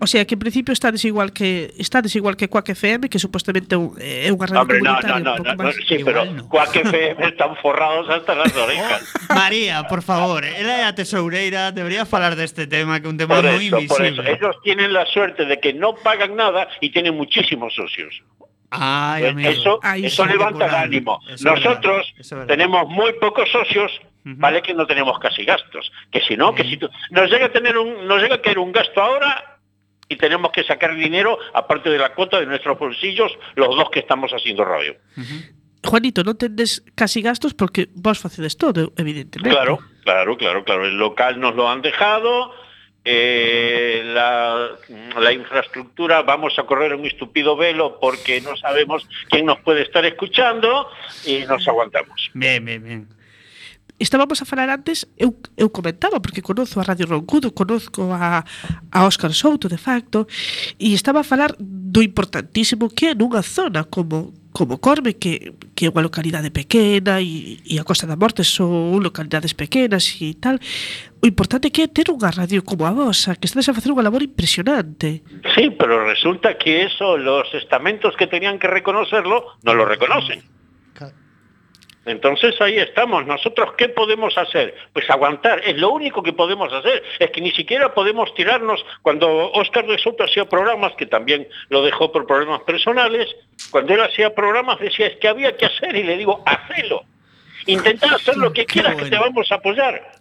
O 0.00 0.06
sea, 0.06 0.24
que 0.26 0.34
en 0.34 0.38
principio 0.40 0.72
estades 0.72 1.04
igual 1.04 1.32
que 1.32 1.74
estades 1.78 2.14
igual 2.16 2.36
que 2.36 2.48
Quack 2.48 2.70
FM, 2.70 3.08
que 3.08 3.18
supuestamente 3.18 3.74
é 3.74 3.78
un- 3.78 3.94
é 3.98 4.28
unha 4.32 4.46
radio 4.46 4.62
Hombre, 4.62 4.78
no, 4.80 4.94
no, 5.00 5.16
no, 5.20 5.32
no, 5.38 5.54
no, 5.54 5.72
sí, 5.86 6.02
pero 6.04 6.24
Quack 6.48 6.76
FM 6.88 7.20
están 7.32 7.56
forrados 7.62 8.08
hasta 8.10 8.34
las 8.34 8.54
orejas. 8.64 9.02
María, 9.30 9.84
por 9.88 10.02
favor, 10.02 10.44
ela 10.44 10.74
é 10.80 10.84
a 10.84 10.92
tesoureira, 10.94 11.72
debería 11.72 12.04
falar 12.06 12.36
deste 12.36 12.66
tema, 12.66 13.00
que 13.00 13.06
é 13.06 13.10
un 13.10 13.18
tema 13.18 13.38
moi 13.40 13.58
eso, 13.58 13.78
por 13.88 14.00
eso. 14.04 14.22
invisible. 14.22 14.32
Ellos 14.36 14.54
tienen 14.62 14.92
la 14.92 15.04
suerte 15.06 15.44
de 15.46 15.56
que 15.58 15.72
no 15.74 15.94
pagan 15.98 16.36
nada 16.36 16.68
y 16.80 16.90
tienen 16.90 17.14
muchísimos 17.16 17.74
socios. 17.74 18.22
Ay, 18.70 19.24
amigo. 19.32 19.48
Eso, 19.48 19.80
Ay, 19.82 20.04
eso 20.06 20.24
sí, 20.24 20.28
levanta 20.28 20.66
el 20.66 20.74
ánimo. 20.74 21.20
Eso 21.28 21.48
Nosotros 21.48 22.04
verdad, 22.04 22.20
eso 22.20 22.20
es 22.20 22.30
verdad. 22.32 22.46
tenemos 22.46 22.88
muy 22.88 23.12
pocos 23.16 23.48
socios, 23.50 23.90
vale 24.36 24.60
que 24.62 24.74
no 24.74 24.86
tenemos 24.86 25.18
casi 25.18 25.44
gastos. 25.44 25.90
Que 26.10 26.20
si 26.20 26.36
no, 26.36 26.54
que 26.54 26.64
si 26.64 26.76
tú, 26.76 26.88
nos 27.10 27.30
llega 27.30 27.46
a 27.46 27.52
tener 27.52 27.78
un, 27.78 28.06
nos 28.06 28.20
llega 28.20 28.36
a 28.36 28.42
caer 28.42 28.58
un 28.58 28.72
gasto 28.72 29.00
ahora 29.00 29.58
y 30.08 30.16
tenemos 30.16 30.52
que 30.52 30.64
sacar 30.64 30.94
dinero 30.94 31.38
aparte 31.54 31.90
de 31.90 31.98
la 31.98 32.14
cuota 32.14 32.40
de 32.40 32.46
nuestros 32.46 32.78
bolsillos, 32.78 33.32
los 33.56 33.74
dos 33.76 33.90
que 33.90 34.00
estamos 34.00 34.30
haciendo 34.32 34.64
radio. 34.64 34.96
Juanito, 35.84 36.26
non 36.26 36.34
tendes 36.34 36.82
casi 36.98 37.22
gastos 37.22 37.54
porque 37.54 37.88
vos 37.94 38.18
facedes 38.18 38.58
todo, 38.58 38.92
evidentemente. 38.98 39.54
Claro, 39.54 39.78
claro, 40.02 40.36
claro, 40.36 40.64
claro. 40.64 40.84
El 40.84 40.98
local 40.98 41.38
nos 41.38 41.54
lo 41.54 41.70
han 41.70 41.80
dejado. 41.82 42.52
eh, 43.04 44.02
la, 44.04 44.68
la 45.18 45.32
infraestructura 45.32 46.22
vamos 46.22 46.58
a 46.58 46.64
correr 46.64 46.94
un 46.94 47.06
estúpido 47.06 47.56
velo 47.56 47.98
porque 48.00 48.40
no 48.40 48.56
sabemos 48.56 49.08
quién 49.30 49.46
nos 49.46 49.60
puede 49.60 49.82
estar 49.82 50.04
escuchando 50.04 50.90
y 51.24 51.38
nos 51.46 51.66
aguantamos. 51.66 52.30
Bien, 52.34 52.62
bien, 52.64 52.84
bien. 52.84 53.08
estábamos 53.98 54.40
a 54.40 54.44
falar 54.44 54.70
antes, 54.70 55.06
eu, 55.18 55.34
eu 55.56 55.68
comentaba, 55.70 56.20
porque 56.20 56.42
conozo 56.42 56.80
a 56.80 56.82
Radio 56.82 57.06
Roncudo, 57.06 57.52
conozco 57.52 58.10
a, 58.12 58.44
a 58.90 58.98
Óscar 59.04 59.32
Souto, 59.32 59.68
de 59.68 59.78
facto, 59.78 60.26
e 60.78 60.94
estaba 60.94 61.20
a 61.20 61.24
falar 61.24 61.54
do 61.58 62.02
importantísimo 62.02 62.88
que 62.88 63.10
é 63.10 63.14
nunha 63.14 63.42
zona 63.42 63.84
como 63.84 64.32
como 64.58 64.78
Corme, 64.78 65.14
que, 65.14 65.54
que 65.76 65.86
é 65.86 65.88
unha 65.92 66.02
localidade 66.02 66.50
pequena 66.50 67.22
e, 67.22 67.62
e 67.62 67.78
a 67.78 67.86
Costa 67.86 68.10
da 68.10 68.18
Morte 68.18 68.42
son 68.42 68.98
localidades 68.98 69.54
pequenas 69.54 70.18
e 70.18 70.34
tal, 70.34 70.58
o 71.22 71.24
importante 71.30 71.70
que 71.70 71.86
é 71.86 71.88
ter 71.88 72.10
unha 72.10 72.26
radio 72.34 72.66
como 72.66 72.82
a 72.82 72.90
vosa, 72.90 73.38
que 73.38 73.46
estades 73.46 73.70
a 73.70 73.76
facer 73.76 73.94
unha 73.94 74.02
labor 74.02 74.26
impresionante. 74.26 75.22
Sí, 75.54 75.70
pero 75.78 76.02
resulta 76.02 76.58
que 76.58 76.90
eso, 76.90 77.14
los 77.14 77.46
estamentos 77.54 78.18
que 78.18 78.26
tenían 78.26 78.58
que 78.58 78.66
reconocerlo, 78.66 79.54
non 79.62 79.78
lo 79.78 79.86
reconocen. 79.86 80.42
Entonces 82.08 82.58
ahí 82.60 82.78
estamos. 82.78 83.26
¿Nosotros 83.26 83.74
qué 83.76 83.90
podemos 83.90 84.36
hacer? 84.38 84.74
Pues 84.92 85.08
aguantar. 85.10 85.60
Es 85.64 85.76
lo 85.76 85.90
único 85.90 86.22
que 86.22 86.32
podemos 86.32 86.72
hacer. 86.72 87.02
Es 87.18 87.30
que 87.30 87.40
ni 87.40 87.50
siquiera 87.52 87.92
podemos 87.92 88.32
tirarnos. 88.34 88.84
Cuando 89.02 89.52
Oscar 89.52 89.86
de 89.86 89.98
Soto 89.98 90.24
hacía 90.24 90.46
programas, 90.46 90.94
que 90.96 91.06
también 91.06 91.46
lo 91.68 91.82
dejó 91.82 92.10
por 92.10 92.26
problemas 92.26 92.62
personales, 92.62 93.28
cuando 93.70 93.92
él 93.92 94.00
hacía 94.00 94.34
programas 94.34 94.80
decía, 94.80 95.08
es 95.08 95.16
que 95.16 95.28
había 95.28 95.56
que 95.56 95.66
hacer. 95.66 95.94
Y 95.96 96.02
le 96.02 96.16
digo, 96.16 96.42
hacelo. 96.46 97.04
Intenta 97.66 98.14
hacer 98.14 98.36
lo 98.38 98.52
que 98.52 98.64
quieras, 98.64 98.96
que 98.96 99.10
te 99.10 99.18
vamos 99.18 99.52
a 99.52 99.56
apoyar. 99.56 100.12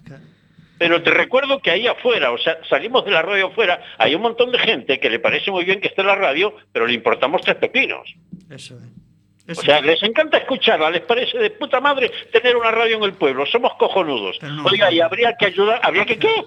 Pero 0.77 1.01
te 1.01 1.09
recuerdo 1.09 1.59
que 1.59 1.71
ahí 1.71 1.87
afuera, 1.87 2.31
o 2.31 2.37
sea, 2.37 2.59
salimos 2.69 3.05
de 3.05 3.11
la 3.11 3.21
radio 3.21 3.47
afuera, 3.47 3.81
hay 3.97 4.13
un 4.13 4.21
montón 4.21 4.51
de 4.51 4.59
gente 4.59 4.99
que 4.99 5.09
le 5.09 5.19
parece 5.19 5.49
muy 5.49 5.63
bien 5.63 5.79
que 5.79 5.87
esté 5.87 6.01
en 6.01 6.07
la 6.07 6.15
radio, 6.15 6.53
pero 6.71 6.85
le 6.85 6.93
importamos 6.93 7.41
tres 7.41 7.55
pepinos. 7.55 8.13
Eso 8.51 8.75
es. 8.75 9.06
O 9.49 9.55
sea, 9.55 9.79
les 9.81 10.01
encanta 10.03 10.37
escucharla, 10.37 10.89
les 10.89 11.01
parece 11.01 11.37
de 11.37 11.49
puta 11.51 11.79
madre 11.79 12.11
tener 12.31 12.55
una 12.57 12.71
radio 12.71 12.97
en 12.97 13.03
el 13.03 13.13
pueblo, 13.13 13.45
somos 13.45 13.73
cojonudos. 13.75 14.37
Oiga, 14.65 14.91
y 14.91 14.99
habría 14.99 15.35
que 15.37 15.45
ayudar, 15.45 15.79
¿habría 15.83 16.05
que 16.05 16.19
qué? 16.19 16.45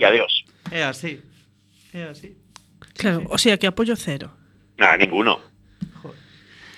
Y 0.00 0.04
adiós. 0.04 0.44
É 0.70 0.82
así. 0.82 1.22
É 1.94 2.10
así. 2.10 2.36
Claro, 2.98 3.22
o 3.30 3.38
sea, 3.38 3.56
que 3.56 3.66
apoio 3.66 3.94
cero. 3.94 4.34
Nada, 4.76 4.96
ninguno. 4.96 5.40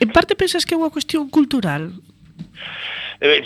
En 0.01 0.13
parte 0.13 0.37
pensas 0.37 0.65
que 0.65 0.75
é 0.75 0.79
unha 0.79 0.93
cuestión 0.93 1.27
cultural. 1.33 1.91
Eh, 3.19 3.43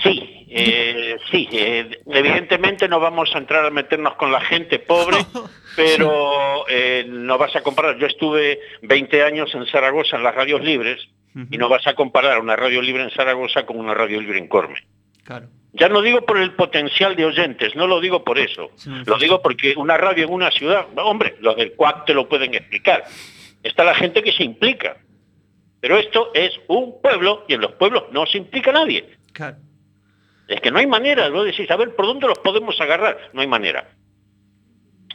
sí, 0.00 0.41
eh, 0.54 1.16
sí, 1.30 1.48
eh, 1.52 2.00
evidentemente 2.06 2.86
no 2.88 3.00
vamos 3.00 3.34
a 3.34 3.38
entrar 3.38 3.64
a 3.64 3.70
meternos 3.70 4.14
con 4.16 4.30
la 4.30 4.40
gente 4.40 4.78
pobre, 4.78 5.18
pero 5.76 6.68
eh, 6.68 7.04
no 7.08 7.38
vas 7.38 7.56
a 7.56 7.62
comparar. 7.62 7.98
Yo 7.98 8.06
estuve 8.06 8.60
20 8.82 9.22
años 9.22 9.54
en 9.54 9.66
Zaragoza 9.66 10.16
en 10.16 10.22
las 10.22 10.34
radios 10.34 10.62
libres 10.62 11.00
y 11.50 11.56
no 11.56 11.70
vas 11.70 11.86
a 11.86 11.94
comparar 11.94 12.38
una 12.40 12.56
radio 12.56 12.82
libre 12.82 13.02
en 13.02 13.10
Zaragoza 13.10 13.64
con 13.64 13.78
una 13.78 13.94
radio 13.94 14.20
libre 14.20 14.38
en 14.38 14.48
Corme. 14.48 14.86
Claro. 15.24 15.48
Ya 15.72 15.88
no 15.88 16.02
digo 16.02 16.20
por 16.26 16.36
el 16.36 16.52
potencial 16.52 17.16
de 17.16 17.24
oyentes, 17.24 17.74
no 17.74 17.86
lo 17.86 18.00
digo 18.00 18.22
por 18.22 18.38
eso. 18.38 18.70
Lo 19.06 19.16
digo 19.16 19.40
porque 19.40 19.72
una 19.78 19.96
radio 19.96 20.26
en 20.26 20.32
una 20.32 20.50
ciudad, 20.50 20.86
hombre, 20.96 21.36
los 21.40 21.56
del 21.56 21.72
CUAC 21.72 22.04
te 22.04 22.12
lo 22.12 22.28
pueden 22.28 22.52
explicar. 22.52 23.04
Está 23.62 23.82
la 23.82 23.94
gente 23.94 24.22
que 24.22 24.32
se 24.32 24.44
implica. 24.44 24.98
Pero 25.80 25.96
esto 25.96 26.30
es 26.34 26.52
un 26.68 27.00
pueblo 27.00 27.44
y 27.48 27.54
en 27.54 27.62
los 27.62 27.72
pueblos 27.72 28.04
no 28.12 28.26
se 28.26 28.38
implica 28.38 28.70
nadie. 28.70 29.16
Claro. 29.32 29.56
Es 30.48 30.60
que 30.60 30.70
no 30.70 30.78
hay 30.78 30.86
manera, 30.86 31.28
vos 31.30 31.44
decís, 31.44 31.70
a 31.70 31.76
ver, 31.76 31.94
¿por 31.94 32.06
dónde 32.06 32.26
los 32.26 32.38
podemos 32.38 32.80
agarrar? 32.80 33.30
No 33.32 33.40
hay 33.40 33.46
manera. 33.46 33.88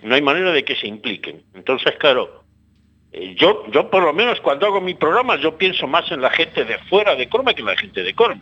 No 0.01 0.15
hay 0.15 0.21
manera 0.21 0.51
de 0.51 0.63
que 0.63 0.75
se 0.75 0.88
impliquen. 0.88 1.43
Entonces, 1.53 1.95
claro, 1.99 2.43
eh, 3.11 3.36
yo, 3.38 3.65
yo 3.71 3.89
por 3.89 4.03
lo 4.03 4.13
menos 4.13 4.39
cuando 4.41 4.65
hago 4.65 4.82
mi 4.82 4.93
programa, 4.93 5.36
yo 5.38 5.57
pienso 5.57 5.88
más 5.88 6.11
en 6.11 6.21
la 6.21 6.30
gente 6.30 6.65
de 6.65 6.78
fuera 6.89 7.15
de 7.15 7.28
Corme 7.30 7.55
que 7.55 7.61
en 7.61 7.67
la 7.67 7.78
gente 7.78 8.03
de 8.03 8.13
Corme. 8.13 8.41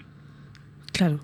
Claro. 0.94 1.20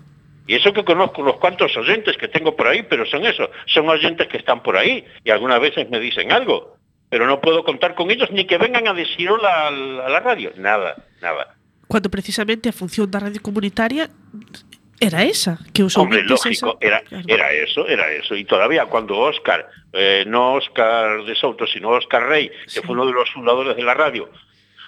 Y 0.46 0.54
eso 0.54 0.72
que 0.72 0.84
conozco 0.84 1.22
unos 1.22 1.36
cuantos 1.36 1.76
oyentes 1.76 2.16
que 2.16 2.28
tengo 2.28 2.56
por 2.56 2.66
ahí, 2.66 2.82
pero 2.82 3.06
son 3.06 3.24
eso, 3.24 3.48
son 3.66 3.88
oyentes 3.88 4.26
que 4.28 4.38
están 4.38 4.62
por 4.62 4.76
ahí 4.76 5.04
y 5.24 5.30
algunas 5.30 5.60
veces 5.60 5.88
me 5.88 6.00
dicen 6.00 6.32
algo, 6.32 6.76
pero 7.08 7.26
no 7.26 7.40
puedo 7.40 7.64
contar 7.64 7.94
con 7.94 8.10
ellos 8.10 8.30
ni 8.32 8.44
que 8.46 8.58
vengan 8.58 8.88
a 8.88 8.92
decir 8.92 9.30
hola 9.30 9.68
a 9.68 9.70
la, 9.70 10.06
a 10.06 10.08
la 10.08 10.20
radio, 10.20 10.52
nada, 10.56 10.96
nada. 11.20 11.54
Cuando 11.86 12.10
precisamente 12.10 12.68
a 12.68 12.72
función 12.72 13.10
da 13.10 13.20
radio 13.20 13.40
comunitaria 13.40 14.10
era 15.02 15.22
esa, 15.24 15.58
que 15.74 15.82
os 15.82 15.96
Hombre, 15.96 16.22
lógico, 16.22 16.78
esa- 16.80 16.86
era, 16.86 17.02
era 17.26 17.52
eso, 17.52 17.86
era 17.86 18.10
eso. 18.12 18.34
Y 18.34 18.44
todavía 18.44 18.86
cuando 18.86 19.18
Oscar, 19.18 19.68
eh, 19.92 20.24
no 20.26 20.54
Oscar 20.54 21.24
de 21.24 21.34
Souto, 21.34 21.66
sino 21.66 21.90
Oscar 21.90 22.26
Rey, 22.28 22.50
que 22.72 22.82
fue 22.82 22.94
uno 22.94 23.06
de 23.06 23.12
los 23.12 23.30
fundadores 23.30 23.76
de 23.76 23.82
la 23.82 23.94
radio, 23.94 24.28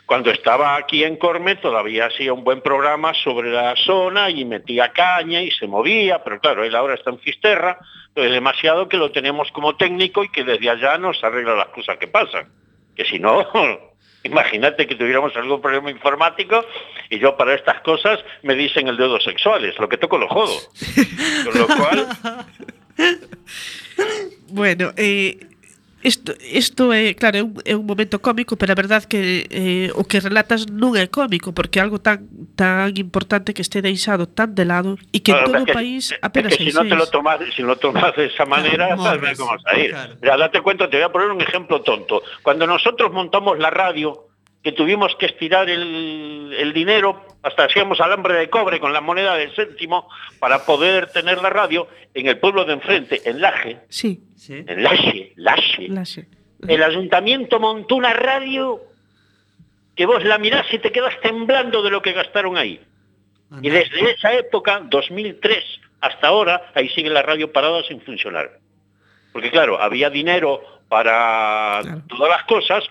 cuando 0.07 0.31
estaba 0.31 0.77
aquí 0.77 1.03
en 1.03 1.17
Corme 1.17 1.57
todavía 1.57 2.07
hacía 2.07 2.33
un 2.35 2.45
buen 2.45 2.61
programa 2.61 3.15
sobre 3.15 3.51
la 3.51 3.75
zona 3.77 4.29
y 4.29 4.45
metía 4.45 4.91
caña 4.93 5.41
y 5.43 5.51
se 5.51 5.67
movía, 5.67 6.23
pero 6.23 6.41
claro, 6.41 6.62
él 6.65 6.75
ahora 6.75 6.95
está 6.95 7.09
en 7.11 7.19
Fisterra, 7.21 7.79
es 8.15 8.31
demasiado 8.31 8.89
que 8.89 8.99
lo 8.99 9.11
tenemos 9.12 9.51
como 9.53 9.77
técnico 9.77 10.23
y 10.23 10.29
que 10.29 10.45
desde 10.45 10.69
allá 10.71 10.99
nos 10.99 11.25
arregla 11.25 11.55
las 11.55 11.69
cosas 11.69 11.97
que 11.97 12.07
pasan. 12.07 12.49
Que 12.95 13.05
si 13.07 13.19
no, 13.19 13.49
imagínate 14.25 14.87
que 14.87 14.97
tuviéramos 14.97 15.37
algún 15.37 15.61
problema 15.61 15.91
informático 15.91 16.64
y 17.09 17.18
yo 17.18 17.37
para 17.37 17.55
estas 17.55 17.81
cosas 17.83 18.18
me 18.43 18.55
dicen 18.55 18.89
el 18.89 18.97
dedo 18.97 19.20
sexuales, 19.20 19.79
lo 19.79 19.89
que 19.89 19.97
toco 19.97 20.18
lo 20.18 20.29
jodo. 20.29 20.59
Con 21.45 21.59
lo 21.59 21.66
cual, 21.66 22.09
Bueno, 24.49 24.93
eh, 24.97 25.39
isto, 26.05 26.33
isto 26.41 26.93
é, 26.93 27.15
claro, 27.15 27.37
é 27.39 27.43
un, 27.43 27.53
é 27.65 27.75
un 27.75 27.89
momento 27.89 28.21
cómico, 28.21 28.57
pero 28.61 28.73
a 28.73 28.79
verdad 28.79 29.05
que 29.05 29.49
eh, 29.49 29.89
o 29.97 30.05
que 30.05 30.21
relatas 30.21 30.69
non 30.69 30.93
é 31.01 31.09
cómico, 31.09 31.57
porque 31.57 31.81
é 31.81 31.83
algo 31.83 31.97
tan 31.97 32.29
tan 32.55 32.93
importante 33.01 33.57
que 33.57 33.65
este 33.65 33.81
deixado 33.81 34.29
tan 34.29 34.53
de 34.53 34.69
lado 34.69 35.01
e 35.17 35.25
que 35.25 35.33
claro, 35.33 35.49
todo 35.49 35.65
o 35.65 35.67
país 35.73 36.13
apenas 36.21 36.53
es 36.53 36.61
que 36.61 36.69
si 36.69 36.77
no 36.77 36.85
te 36.85 36.95
lo 36.95 37.09
tomas, 37.09 37.41
si 37.57 37.65
no 37.65 37.75
tomas 37.81 38.13
de 38.15 38.29
esa 38.29 38.45
manera, 38.45 38.93
claro, 38.95 39.25
sabes 39.25 39.41
cómo 39.41 39.57
salir. 39.65 39.91
Claro. 39.97 40.13
Mira, 40.21 40.37
date 40.37 40.61
cuenta, 40.61 40.93
te 40.93 41.01
voy 41.01 41.09
a 41.09 41.13
poner 41.13 41.33
un 41.33 41.41
ejemplo 41.41 41.81
tonto. 41.81 42.23
Cuando 42.45 42.69
nosotros 42.69 43.09
montamos 43.11 43.59
la 43.59 43.73
radio, 43.73 44.29
que 44.65 44.73
tuvimos 44.73 45.15
que 45.17 45.27
estirar 45.27 45.69
el, 45.69 46.53
el 46.59 46.73
dinero, 46.73 47.27
hasta 47.43 47.65
hacíamos 47.65 48.01
alambre 48.01 48.35
de 48.35 48.49
cobre 48.49 48.81
con 48.81 48.93
la 48.95 49.03
moneda 49.03 49.37
del 49.37 49.55
céntimo 49.55 50.09
para 50.41 50.65
poder 50.65 51.12
tener 51.12 51.41
la 51.43 51.51
radio 51.51 51.87
en 52.15 52.27
el 52.29 52.39
pueblo 52.39 52.65
de 52.65 52.73
enfrente, 52.73 53.21
en 53.29 53.41
Laje, 53.43 53.81
Sí, 53.91 54.23
en 54.49 54.83
Laje, 54.83 55.33
Laje, 55.37 55.89
Laxe. 55.89 56.27
el 56.67 56.83
ayuntamiento 56.83 57.61
montó 57.61 57.97
una 57.97 58.15
radio 58.15 58.81
que 59.95 60.07
vos 60.07 60.25
la 60.25 60.39
mirás 60.39 60.67
y 60.73 60.79
te 60.79 60.91
quedas 60.91 61.21
temblando 61.21 61.83
de 61.83 61.91
lo 61.91 62.01
que 62.03 62.12
gastaron 62.12 62.57
ahí. 62.57 62.81
Y 63.62 63.69
desde 63.71 64.11
esa 64.12 64.33
época, 64.33 64.81
2003 64.87 65.62
hasta 66.01 66.27
ahora, 66.29 66.73
ahí 66.75 66.89
sigue 66.89 67.09
la 67.11 67.23
radio 67.23 67.53
parada 67.53 67.83
sin 67.85 68.01
funcionar. 68.01 68.59
Porque 69.33 69.51
claro, 69.51 69.81
había 69.81 70.11
dinero 70.11 70.62
para 70.89 71.81
todas 72.09 72.31
las 72.31 72.45
cosas, 72.45 72.85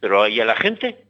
pero 0.00 0.22
ahí 0.22 0.40
a 0.40 0.44
la 0.44 0.56
gente, 0.56 1.04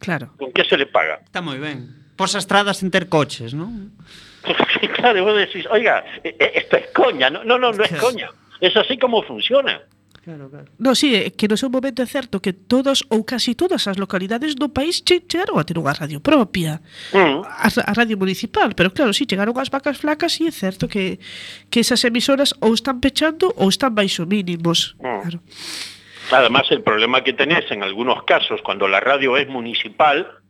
Claro. 0.00 0.32
Con 0.40 0.50
que 0.50 0.64
se 0.64 0.80
le 0.80 0.88
paga? 0.88 1.20
Está 1.22 1.44
moi 1.44 1.60
ben. 1.60 2.10
Posa 2.16 2.40
estradas 2.40 2.80
sen 2.80 2.88
ter 2.88 3.06
coches, 3.12 3.52
non? 3.52 3.92
claro, 4.96 5.20
vos 5.22 5.36
decís, 5.36 5.68
oiga, 5.68 6.02
esto 6.24 6.80
es 6.80 6.88
coña, 6.96 7.28
no, 7.28 7.44
no, 7.44 7.60
no, 7.60 7.70
no 7.70 7.84
es 7.84 7.92
coña. 8.00 8.32
Es 8.60 8.76
así 8.76 8.96
como 8.96 9.22
funciona. 9.22 9.80
Claro, 10.24 10.50
claro. 10.50 10.66
No, 10.76 10.94
sí, 10.94 11.14
eh, 11.14 11.32
que 11.32 11.48
no 11.48 11.56
seu 11.56 11.72
momento 11.72 12.04
é 12.04 12.08
certo 12.08 12.44
que 12.44 12.52
todos 12.52 13.04
ou 13.08 13.24
casi 13.24 13.56
todas 13.56 13.88
as 13.88 13.96
localidades 13.96 14.52
do 14.52 14.68
país 14.68 15.00
che 15.00 15.24
chegaron 15.24 15.56
a 15.56 15.64
ter 15.64 15.80
unha 15.80 15.96
radio 15.96 16.20
propia. 16.20 16.84
mm. 17.12 17.40
a, 17.40 17.68
a 17.68 17.92
radio 17.96 18.20
municipal, 18.20 18.76
pero 18.76 18.92
claro, 18.92 19.16
sí, 19.16 19.24
chegaron 19.24 19.56
as 19.56 19.72
vacas 19.72 19.96
flacas 19.96 20.36
e 20.40 20.48
é 20.48 20.52
certo 20.52 20.92
que, 20.92 21.16
que 21.72 21.80
esas 21.80 22.04
emisoras 22.04 22.52
ou 22.60 22.76
están 22.76 23.00
pechando 23.00 23.48
ou 23.56 23.72
están 23.72 23.96
baixo 23.96 24.28
mínimos. 24.28 24.92
mm. 25.00 25.20
Claro. 25.24 25.38
Además, 26.30 26.66
el 26.70 26.82
problema 26.82 27.22
que 27.24 27.32
tenés 27.32 27.70
en 27.70 27.82
algunos 27.82 28.24
casos, 28.24 28.60
cuando 28.62 28.86
la 28.88 29.00
radio 29.00 29.36
es 29.36 29.48
municipal, 29.48 30.40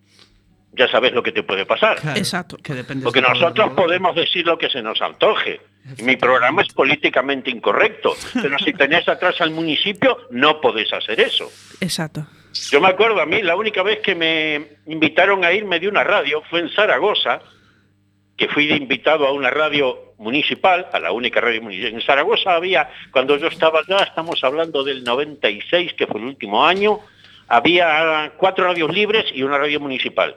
ya 0.72 0.88
sabes 0.88 1.12
lo 1.12 1.22
que 1.22 1.32
te 1.32 1.42
puede 1.42 1.66
pasar. 1.66 1.98
Exacto. 2.16 2.56
Que 2.56 2.74
depende 2.74 3.04
Porque 3.04 3.20
nosotros 3.20 3.72
podemos 3.74 4.14
decir 4.14 4.46
lo 4.46 4.58
que 4.58 4.68
se 4.68 4.82
nos 4.82 5.00
antoje. 5.02 5.60
Mi 6.02 6.16
programa 6.16 6.62
es 6.62 6.72
políticamente 6.72 7.50
incorrecto, 7.50 8.14
pero 8.34 8.58
si 8.58 8.72
tenés 8.74 9.08
atrás 9.08 9.40
al 9.40 9.50
municipio, 9.50 10.18
no 10.30 10.60
podés 10.60 10.92
hacer 10.92 11.20
eso. 11.20 11.50
Exacto. 11.80 12.26
Yo 12.70 12.80
me 12.80 12.88
acuerdo 12.88 13.20
a 13.20 13.26
mí, 13.26 13.42
la 13.42 13.56
única 13.56 13.82
vez 13.82 14.00
que 14.00 14.14
me 14.14 14.76
invitaron 14.86 15.44
a 15.44 15.52
irme 15.52 15.80
de 15.80 15.88
una 15.88 16.04
radio 16.04 16.42
fue 16.50 16.60
en 16.60 16.68
Zaragoza, 16.70 17.40
que 18.40 18.48
fui 18.48 18.72
invitado 18.72 19.26
a 19.26 19.32
una 19.32 19.50
radio 19.50 20.14
municipal, 20.16 20.86
a 20.94 20.98
la 20.98 21.12
única 21.12 21.42
radio 21.42 21.60
municipal. 21.60 21.92
En 21.92 22.00
Zaragoza 22.00 22.54
había, 22.54 22.88
cuando 23.12 23.36
yo 23.36 23.48
estaba 23.48 23.80
allá, 23.80 24.02
estamos 24.02 24.42
hablando 24.42 24.82
del 24.82 25.04
96, 25.04 25.92
que 25.92 26.06
fue 26.06 26.20
el 26.20 26.26
último 26.26 26.64
año, 26.64 27.00
había 27.48 28.32
cuatro 28.38 28.64
radios 28.64 28.90
libres 28.94 29.26
y 29.34 29.42
una 29.42 29.58
radio 29.58 29.78
municipal. 29.78 30.36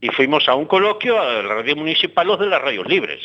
Y 0.00 0.08
fuimos 0.08 0.48
a 0.48 0.54
un 0.54 0.64
coloquio 0.64 1.20
a 1.20 1.42
la 1.42 1.56
radio 1.56 1.76
municipal, 1.76 2.26
los 2.26 2.40
de 2.40 2.46
las 2.46 2.62
radios 2.62 2.88
libres. 2.88 3.20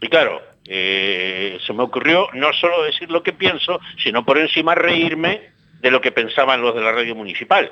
Y 0.00 0.06
claro, 0.06 0.40
eh, 0.68 1.58
se 1.66 1.72
me 1.72 1.82
ocurrió 1.82 2.28
no 2.34 2.52
solo 2.52 2.84
decir 2.84 3.10
lo 3.10 3.24
que 3.24 3.32
pienso, 3.32 3.80
sino 4.00 4.24
por 4.24 4.38
encima 4.38 4.76
reírme 4.76 5.50
de 5.80 5.90
lo 5.90 6.00
que 6.00 6.12
pensaban 6.12 6.62
los 6.62 6.72
de 6.76 6.82
la 6.82 6.92
radio 6.92 7.16
municipal. 7.16 7.68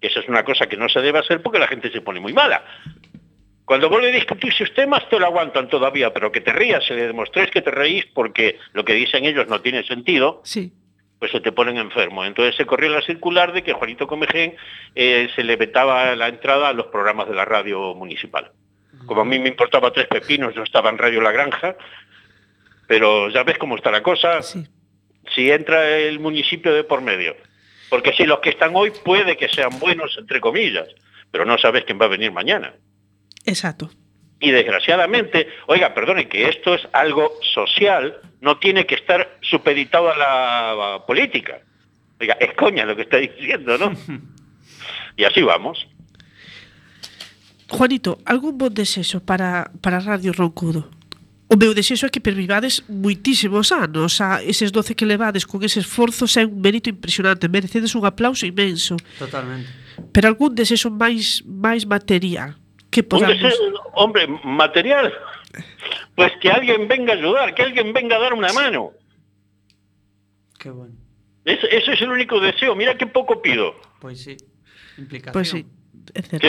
Esa 0.00 0.18
es 0.18 0.28
una 0.28 0.42
cosa 0.44 0.66
que 0.66 0.76
no 0.76 0.88
se 0.88 1.00
debe 1.00 1.20
hacer 1.20 1.40
porque 1.40 1.60
la 1.60 1.68
gente 1.68 1.92
se 1.92 2.00
pone 2.00 2.18
muy 2.18 2.32
mala. 2.32 2.64
Cuando 3.64 3.88
vos 3.88 4.02
le 4.02 4.10
discutís 4.12 4.54
sus 4.54 4.72
temas 4.74 5.08
te 5.08 5.18
lo 5.18 5.26
aguantan 5.26 5.68
todavía, 5.68 6.12
pero 6.12 6.32
que 6.32 6.40
te 6.40 6.52
rías, 6.52 6.84
se 6.84 6.94
le 6.94 7.06
demostréis 7.06 7.50
que 7.50 7.62
te 7.62 7.70
reís 7.70 8.04
porque 8.14 8.58
lo 8.72 8.84
que 8.84 8.94
dicen 8.94 9.24
ellos 9.24 9.46
no 9.48 9.60
tiene 9.60 9.84
sentido, 9.84 10.40
Sí. 10.44 10.72
pues 11.18 11.30
se 11.30 11.40
te 11.40 11.52
ponen 11.52 11.76
enfermo. 11.78 12.24
Entonces 12.24 12.56
se 12.56 12.66
corrió 12.66 12.90
la 12.90 13.02
circular 13.02 13.52
de 13.52 13.62
que 13.62 13.72
Juanito 13.72 14.06
Comején 14.08 14.56
eh, 14.94 15.28
se 15.36 15.44
le 15.44 15.56
vetaba 15.56 16.14
la 16.16 16.28
entrada 16.28 16.68
a 16.68 16.72
los 16.72 16.86
programas 16.86 17.28
de 17.28 17.34
la 17.36 17.44
radio 17.44 17.94
municipal. 17.94 18.50
Como 19.06 19.20
a 19.22 19.24
mí 19.24 19.38
me 19.38 19.48
importaba 19.48 19.92
tres 19.92 20.06
pepinos, 20.08 20.54
yo 20.54 20.62
estaba 20.64 20.90
en 20.90 20.98
Radio 20.98 21.20
La 21.20 21.32
Granja, 21.32 21.76
pero 22.86 23.28
ya 23.30 23.42
ves 23.44 23.58
cómo 23.58 23.76
está 23.76 23.90
la 23.90 24.02
cosa, 24.02 24.42
Sí. 24.42 24.64
si 25.34 25.50
entra 25.50 25.88
el 25.96 26.18
municipio 26.20 26.74
de 26.74 26.84
por 26.84 27.00
medio. 27.00 27.36
Porque 27.88 28.12
si 28.12 28.24
los 28.24 28.40
que 28.40 28.50
están 28.50 28.72
hoy 28.74 28.90
puede 29.04 29.36
que 29.36 29.48
sean 29.48 29.78
buenos, 29.78 30.16
entre 30.18 30.40
comillas, 30.40 30.88
pero 31.30 31.44
no 31.44 31.56
sabes 31.58 31.84
quién 31.84 32.00
va 32.00 32.06
a 32.06 32.08
venir 32.08 32.32
mañana. 32.32 32.74
Exacto. 33.44 33.90
Y 34.40 34.50
desgraciadamente, 34.50 35.46
oiga, 35.66 35.94
perdone, 35.94 36.28
que 36.28 36.48
esto 36.48 36.74
es 36.74 36.82
algo 36.92 37.32
social, 37.54 38.18
no 38.40 38.58
tiene 38.58 38.86
que 38.86 38.96
estar 38.96 39.38
supeditado 39.40 40.10
a 40.10 40.16
la 40.16 40.94
a 40.94 41.06
política. 41.06 41.60
Oiga, 42.20 42.34
es 42.40 42.52
coña 42.54 42.84
lo 42.84 42.96
que 42.96 43.02
está 43.02 43.18
diciendo, 43.18 43.78
¿no? 43.78 43.92
y 45.16 45.24
así 45.24 45.42
vamos. 45.42 45.86
Juanito, 47.68 48.18
algún 48.24 48.58
bon 48.58 48.74
desexo 48.74 49.24
para, 49.24 49.70
para 49.80 50.00
Radio 50.00 50.32
Roncudo? 50.32 50.90
O 51.52 51.56
meu 51.56 51.74
desexo 51.74 52.06
é 52.06 52.10
que 52.10 52.18
pervivades 52.18 52.80
moitísimos 52.88 53.70
anos 53.70 54.24
a 54.24 54.40
eses 54.40 54.72
12 54.72 54.96
que 54.96 55.04
levades 55.04 55.44
con 55.44 55.60
ese 55.62 55.84
esforzo 55.84 56.24
é 56.40 56.48
un 56.48 56.58
mérito 56.58 56.88
impresionante, 56.88 57.44
merecedes 57.46 57.94
un 57.94 58.08
aplauso 58.08 58.48
inmenso. 58.48 58.96
Totalmente. 59.20 59.68
Pero 60.10 60.32
algún 60.32 60.56
desexo 60.56 60.88
máis 60.88 61.44
máis 61.44 61.84
material 61.84 62.56
que 62.92 63.00
Un 63.00 63.08
podamos... 63.08 63.40
deseo, 63.40 63.72
hombre, 63.94 64.26
material, 64.44 65.12
pues 66.14 66.30
que 66.40 66.48
alguien 66.50 66.86
venga 66.86 67.14
a 67.14 67.16
ayudar, 67.16 67.54
que 67.54 67.62
alguien 67.62 67.92
venga 67.92 68.16
a 68.16 68.20
dar 68.20 68.34
una 68.34 68.52
mano. 68.52 68.92
Qué 70.58 70.70
bueno. 70.70 70.94
Es- 71.44 71.64
ese 71.64 71.94
es 71.94 72.00
el 72.02 72.10
único 72.10 72.38
deseo. 72.38 72.76
Mira 72.76 72.96
qué 72.96 73.06
poco 73.06 73.42
pido. 73.42 73.74
Pois 74.00 74.22
sí. 74.22 74.36
Implicación. 74.98 75.32
Pues 75.32 75.48
sí, 75.50 75.66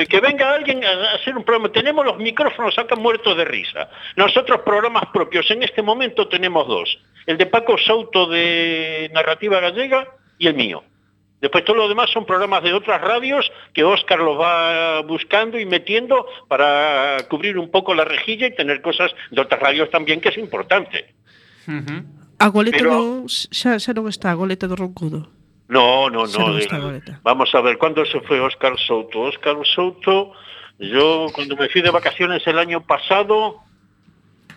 que 0.09 0.19
venga 0.19 0.53
alguien 0.53 0.83
a 0.83 1.13
hacer 1.13 1.35
un 1.37 1.43
programa. 1.43 1.71
Tenemos 1.71 2.05
los 2.05 2.17
micrófonos 2.17 2.77
acá 2.77 2.95
muertos 2.95 3.37
de 3.37 3.45
risa. 3.45 3.89
Nosotros 4.17 4.61
programas 4.65 5.05
propios 5.13 5.49
en 5.51 5.63
este 5.63 5.81
momento 5.81 6.27
tenemos 6.27 6.67
dos. 6.67 6.99
El 7.25 7.37
de 7.37 7.45
Paco 7.45 7.77
Souto 7.77 8.27
de 8.27 9.09
Narrativa 9.13 9.59
Gallega 9.59 10.07
y 10.37 10.47
el 10.47 10.55
mío. 10.55 10.83
Después 11.43 11.65
todo 11.65 11.75
lo 11.75 11.89
demás 11.89 12.09
son 12.09 12.25
programas 12.25 12.63
de 12.63 12.71
otras 12.73 13.01
radios 13.01 13.51
que 13.73 13.83
Óscar 13.83 14.17
los 14.19 14.39
va 14.39 15.01
buscando 15.01 15.59
y 15.59 15.65
metiendo 15.65 16.25
para 16.47 17.17
cubrir 17.29 17.57
un 17.57 17.69
poco 17.69 17.93
la 17.93 18.05
rejilla 18.05 18.47
y 18.47 18.55
tener 18.55 18.81
cosas 18.81 19.11
de 19.29 19.41
otras 19.41 19.59
radios 19.59 19.89
también, 19.89 20.21
que 20.21 20.29
es 20.29 20.37
importante. 20.37 21.13
A 22.39 22.47
goleta 22.47 22.77
Pero- 22.77 22.95
do... 22.95 23.27
Xa, 23.27 23.75
xa 23.75 23.91
non 23.91 24.07
está 24.07 24.31
a 24.31 24.39
goleta 24.39 24.71
do 24.71 24.79
Roncudo. 24.79 25.27
No, 25.67 26.07
no, 26.07 26.23
no. 26.31 26.55
está 26.55 26.79
goleta. 26.79 27.19
Vamos 27.27 27.51
a 27.51 27.59
ver, 27.59 27.75
¿cuándo 27.75 28.07
se 28.07 28.23
fue 28.23 28.39
Óscar 28.39 28.79
Souto? 28.79 29.27
Óscar 29.27 29.59
Souto, 29.67 30.31
yo 30.79 31.27
cuando 31.35 31.59
me 31.59 31.67
fui 31.67 31.83
de 31.83 31.91
vacaciones 31.91 32.39
el 32.47 32.55
año 32.55 32.87
pasado, 32.87 33.59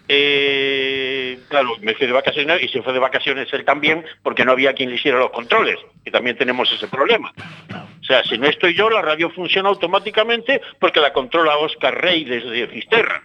eh, 0.08 1.38
claro, 1.48 1.76
me 1.80 1.94
fui 1.94 2.06
de 2.06 2.12
vacaciones 2.12 2.62
y 2.62 2.68
se 2.68 2.82
fue 2.82 2.92
de 2.92 2.98
vacaciones 2.98 3.52
él 3.52 3.64
también 3.64 4.04
porque 4.22 4.44
no 4.44 4.52
había 4.52 4.72
quien 4.74 4.90
le 4.90 4.96
hiciera 4.96 5.18
los 5.18 5.30
controles, 5.30 5.78
y 6.04 6.10
también 6.10 6.36
tenemos 6.36 6.70
ese 6.72 6.88
problema. 6.88 7.32
O 8.00 8.04
sea, 8.04 8.22
si 8.22 8.38
no 8.38 8.46
estoy 8.46 8.74
yo, 8.74 8.88
la 8.88 9.02
radio 9.02 9.30
funciona 9.30 9.68
automáticamente 9.68 10.60
porque 10.78 11.00
la 11.00 11.12
controla 11.12 11.58
Óscar 11.58 12.00
Rey 12.00 12.24
desde 12.24 12.68
Fisterra. 12.68 13.22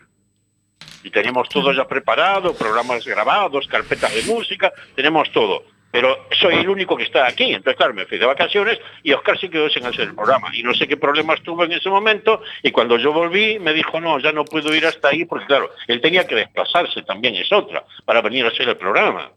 Y 1.03 1.09
tenemos 1.09 1.49
todo 1.49 1.71
ya 1.73 1.87
preparado, 1.87 2.55
programas 2.55 3.05
grabados, 3.05 3.67
carpetas 3.67 4.13
de 4.13 4.23
música, 4.23 4.71
tenemos 4.95 5.31
todo. 5.31 5.63
Pero 5.91 6.27
soy 6.39 6.55
el 6.55 6.69
único 6.69 6.95
que 6.95 7.03
está 7.03 7.27
aquí. 7.27 7.45
Entonces, 7.53 7.75
claro, 7.75 7.93
me 7.93 8.05
fui 8.05 8.17
de 8.17 8.25
vacaciones 8.25 8.79
y 9.03 9.11
Oscar 9.11 9.37
se 9.37 9.49
quedó 9.49 9.69
sin 9.69 9.85
hacer 9.85 10.07
el 10.09 10.15
programa. 10.15 10.49
Y 10.53 10.63
no 10.63 10.73
sé 10.73 10.87
qué 10.87 10.95
problemas 10.97 11.41
tuvo 11.41 11.65
en 11.65 11.73
ese 11.73 11.89
momento. 11.89 12.41
Y 12.63 12.71
cuando 12.71 12.97
yo 12.97 13.11
volví, 13.11 13.59
me 13.59 13.73
dijo, 13.73 13.99
no, 13.99 14.17
ya 14.19 14.31
no 14.31 14.45
puedo 14.45 14.73
ir 14.73 14.85
hasta 14.85 15.09
ahí, 15.09 15.25
porque 15.25 15.45
claro, 15.47 15.69
él 15.87 15.99
tenía 16.01 16.25
que 16.25 16.35
desplazarse 16.35 17.01
también, 17.03 17.35
es 17.35 17.51
otra, 17.51 17.83
para 18.05 18.21
venir 18.21 18.45
a 18.45 18.49
hacer 18.49 18.69
el 18.69 18.77
programa. 18.77 19.31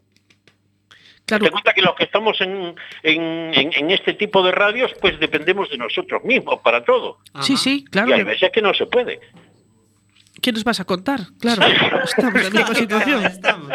Claro, 1.25 1.43
Te 1.45 1.49
cuenta 1.51 1.73
que 1.73 1.81
los 1.81 1.95
que 1.95 2.03
estamos 2.03 2.39
en, 2.39 2.75
en, 3.01 3.21
en- 3.55 3.73
en 3.73 3.89
este 3.91 4.13
tipo 4.13 4.43
de 4.43 4.51
radios, 4.51 4.91
pues 5.01 5.19
dependemos 5.19 5.67
de 5.71 5.77
nosotros 5.77 6.23
mismos 6.23 6.59
para 6.63 6.83
todo. 6.85 7.17
sí, 7.41 7.57
sí, 7.57 7.83
claro. 7.85 8.09
y 8.11 8.13
hay 8.13 8.23
veces 8.23 8.51
que 8.51 8.61
no 8.61 8.73
se 8.75 8.85
puede. 8.85 9.19
que 10.41 10.51
nos 10.51 10.63
vas 10.63 10.79
a 10.79 10.85
contar? 10.85 11.27
Claro, 11.39 11.61
estamos 12.03 12.43
na 12.43 12.49
mesma 12.49 12.75
situación. 12.75 13.25
Estamos. 13.25 13.71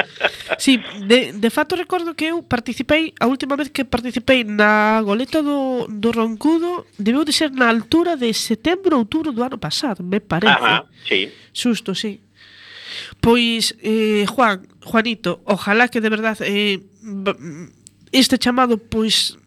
Sí, 0.59 0.79
de, 1.07 1.33
de 1.33 1.51
facto 1.51 1.75
recordo 1.75 2.15
que 2.15 2.27
eu 2.31 2.43
participei, 2.43 3.15
a 3.19 3.27
última 3.27 3.57
vez 3.57 3.71
que 3.71 3.85
participei 3.85 4.45
na 4.45 5.01
goleta 5.03 5.43
do, 5.43 5.89
do 5.89 6.13
Roncudo, 6.13 6.87
debeu 6.99 7.25
de 7.25 7.33
ser 7.33 7.51
na 7.51 7.69
altura 7.69 8.17
de 8.17 8.33
setembro 8.35 8.97
ou 8.97 9.03
outubro 9.03 9.33
do 9.33 9.43
ano 9.43 9.59
pasado, 9.59 10.05
me 10.05 10.21
parece. 10.21 10.53
Ajá, 10.53 10.85
sí. 11.09 11.33
Susto, 11.53 11.95
sí. 11.95 12.21
Pois, 13.21 13.75
eh, 13.83 14.27
Juan, 14.29 14.67
Juanito, 14.85 15.41
ojalá 15.45 15.89
que 15.89 16.01
de 16.01 16.11
verdad 16.11 16.37
eh, 16.41 16.81
este 18.13 18.39
chamado 18.39 18.77
pois 18.79 19.40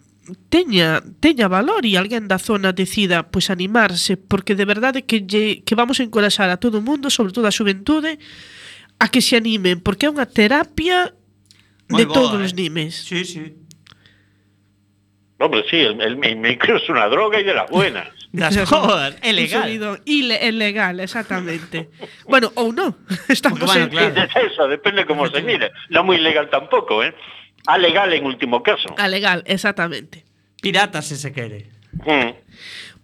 teña 0.49 1.03
teña 1.19 1.51
valor 1.51 1.83
e 1.83 1.99
alguén 1.99 2.31
da 2.31 2.39
zona 2.39 2.71
decida 2.71 3.27
pois 3.27 3.51
animarse, 3.51 4.15
porque 4.15 4.55
de 4.55 4.65
verdade 4.65 5.03
que 5.03 5.23
lle, 5.27 5.63
que 5.63 5.75
vamos 5.75 5.99
a 5.99 6.05
encoraxar 6.07 6.47
a 6.49 6.57
todo 6.57 6.79
o 6.79 6.85
mundo, 6.85 7.11
sobre 7.11 7.35
todo 7.35 7.45
a 7.47 7.55
xuventude, 7.55 8.19
a 8.99 9.11
que 9.11 9.19
se 9.19 9.35
animen, 9.35 9.83
porque 9.83 10.07
é 10.07 10.13
unha 10.13 10.27
terapia 10.27 11.11
Muy 11.91 11.99
de 11.99 12.05
boa, 12.07 12.15
todos 12.15 12.39
eh? 12.39 12.45
os 12.47 12.53
nimes. 12.55 13.03
Sí, 13.03 13.27
sí. 13.27 13.43
Hombre, 15.39 15.65
sí, 15.69 15.75
el, 15.75 15.99
el, 15.99 16.15
el 16.23 16.35
micro 16.37 16.77
es 16.77 16.87
una 16.87 17.07
droga 17.11 17.39
y 17.39 17.43
de 17.43 17.53
las 17.53 17.69
buenas. 17.69 18.07
Das 18.33 18.57
joder, 18.57 19.13
é 19.21 19.31
legal. 19.31 19.69
É 19.69 20.51
legal, 20.51 20.99
exactamente. 20.99 21.89
bueno, 22.25 22.49
ou 22.55 22.73
non. 22.73 22.97
Estamos 23.29 23.61
bueno, 23.61 23.85
en... 23.85 23.89
claro. 23.93 24.23
Es 24.25 24.35
eso, 24.51 24.67
depende 24.67 25.05
como 25.05 25.29
se 25.29 25.41
mire. 25.43 25.71
No 25.89 26.03
muy 26.03 26.17
legal 26.17 26.49
tampoco, 26.49 27.03
¿eh? 27.03 27.13
A 27.67 27.77
legal 27.77 28.11
en 28.13 28.25
último 28.25 28.61
caso. 28.61 28.93
A 28.97 29.07
legal, 29.07 29.43
exactamente. 29.45 30.25
Pirata 30.61 31.01
se 31.01 31.15
se 31.15 31.31
quere. 31.31 31.67
Mm. 32.05 32.35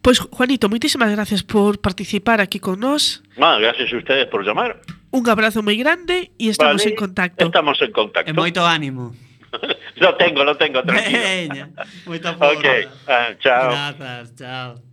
Pois, 0.01 0.19
Juanito, 0.19 0.69
moitísimas 0.69 1.11
gracias 1.11 1.43
por 1.43 1.79
participar 1.79 2.39
aquí 2.39 2.59
con 2.59 2.79
nós. 2.79 3.23
Ah, 3.35 3.59
gracias 3.59 3.91
a 3.91 3.97
ustedes 3.97 4.27
por 4.27 4.43
llamar. 4.45 4.79
Un 5.11 5.27
abrazo 5.27 5.59
moi 5.59 5.75
grande 5.75 6.31
e 6.39 6.47
estamos 6.47 6.79
Vale, 6.79 6.91
en 6.91 6.95
contacto. 6.95 7.43
Estamos 7.43 7.77
en 7.81 7.91
contacto. 7.91 8.29
E 8.29 8.33
moito 8.33 8.63
ánimo. 8.63 9.11
Lo 9.99 10.15
tengo, 10.15 10.45
lo 10.45 10.55
tengo, 10.55 10.79
tranquilo. 10.83 11.19
Veña, 11.19 11.65
moita 12.05 12.31
ok, 12.39 12.65
ah, 13.09 13.35
chao. 13.41 13.67
Grazas, 13.73 14.35
chao. 14.37 14.88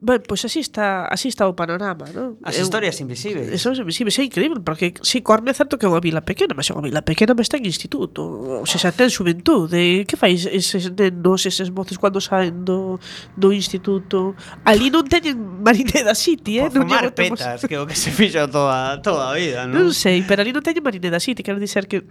Ben, 0.00 0.16
pois 0.24 0.40
así 0.48 0.60
está, 0.60 1.04
así 1.12 1.28
está 1.28 1.44
o 1.44 1.52
panorama, 1.52 2.08
non? 2.16 2.40
As 2.40 2.56
historias 2.56 2.96
eu, 2.96 3.04
invisíveis. 3.04 3.52
As 3.52 3.60
invisible, 3.60 3.84
invisíveis, 3.84 4.16
é 4.16 4.24
increíble, 4.24 4.60
porque 4.64 4.96
si 5.04 5.20
sí, 5.20 5.20
Corme 5.20 5.52
é 5.52 5.54
certo 5.54 5.76
que 5.76 5.84
é 5.84 5.92
unha 5.92 6.00
vila 6.00 6.24
pequena, 6.24 6.56
mas 6.56 6.64
é 6.68 6.72
unha 6.72 6.88
vila 6.88 7.04
pequena, 7.04 7.36
mas 7.36 7.52
ten 7.52 7.60
instituto, 7.68 8.24
ou 8.24 8.64
se 8.64 8.80
xa 8.80 8.96
ten 8.96 9.12
xuventude, 9.12 10.08
que 10.08 10.16
fais 10.16 10.48
eses 10.48 10.88
nenos, 10.88 11.44
eses 11.44 11.68
moces, 11.68 12.00
cando 12.00 12.16
saen 12.16 12.64
do, 12.64 12.96
do 13.36 13.52
instituto? 13.52 14.32
Ali 14.64 14.88
non 14.88 15.04
teñen 15.04 15.36
Marineda 15.36 16.16
City, 16.16 16.64
eh? 16.64 16.72
Por 16.72 16.80
non 16.80 16.88
fumar 16.88 17.12
temos... 17.12 17.36
petas, 17.36 17.68
que 17.68 17.76
o 17.76 17.84
que 17.84 17.92
se 17.92 18.08
fixo 18.08 18.48
toda, 18.48 19.04
toda 19.04 19.28
a 19.28 19.36
vida, 19.36 19.64
non? 19.68 19.84
Non 19.84 19.92
sei, 19.92 20.24
pero 20.24 20.40
ali 20.40 20.56
non 20.56 20.64
teñen 20.64 20.80
Marineda 20.80 21.20
City, 21.20 21.44
quero 21.44 21.60
dizer 21.60 21.84
que 21.84 22.08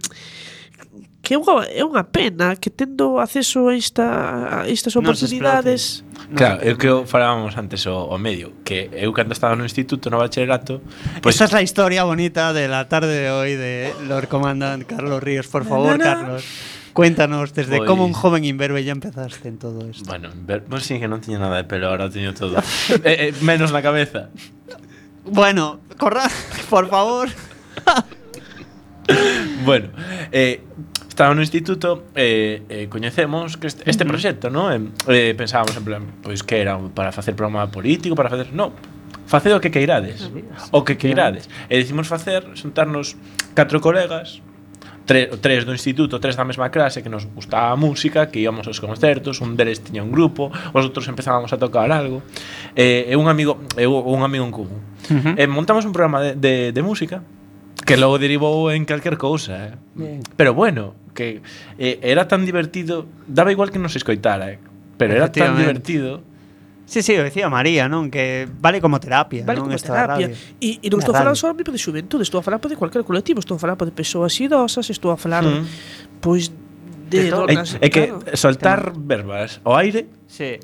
que 1.22 1.34
é 1.34 1.38
unha, 1.38 1.62
é 1.68 1.84
unha 1.84 2.02
pena 2.08 2.56
que 2.56 2.74
tendo 2.74 3.20
acceso 3.20 3.68
a, 3.68 3.76
esta, 3.76 4.06
a 4.62 4.68
estas 4.68 4.96
oportunidades... 4.96 6.02
No 6.26 6.34
claro, 6.34 6.58
é 6.64 6.72
o 6.72 6.78
que 6.80 6.90
falábamos 7.06 7.54
antes 7.54 7.86
o, 7.86 8.10
o 8.10 8.16
medio, 8.18 8.56
que 8.66 8.90
eu 8.96 9.14
cando 9.14 9.36
estaba 9.36 9.54
no 9.54 9.62
instituto, 9.62 10.10
no 10.10 10.18
bachillerato... 10.18 10.82
Pues... 11.22 11.36
Esta 11.38 11.44
es 11.46 11.52
la 11.52 11.62
historia 11.62 12.02
bonita 12.02 12.52
de 12.52 12.66
la 12.66 12.88
tarde 12.88 13.14
de 13.14 13.30
hoy 13.30 13.54
de 13.54 13.94
Lord 14.08 14.26
Comandant 14.26 14.82
Carlos 14.88 15.22
Ríos, 15.22 15.46
por 15.46 15.62
favor, 15.62 15.94
na, 15.94 16.02
na, 16.02 16.04
na. 16.04 16.20
Carlos. 16.20 16.44
Cuéntanos 16.92 17.54
desde 17.54 17.78
Voy... 17.78 17.86
cómo 17.86 18.04
un 18.04 18.12
joven 18.12 18.44
imberbe 18.44 18.82
ya 18.82 18.92
empezaste 18.92 19.48
en 19.48 19.58
todo 19.58 19.86
esto. 19.86 20.04
Bueno, 20.08 20.28
imberbe, 20.32 20.66
pues 20.66 20.82
sí 20.82 20.98
que 20.98 21.06
non 21.06 21.22
tiña 21.22 21.38
nada 21.38 21.62
de 21.62 21.64
pelo, 21.64 21.86
ahora 21.86 22.10
teño 22.10 22.34
todo. 22.34 22.58
eh, 23.06 23.30
eh, 23.30 23.34
menos 23.46 23.70
na 23.70 23.78
cabeza. 23.78 24.34
Bueno, 25.22 25.78
corra, 25.94 26.26
por 26.66 26.90
favor. 26.90 27.30
bueno, 29.64 29.88
eh, 30.32 30.62
estaba 31.08 31.34
no 31.34 31.42
instituto 31.42 32.04
e 32.16 32.64
eh, 32.68 32.84
eh, 32.84 32.86
coñecemos 32.88 33.56
que 33.60 33.66
este, 33.66 33.84
este 33.84 34.04
proxecto, 34.06 34.48
¿no? 34.48 34.72
Eh, 34.72 34.80
eh, 35.08 35.34
pensábamos 35.36 35.76
en 35.76 35.84
plan, 35.84 36.02
pois 36.22 36.42
que 36.42 36.60
era 36.60 36.78
para 36.94 37.12
facer 37.12 37.36
programa 37.36 37.68
político, 37.68 38.14
para 38.14 38.30
facer, 38.30 38.54
no, 38.54 38.72
facer 39.26 39.52
o 39.52 39.60
que 39.60 39.70
queirades, 39.70 40.30
o 40.72 40.80
que 40.80 40.96
queirades. 40.96 41.52
E 41.68 41.76
decimos 41.76 42.08
facer, 42.08 42.48
xuntarnos 42.56 43.20
catro 43.52 43.84
colegas, 43.84 44.40
tres, 45.04 45.28
tres 45.44 45.66
do 45.66 45.76
instituto, 45.76 46.22
tres 46.22 46.38
da 46.38 46.44
mesma 46.46 46.70
clase 46.70 47.02
que 47.02 47.12
nos 47.12 47.26
gustaba 47.26 47.74
a 47.74 47.76
música, 47.76 48.30
que 48.30 48.40
íbamos 48.40 48.64
aos 48.64 48.80
concertos, 48.80 49.44
un 49.44 49.58
deles 49.58 49.84
tiña 49.84 50.00
un 50.00 50.14
grupo, 50.14 50.48
os 50.72 50.82
outros 50.86 51.04
empezábamos 51.10 51.52
a 51.52 51.58
tocar 51.58 51.90
algo. 51.92 52.22
Eh, 52.78 53.10
e 53.10 53.14
un 53.18 53.28
amigo, 53.28 53.60
eu 53.76 53.92
un 53.92 54.22
amigo 54.24 54.46
en 54.46 54.54
común. 54.54 54.80
Uh 55.10 55.20
-huh. 55.20 55.34
eh, 55.36 55.50
montamos 55.50 55.84
un 55.84 55.92
programa 55.92 56.22
de, 56.22 56.32
de, 56.38 56.72
de 56.72 56.82
música 56.86 57.20
que 57.90 57.98
logo 57.98 58.22
derivou 58.22 58.70
en 58.70 58.86
calquer 58.86 59.18
cousa, 59.18 59.66
eh? 59.66 59.74
Bien. 59.98 60.22
Pero 60.38 60.54
bueno, 60.54 60.94
que 61.10 61.42
eh, 61.76 61.98
era 62.06 62.30
tan 62.30 62.46
divertido, 62.46 63.10
daba 63.26 63.50
igual 63.50 63.74
que 63.74 63.82
nos 63.82 63.98
escoitara, 63.98 64.54
eh? 64.54 64.58
pero 64.96 65.14
era 65.14 65.32
tan 65.32 65.58
divertido 65.58 66.22
Sí, 66.90 67.02
sí, 67.02 67.16
o 67.16 67.22
decía 67.22 67.48
María, 67.48 67.86
non? 67.86 68.10
Que 68.10 68.50
vale 68.50 68.82
como 68.82 68.98
terapia, 68.98 69.46
vale 69.46 69.62
non? 69.62 69.70
Como 69.70 69.78
Esta 69.78 69.94
terapia. 69.94 70.26
Radio. 70.26 70.58
E, 70.58 70.82
e 70.82 70.88
non 70.90 70.98
estou 70.98 71.14
a 71.14 71.22
falar 71.22 71.38
só 71.38 71.54
de 71.54 71.78
xuventude, 71.78 72.26
estou 72.26 72.42
a 72.42 72.44
falar 72.44 72.58
de 72.58 72.74
cualquier 72.74 73.06
colectivo, 73.06 73.38
estou 73.38 73.54
a 73.54 73.62
falar 73.62 73.78
de 73.78 73.94
persoas 73.94 74.34
idosas, 74.42 74.90
estou 74.90 75.14
a 75.14 75.18
falar, 75.18 75.46
mm. 75.46 76.18
pois, 76.18 76.50
de, 77.06 77.22
de 77.22 77.30
donas. 77.30 77.78
É, 77.78 77.86
é 77.86 77.88
que 77.94 78.10
claro. 78.10 78.34
soltar 78.34 78.90
verbas 78.98 79.62
ao 79.62 79.78
aire 79.78 80.10
sí. 80.26 80.58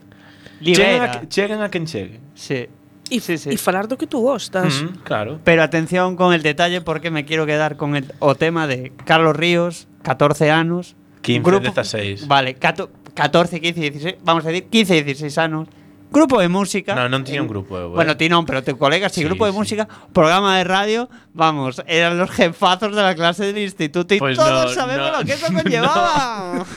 Libera. 0.59 0.83
Chegan, 0.83 1.11
a, 1.15 1.31
chegan 1.31 1.61
a 1.63 1.71
quen 1.71 1.87
chegue. 1.87 2.19
Sí. 2.35 2.67
Y, 3.11 3.21
sí, 3.21 3.39
sí. 3.39 3.51
y 3.51 3.57
falar 3.57 3.89
do 3.89 3.97
que 3.97 4.07
tú 4.07 4.21
gostas. 4.21 4.83
Mm, 4.83 4.99
claro. 5.05 5.41
Pero 5.45 5.63
atención 5.63 6.17
con 6.17 6.35
el 6.35 6.43
detalle 6.43 6.81
porque 6.81 7.11
me 7.11 7.25
quiero 7.25 7.47
quedar 7.47 7.77
con 7.77 7.97
el, 7.97 8.13
o 8.19 8.35
tema 8.35 8.67
de 8.67 8.93
Carlos 9.05 9.37
Ríos, 9.37 9.89
14 10.03 10.51
anos. 10.51 10.97
15, 11.23 11.43
grupo, 11.43 11.65
16. 11.65 12.29
Vale, 12.29 12.55
cato, 12.55 12.91
14, 13.15 13.61
15, 13.61 13.81
16, 13.81 14.17
vamos 14.25 14.45
a 14.45 14.49
decir 14.49 14.69
15, 14.69 15.03
16 15.03 15.39
anos. 15.39 15.69
Grupo 16.11 16.41
de 16.41 16.49
música. 16.49 16.95
No, 16.95 17.09
non 17.11 17.27
tiña 17.27 17.43
en- 17.43 17.47
un 17.47 17.51
grupo, 17.51 17.77
eh. 17.77 17.85
Bueno, 17.91 18.17
ti 18.17 18.31
non, 18.31 18.47
pero 18.47 18.63
te 18.63 18.73
colegas, 18.79 19.13
sí, 19.13 19.21
Sí, 19.21 19.27
grupo 19.27 19.45
de 19.45 19.53
sí. 19.53 19.59
música, 19.59 19.85
programa 20.15 20.57
de 20.57 20.65
radio, 20.65 21.11
vamos, 21.35 21.83
eran 21.87 22.17
los 22.17 22.31
jefazos 22.31 22.95
de 22.95 23.03
la 23.03 23.15
clase 23.15 23.45
del 23.51 23.59
instituto 23.59 24.15
y 24.15 24.19
Pues 24.19 24.37
todos 24.39 24.71
no, 24.71 24.81
sabemos 24.81 25.11
no, 25.13 25.19
lo 25.19 25.25
que 25.27 25.33
eso 25.35 25.47
conllevaba. 25.53 26.65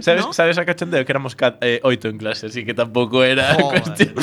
Sabes, 0.00 0.24
¿No? 0.24 0.32
sabes 0.32 0.58
a 0.58 0.64
cachondeo 0.64 1.04
que 1.04 1.10
éramos 1.10 1.34
eh, 1.60 1.80
oito 1.82 2.06
en 2.06 2.18
clase, 2.22 2.46
así 2.46 2.62
que 2.64 2.70
tampouco 2.72 3.24
era 3.26 3.54
Joder. 3.58 3.82
cuestión. 3.82 4.14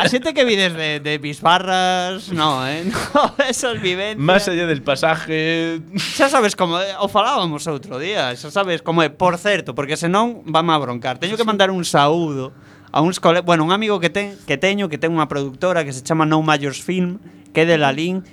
A 0.00 0.08
xente 0.08 0.32
que 0.32 0.40
vides 0.48 0.72
de, 0.72 1.00
de 1.04 1.18
bisbarras, 1.20 2.32
no, 2.32 2.64
eh? 2.66 2.88
No, 2.88 3.34
esas 3.44 3.76
vivencias. 3.76 4.16
Más 4.16 4.48
allá 4.48 4.64
del 4.64 4.80
pasaje, 4.80 5.84
Xa 6.16 6.32
sabes 6.32 6.56
como 6.56 6.80
é, 6.80 6.96
o 6.96 7.12
falábamos 7.12 7.68
outro 7.68 8.00
día, 8.00 8.32
xa 8.40 8.48
sabes 8.48 8.80
como 8.80 9.04
é, 9.04 9.12
por 9.12 9.36
certo, 9.36 9.76
porque 9.76 10.00
senón 10.00 10.40
vame 10.48 10.72
a 10.72 10.80
broncar. 10.80 11.20
Teño 11.20 11.36
que 11.36 11.44
mandar 11.44 11.68
un 11.68 11.84
saúdo 11.84 12.56
a 12.92 13.00
uns 13.00 13.20
cole... 13.20 13.40
bueno, 13.40 13.64
un 13.64 13.72
amigo 13.72 14.00
que 14.00 14.10
ten 14.10 14.36
que 14.46 14.58
teño 14.58 14.90
que 14.90 14.98
ten 14.98 15.14
unha 15.14 15.30
productora 15.30 15.86
que 15.86 15.94
se 15.94 16.02
chama 16.02 16.26
No 16.26 16.42
Majors 16.42 16.82
Film, 16.82 17.22
que 17.54 17.62
é 17.62 17.66
de 17.66 17.78
Lalín, 17.78 18.26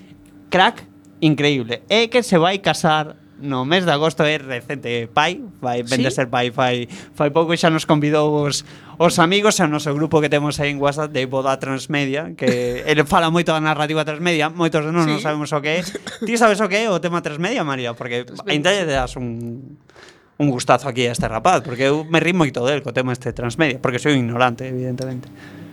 crack 0.49 0.85
increíble. 1.21 1.81
É 1.89 2.09
que 2.09 2.21
se 2.21 2.37
vai 2.37 2.61
casar 2.61 3.17
no 3.39 3.65
mes 3.65 3.85
de 3.85 3.91
agosto 3.91 4.25
é 4.25 4.37
recente 4.37 5.07
pai, 5.13 5.41
vai 5.61 5.83
vende 5.83 6.09
¿Sí? 6.09 6.17
ser 6.17 6.27
pai, 6.29 6.49
fai, 6.49 6.89
fai 7.13 7.29
pouco 7.29 7.53
xa 7.53 7.69
nos 7.69 7.85
convidou 7.85 8.33
os, 8.33 8.65
os 8.97 9.15
amigos 9.21 9.61
ao 9.61 9.69
noso 9.69 9.93
grupo 9.93 10.17
que 10.17 10.29
temos 10.29 10.57
aí 10.57 10.73
en 10.73 10.81
WhatsApp 10.81 11.13
de 11.13 11.29
Boda 11.29 11.53
Transmedia, 11.61 12.33
que 12.33 12.81
ele 12.89 13.05
fala 13.05 13.29
moito 13.29 13.53
da 13.53 13.61
narrativa 13.61 14.01
transmedia, 14.01 14.49
moitos 14.49 14.81
de 14.81 14.91
nós 14.91 15.05
¿Sí? 15.05 15.13
non 15.13 15.21
sabemos 15.21 15.53
o 15.53 15.61
que 15.61 15.81
é. 15.81 15.85
Ti 16.25 16.33
sabes 16.33 16.57
o 16.61 16.67
que 16.67 16.81
é 16.81 16.89
o 16.89 16.97
tema 16.97 17.21
transmedia, 17.21 17.61
María? 17.61 17.93
Porque 17.93 18.25
ainda 18.49 18.73
lle 18.73 18.89
das 18.89 19.13
un 19.13 19.77
un 20.37 20.49
gustazo 20.49 20.87
aquí 20.87 21.05
a 21.05 21.11
este 21.11 21.27
rapaz, 21.27 21.61
porque 21.61 21.89
eu 21.89 22.05
me 22.05 22.21
rí 22.21 22.33
moito 22.33 22.61
del 22.65 22.85
co 22.85 22.93
tema 22.93 23.13
este 23.13 23.33
transmedia, 23.33 23.81
porque 23.81 23.97
soy 23.97 24.13
un 24.13 24.29
ignorante, 24.29 24.67
evidentemente. 24.69 25.29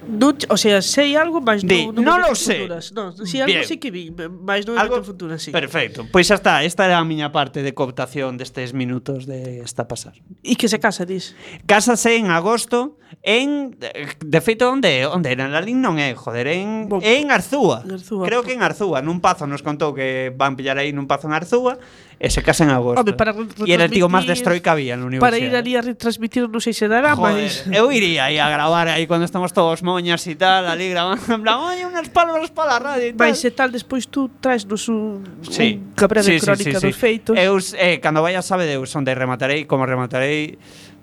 Duch, 0.06 0.44
o 0.48 0.56
sea, 0.56 0.82
sei 0.82 1.16
algo, 1.16 1.40
mas 1.40 1.64
Di, 1.64 1.86
non, 1.86 1.96
non, 1.96 2.04
non 2.04 2.18
lo 2.20 2.34
sé. 2.36 2.60
Futuras. 2.60 2.92
Non, 2.92 3.16
si 3.24 3.40
algo 3.40 3.64
Bien. 3.64 3.80
que 3.80 3.90
vi, 3.90 4.12
mas 4.12 4.68
non 4.68 4.76
algo 4.76 5.00
futura, 5.00 5.40
sí. 5.40 5.48
Perfecto. 5.48 6.04
Pois 6.12 6.28
xa 6.28 6.36
está, 6.36 6.60
esta 6.60 6.84
era 6.84 7.00
a 7.00 7.04
miña 7.08 7.32
parte 7.32 7.64
de 7.64 7.72
cooptación 7.72 8.36
destes 8.36 8.76
minutos 8.76 9.24
de 9.24 9.64
esta 9.64 9.88
pasar. 9.88 10.12
E 10.44 10.60
que 10.60 10.68
se 10.68 10.76
casa, 10.76 11.08
dis? 11.08 11.32
Cásase 11.64 12.20
en 12.20 12.28
agosto 12.28 13.00
en 13.24 13.72
de 13.80 14.40
feito 14.44 14.68
onde 14.68 15.08
onde 15.08 15.32
era 15.32 15.48
en 15.48 15.56
Lalín 15.56 15.80
non 15.80 15.96
é, 15.96 16.12
joder, 16.12 16.52
en 16.52 16.84
Bo, 16.92 17.00
en 17.00 17.32
Arzúa. 17.32 17.80
Arzúa. 17.88 18.28
Creo 18.28 18.44
que 18.44 18.52
en 18.52 18.60
Arzúa, 18.60 19.00
nun 19.00 19.24
pazo 19.24 19.48
nos 19.48 19.64
contou 19.64 19.96
que 19.96 20.28
van 20.36 20.52
pillar 20.52 20.76
aí 20.76 20.92
nun 20.92 21.08
pazo 21.08 21.32
en 21.32 21.34
Arzúa 21.36 21.80
e 22.18 22.30
se 22.30 22.42
casa 22.42 22.64
en 22.64 22.70
agosto. 22.70 23.00
Home, 23.00 23.12
para 23.14 23.34
e 23.34 23.70
era 23.72 23.84
el 23.86 23.92
tío 23.92 24.06
máis 24.08 24.24
destroy 24.24 24.62
que 24.62 24.70
había 24.70 24.94
na 24.94 25.04
universidade. 25.06 25.24
Para 25.24 25.38
ir 25.42 25.52
ali 25.54 25.72
a 25.74 25.82
retransmitir, 25.82 26.46
non 26.46 26.62
sei 26.62 26.72
se 26.72 26.86
dará, 26.86 27.18
mas... 27.18 27.66
eu 27.70 27.90
iría 27.90 28.30
aí 28.30 28.38
a 28.38 28.48
gravar 28.48 28.86
aí 28.86 29.04
cuando 29.10 29.26
estamos 29.26 29.50
todos 29.50 29.82
moñas 29.82 30.22
e 30.30 30.34
tal, 30.38 30.66
ali 30.66 30.90
grabando, 30.90 31.22
en 31.26 31.42
plan, 31.42 31.58
oye, 31.60 31.84
unas 31.84 32.08
palabras 32.08 32.50
para 32.54 32.76
la 32.76 32.78
radio 32.78 33.10
e 33.10 33.12
tal. 33.12 33.20
Vai 33.26 33.34
se 33.34 33.50
tal, 33.50 33.74
despois 33.74 34.06
tú 34.06 34.30
traes 34.40 34.64
un, 34.64 35.24
sí. 35.42 35.80
un 35.82 35.92
cabré 35.98 36.22
de 36.22 36.38
sí, 36.38 36.44
crónica 36.44 36.78
sí, 36.78 36.78
sí, 36.78 36.80
sí. 36.80 36.86
dos 36.86 36.96
feitos. 36.96 37.34
Eu, 37.34 37.58
eh, 37.78 37.98
cando 37.98 38.22
vaya 38.22 38.40
sabe 38.42 38.64
Deus 38.66 38.94
onde 38.94 39.14
rematarei, 39.14 39.66
como 39.66 39.84
rematarei, 39.84 40.58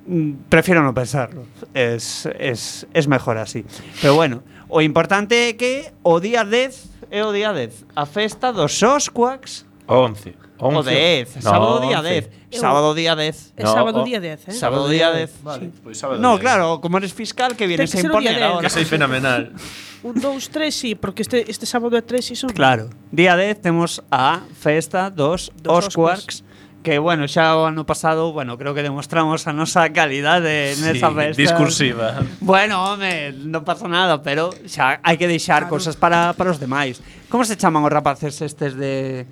mm, 0.07 0.47
prefiero 0.49 0.81
no 0.81 0.93
pensarlo. 0.93 1.45
Es, 1.73 2.27
es, 2.39 2.87
es 2.93 3.05
mejor 3.07 3.37
así. 3.37 3.65
Pero 4.01 4.15
bueno, 4.15 4.43
o 4.71 4.81
importante 4.81 5.51
é 5.51 5.53
que 5.59 5.91
o 6.01 6.23
día 6.23 6.47
10 6.47 7.11
é 7.11 7.27
o 7.27 7.35
día 7.35 7.51
10, 7.51 7.91
a 7.91 8.07
festa 8.07 8.55
dos 8.55 8.71
Sosquax. 8.71 9.67
O 9.87 10.07
11. 10.07 10.50
11. 10.61 10.77
O 10.77 10.83
10, 10.83 11.41
sábado 11.41 11.81
día 11.81 11.99
11. 11.99 12.29
10. 12.53 12.61
Sábado 12.61 12.93
día 12.93 13.15
10. 13.15 13.53
No, 13.57 13.73
sábado 13.73 14.03
día 14.05 14.19
10, 14.21 14.47
¿eh? 14.47 14.51
Sábado 14.53 14.85
día 14.87 15.09
10. 15.11 15.43
Vale, 15.43 15.65
sí. 15.65 15.71
pois 15.81 15.97
sábado 15.97 16.21
No, 16.21 16.37
10. 16.37 16.41
claro, 16.41 16.81
como 16.81 17.01
eres 17.01 17.13
fiscal 17.13 17.57
que 17.57 17.65
vienes 17.65 17.89
a 17.95 17.99
imponer 17.99 18.37
ahora. 18.43 18.61
Que 18.61 18.69
soy 18.69 18.85
fenomenal. 18.85 19.51
Un 20.03 20.19
2, 20.19 20.49
3, 20.49 20.73
sí, 20.73 20.95
porque 20.95 21.21
este, 21.21 21.49
este 21.49 21.65
sábado 21.65 21.97
é 21.97 22.01
3 22.01 22.31
e 22.31 22.35
son. 22.37 22.49
Claro. 22.53 22.89
Día 23.09 23.37
10 23.37 23.61
temos 23.61 24.01
a 24.09 24.41
festa 24.53 25.09
dos, 25.09 25.49
dos 25.61 25.89
Osquarks. 25.89 26.45
Que 26.81 26.97
bueno, 26.97 27.29
xa 27.29 27.53
o 27.61 27.69
ano 27.69 27.85
pasado, 27.85 28.33
bueno, 28.33 28.57
creo 28.57 28.73
que 28.73 28.81
demostramos 28.81 29.45
a 29.45 29.53
nosa 29.53 29.85
calidade 29.93 30.73
sí, 30.73 30.97
festa. 30.97 31.37
discursiva. 31.37 32.25
Bueno, 32.41 32.81
home, 32.81 33.37
non 33.37 33.61
pasa 33.61 33.85
nada, 33.85 34.25
pero 34.25 34.49
xa 34.65 34.97
hai 35.05 35.13
que 35.21 35.29
deixar 35.29 35.69
claro. 35.69 35.77
cosas 35.77 35.93
para, 35.93 36.33
para 36.33 36.49
os 36.49 36.57
demais. 36.57 36.97
Como 37.29 37.45
se 37.45 37.53
chaman 37.53 37.85
os 37.85 37.93
rapaces 37.93 38.41
estes 38.41 38.73
de 38.73 39.29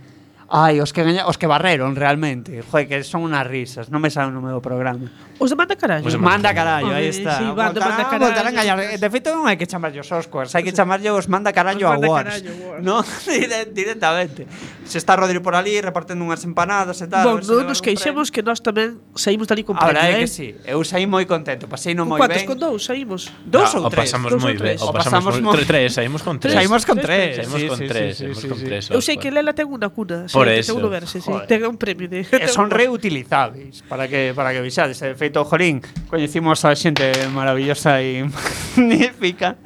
Ai, 0.49 0.81
os 0.81 0.89
que 0.89 1.05
gaña, 1.05 1.29
os 1.29 1.37
que 1.37 1.45
barreron 1.45 1.93
realmente. 1.93 2.65
Joder, 2.65 2.89
que 2.89 2.97
son 3.05 3.21
unas 3.21 3.45
risas, 3.45 3.93
non 3.93 4.01
me 4.01 4.09
sabe 4.09 4.33
o 4.33 4.35
nome 4.35 4.49
do 4.49 4.65
programa. 4.65 5.05
Os 5.39 5.49
de 5.49 5.55
manda 5.55 5.75
carallo. 5.79 6.03
Os 6.03 6.11
de 6.11 6.19
manda 6.19 6.51
carallo, 6.53 6.91
aí 6.91 7.07
está. 7.07 7.39
Sí, 7.39 7.47
van, 7.55 7.71
voltarán, 7.71 7.89
manda 7.89 8.03
carallo. 8.11 8.25
Voltarán 8.27 8.53
a 8.57 8.61
hallar. 8.61 8.99
De 8.99 9.07
feito 9.07 9.31
non 9.31 9.47
hai 9.47 9.55
que 9.55 9.63
chamarlle 9.63 10.03
os 10.03 10.11
Oscars, 10.11 10.51
hai 10.51 10.67
que 10.67 10.75
chamarlle 10.75 11.07
os 11.15 11.31
manda 11.31 11.55
carallo 11.55 11.87
os 11.87 11.95
manda 11.95 12.07
awards. 12.11 12.43
Carallo, 12.43 12.51
awards. 12.59 12.83
No, 12.83 12.99
directamente. 13.71 14.43
Se 14.83 14.99
está 14.99 15.15
Rodrigo 15.15 15.39
por 15.39 15.55
ali 15.55 15.79
repartendo 15.79 16.27
unhas 16.27 16.43
empanadas 16.43 16.99
e 16.99 17.07
tal. 17.07 17.23
Bon, 17.23 17.39
non 17.39 17.71
nos 17.71 17.79
queixemos 17.79 18.27
que 18.27 18.43
nós 18.43 18.59
tamén 18.59 18.99
saímos 19.15 19.47
dali 19.47 19.63
con 19.63 19.79
premio, 19.79 19.95
eh? 19.95 20.27
que 20.27 20.27
sí. 20.27 20.51
Eu 20.67 20.83
saí 20.83 21.07
moi 21.07 21.23
contento, 21.23 21.71
pasei 21.71 21.95
non 21.95 22.11
moi 22.11 22.19
ben. 22.19 22.35
Quantos 22.35 22.43
con 22.43 22.59
dous 22.59 22.83
saímos? 22.83 23.31
Dous 23.47 23.71
ou 23.79 23.87
tres? 23.87 24.11
O 24.11 24.19
pasamos 24.19 24.31
moi 24.43 24.55
ben. 24.59 24.75
O 24.83 24.91
pasamos 24.91 25.35
moi 25.39 25.63
tres, 25.63 25.95
saímos 25.95 26.19
con 26.19 26.35
tres. 26.35 26.51
Saímos 26.51 26.83
con 26.83 26.99
tres. 26.99 27.47
Saímos 27.47 27.63
con 27.63 27.79
tres, 27.79 28.11
saímos 28.19 28.43
con 28.43 28.59
tres. 28.59 28.83
Eu 28.91 28.99
sei 28.99 29.15
que 29.15 29.31
Lela 29.31 29.55
ten 29.55 29.71
unha 29.71 29.87
cuna, 29.87 30.27
sei, 30.27 30.67
seguro 30.67 30.91
verse, 30.91 31.23
ten 31.47 31.63
un 31.63 31.79
premio 31.79 32.11
de. 32.11 32.27
Son 32.51 32.67
reutilizables 32.67 33.87
para 33.87 34.11
que 34.11 34.35
para 34.35 34.51
que 34.51 34.59
vexades, 34.59 34.99
de 34.99 35.15
feito 35.15 35.28
Barreto 35.29 35.45
Jolín. 35.45 35.81
Conocimos 36.09 36.65
a 36.65 36.75
gente 36.75 37.11
maravillosa 37.27 38.01
y 38.01 38.23
magnífica 38.75 39.57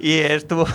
y 0.00 0.14
estuvo 0.14 0.66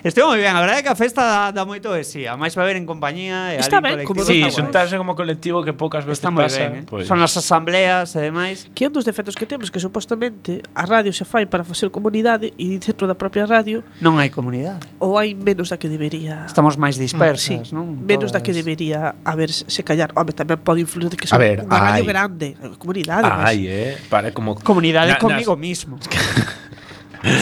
Estou 0.00 0.32
moi 0.32 0.40
ben, 0.40 0.56
a 0.56 0.60
verdade 0.64 0.80
é 0.80 0.82
que 0.82 0.88
a 0.88 0.96
festa 0.96 1.20
dá, 1.20 1.42
dá 1.52 1.62
moito 1.68 1.92
de 1.92 2.00
sí, 2.08 2.24
a 2.24 2.32
máis 2.40 2.56
va 2.56 2.64
ver 2.64 2.80
en 2.80 2.88
compañía 2.88 3.52
e 3.52 3.60
Está 3.60 3.84
ben, 3.84 4.00
como 4.08 4.24
Sí, 4.24 4.40
xuntarse 4.48 4.96
como 4.96 5.12
colectivo 5.12 5.60
que 5.60 5.76
poucas 5.76 6.08
veces 6.08 6.24
Está 6.24 6.32
moi 6.32 6.48
pasa. 6.48 6.72
ben, 6.72 6.72
eh? 6.80 6.82
pois. 6.88 7.04
Son 7.04 7.20
as 7.20 7.36
asambleas 7.36 8.16
e 8.16 8.32
demais. 8.32 8.64
Que 8.72 8.88
un 8.88 8.92
dos 8.96 9.04
defectos 9.04 9.36
que 9.36 9.44
temos 9.44 9.68
que 9.68 9.76
supostamente 9.76 10.64
a 10.72 10.88
radio 10.88 11.12
se 11.12 11.28
fai 11.28 11.44
para 11.44 11.64
facer 11.64 11.92
comunidade 11.92 12.56
e 12.56 12.80
dentro 12.80 13.04
da 13.04 13.12
propia 13.12 13.44
radio 13.44 13.84
non 14.00 14.16
hai 14.16 14.32
comunidade. 14.32 14.88
Ou 15.04 15.20
hai 15.20 15.36
menos 15.36 15.68
da 15.68 15.76
que 15.76 15.88
debería. 15.92 16.48
Estamos 16.48 16.80
máis 16.80 16.96
dispersas, 16.96 17.68
sí, 17.68 17.76
non? 17.76 18.00
Menos 18.00 18.32
Todas. 18.32 18.40
da 18.40 18.44
que 18.44 18.56
debería 18.56 19.20
haber 19.24 19.52
se 19.52 19.82
callar. 19.84 20.16
Home, 20.16 20.32
tamén 20.32 20.60
pode 20.64 20.80
influir 20.80 21.12
de 21.12 21.20
que 21.20 21.28
son 21.28 21.36
ver, 21.36 21.60
unha 21.68 22.00
radio 22.00 22.08
grande, 22.08 22.56
comunidade. 22.80 23.28
Ai, 23.28 23.68
eh, 23.68 24.00
para 24.08 24.32
como 24.32 24.56
comunidade 24.56 25.16
na, 25.16 25.20
comigo 25.20 25.52
nas... 25.56 25.60
mismo. 25.60 25.94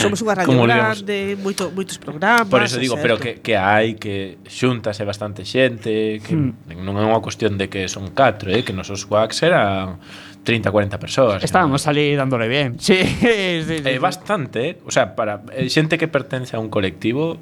Somos 0.03 0.19
unha 0.27 0.35
radio 0.35 0.59
grande, 0.67 1.39
moito, 1.39 1.71
moitos 1.71 2.03
programas. 2.03 2.51
Por 2.51 2.67
eso 2.67 2.83
digo, 2.83 2.99
certo. 2.99 3.05
pero 3.05 3.15
que, 3.23 3.39
que 3.39 3.55
hai, 3.55 3.95
que 3.95 4.43
xuntase 4.47 5.07
bastante 5.07 5.47
xente, 5.47 6.19
que 6.19 6.35
hmm. 6.35 6.75
non 6.83 6.99
é 6.99 7.05
unha 7.07 7.23
cuestión 7.23 7.55
de 7.55 7.71
que 7.71 7.87
son 7.87 8.11
4, 8.11 8.51
eh, 8.51 8.67
que 8.67 8.75
nos 8.75 8.91
os 8.91 9.07
quacks 9.07 9.47
eran 9.47 10.03
30, 10.43 10.71
40 10.71 10.99
persoas. 10.99 11.39
Estábamos 11.45 11.87
ali 11.87 12.17
dándole 12.19 12.49
bien. 12.49 12.81
Sí, 12.81 12.99
sí, 13.05 13.63
sí, 13.63 13.77
eh, 13.85 13.99
bastante, 14.03 14.59
eh. 14.75 14.79
o 14.83 14.91
sea, 14.91 15.15
para 15.15 15.47
eh, 15.55 15.71
xente 15.71 15.95
que 15.95 16.09
pertence 16.11 16.57
a 16.57 16.59
un 16.59 16.73
colectivo, 16.73 17.39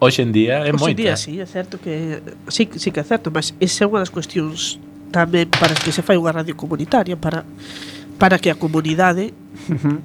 hoxe 0.00 0.20
en 0.20 0.32
día 0.36 0.66
é 0.66 0.72
moita. 0.76 0.84
Hoxe 0.84 0.90
en 0.90 1.00
día, 1.00 1.14
sí, 1.16 1.32
é 1.40 1.46
certo 1.46 1.80
que... 1.80 2.20
Sí, 2.48 2.68
sí 2.76 2.92
que 2.92 3.00
é 3.00 3.06
certo, 3.06 3.32
mas 3.32 3.56
esa 3.56 3.84
é 3.84 3.86
unha 3.88 4.04
das 4.04 4.12
cuestións 4.12 4.76
tamén 5.10 5.48
para 5.48 5.72
que 5.76 5.90
se 5.92 6.04
fai 6.04 6.20
unha 6.20 6.32
radio 6.32 6.52
comunitaria, 6.56 7.16
para, 7.16 7.44
para 8.18 8.36
que 8.36 8.48
a 8.50 8.56
comunidade 8.56 9.32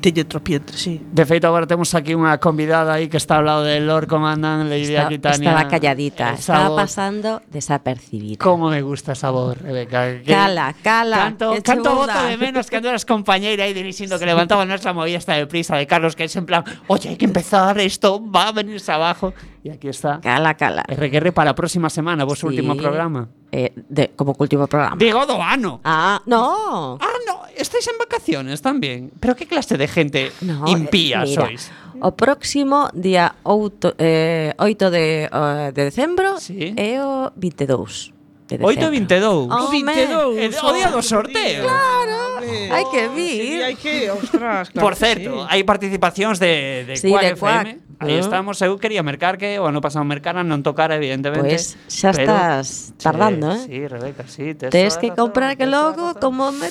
entropía 0.04 0.58
entre 0.58 0.78
sí. 0.78 1.02
De 1.12 1.26
feito, 1.26 1.48
agora 1.48 1.68
temos 1.68 1.94
aquí 1.96 2.14
unha 2.16 2.38
convidada 2.40 2.96
aí 3.00 3.08
que 3.08 3.18
está 3.18 3.38
ao 3.40 3.46
lado 3.46 3.64
del 3.64 3.88
Lord 3.88 4.08
Comandan, 4.08 4.70
Lady 4.70 4.94
Está- 4.94 5.08
Aquitania. 5.08 5.50
estaba 5.52 5.64
calladita, 5.68 6.26
estaba 6.34 6.70
voz. 6.70 6.82
pasando 6.88 7.42
desapercibida. 7.50 8.38
Como 8.44 8.70
me 8.70 8.82
gusta 8.82 9.14
esa 9.14 9.30
voz, 9.32 9.58
Rebeca. 9.58 10.22
Que- 10.24 10.32
Cala, 10.32 10.74
cala. 10.82 11.18
Canto, 11.18 11.54
que 11.54 11.62
canto 11.62 11.96
voto 11.96 12.24
de 12.26 12.38
menos 12.38 12.68
cando 12.70 12.90
eras 12.90 13.06
compañeira 13.06 13.64
aí 13.66 13.74
dirixindo 13.74 14.18
que 14.20 14.26
levantaba 14.26 14.66
nuestra 14.70 14.94
movida 14.94 15.18
esta 15.18 15.34
deprisa 15.34 15.76
de 15.76 15.88
Carlos, 15.88 16.16
que 16.16 16.26
es 16.26 16.36
en 16.36 16.46
plan, 16.46 16.64
oye, 16.88 17.10
hay 17.10 17.18
que 17.18 17.26
empezar, 17.26 17.80
esto 17.80 18.20
va 18.20 18.50
a 18.50 18.52
venirse 18.52 18.92
abajo. 18.92 19.34
Y 19.66 19.70
aquí 19.72 19.88
está. 19.90 20.20
Cala, 20.22 20.54
cala. 20.54 20.84
RQR 20.88 21.34
para 21.34 21.52
a 21.52 21.56
próxima 21.56 21.90
semana, 21.90 22.24
vos 22.24 22.38
Sí. 22.40 22.46
último 22.46 22.78
programa. 22.78 23.28
Eh, 23.52 23.74
de, 23.90 24.12
como 24.16 24.36
que 24.36 24.44
último 24.44 24.68
programa. 24.68 24.96
Digo 25.00 25.26
do 25.26 25.42
ano. 25.42 25.82
Ah, 25.84 26.22
no. 26.28 27.00
Ah, 27.02 27.18
no, 27.26 27.42
estáis 27.56 27.88
en 27.88 27.98
vacaciones 27.98 28.62
también. 28.62 29.10
Pero 29.20 29.34
qué 29.36 29.45
que 29.46 29.54
clase 29.54 29.78
de 29.78 29.88
gente 29.88 30.32
no, 30.42 30.66
eh, 30.66 30.74
impía 30.74 31.24
eh, 31.24 31.30
mira, 31.30 31.46
sois? 31.46 31.72
O 32.02 32.12
próximo 32.12 32.92
día 32.92 33.40
8, 33.44 33.96
eh, 33.98 34.52
8 34.58 34.92
de, 34.92 35.30
uh, 35.32 35.72
de 35.72 35.82
decembro 35.88 36.42
sí. 36.42 36.74
é 36.76 37.00
o 37.00 37.32
22 37.38 38.12
de 38.50 38.58
decembro. 38.58 38.68
8 38.68 38.84
e 38.84 38.90
22. 38.90 39.48
Oh, 39.50 39.70
22. 39.72 40.38
Eh, 40.38 40.50
o 40.60 40.72
día 40.74 40.90
do 40.92 41.02
sorteo. 41.02 41.64
Claro. 41.64 42.26
Hai 42.70 42.86
que 42.92 43.08
vir. 43.10 43.32
Sí, 43.32 43.62
hai 43.64 43.76
que, 43.76 44.10
ostras, 44.12 44.70
claro. 44.70 44.84
Por 44.86 44.94
certo, 44.96 45.32
sí. 45.32 45.48
hai 45.50 45.62
participacións 45.64 46.38
de 46.38 46.84
de 46.86 46.96
sí, 46.98 47.10
Quack 47.10 47.24
de 47.24 47.32
FM. 47.34 47.40
Quack. 47.40 47.85
Aí 48.00 48.20
estamos, 48.20 48.62
eu 48.62 48.76
quería 48.78 49.04
mercar 49.04 49.38
que 49.38 49.60
o 49.60 49.66
ano 49.66 49.80
pasado 49.80 50.04
mercara 50.04 50.44
non 50.44 50.60
tocara 50.62 51.00
evidentemente. 51.00 51.56
Pois 51.56 51.80
pues, 51.80 51.92
xa 51.92 52.12
pero, 52.12 52.32
estás 52.32 52.92
tardando, 53.00 53.56
eh? 53.56 53.64
Sí, 53.64 53.78
Rebeca, 53.88 54.24
sí, 54.28 54.56
tes. 54.56 54.70
Tes 54.70 55.00
que 55.00 55.16
comprar 55.16 55.56
que 55.56 55.66
logo 55.66 56.16
como 56.20 56.52
me 56.52 56.68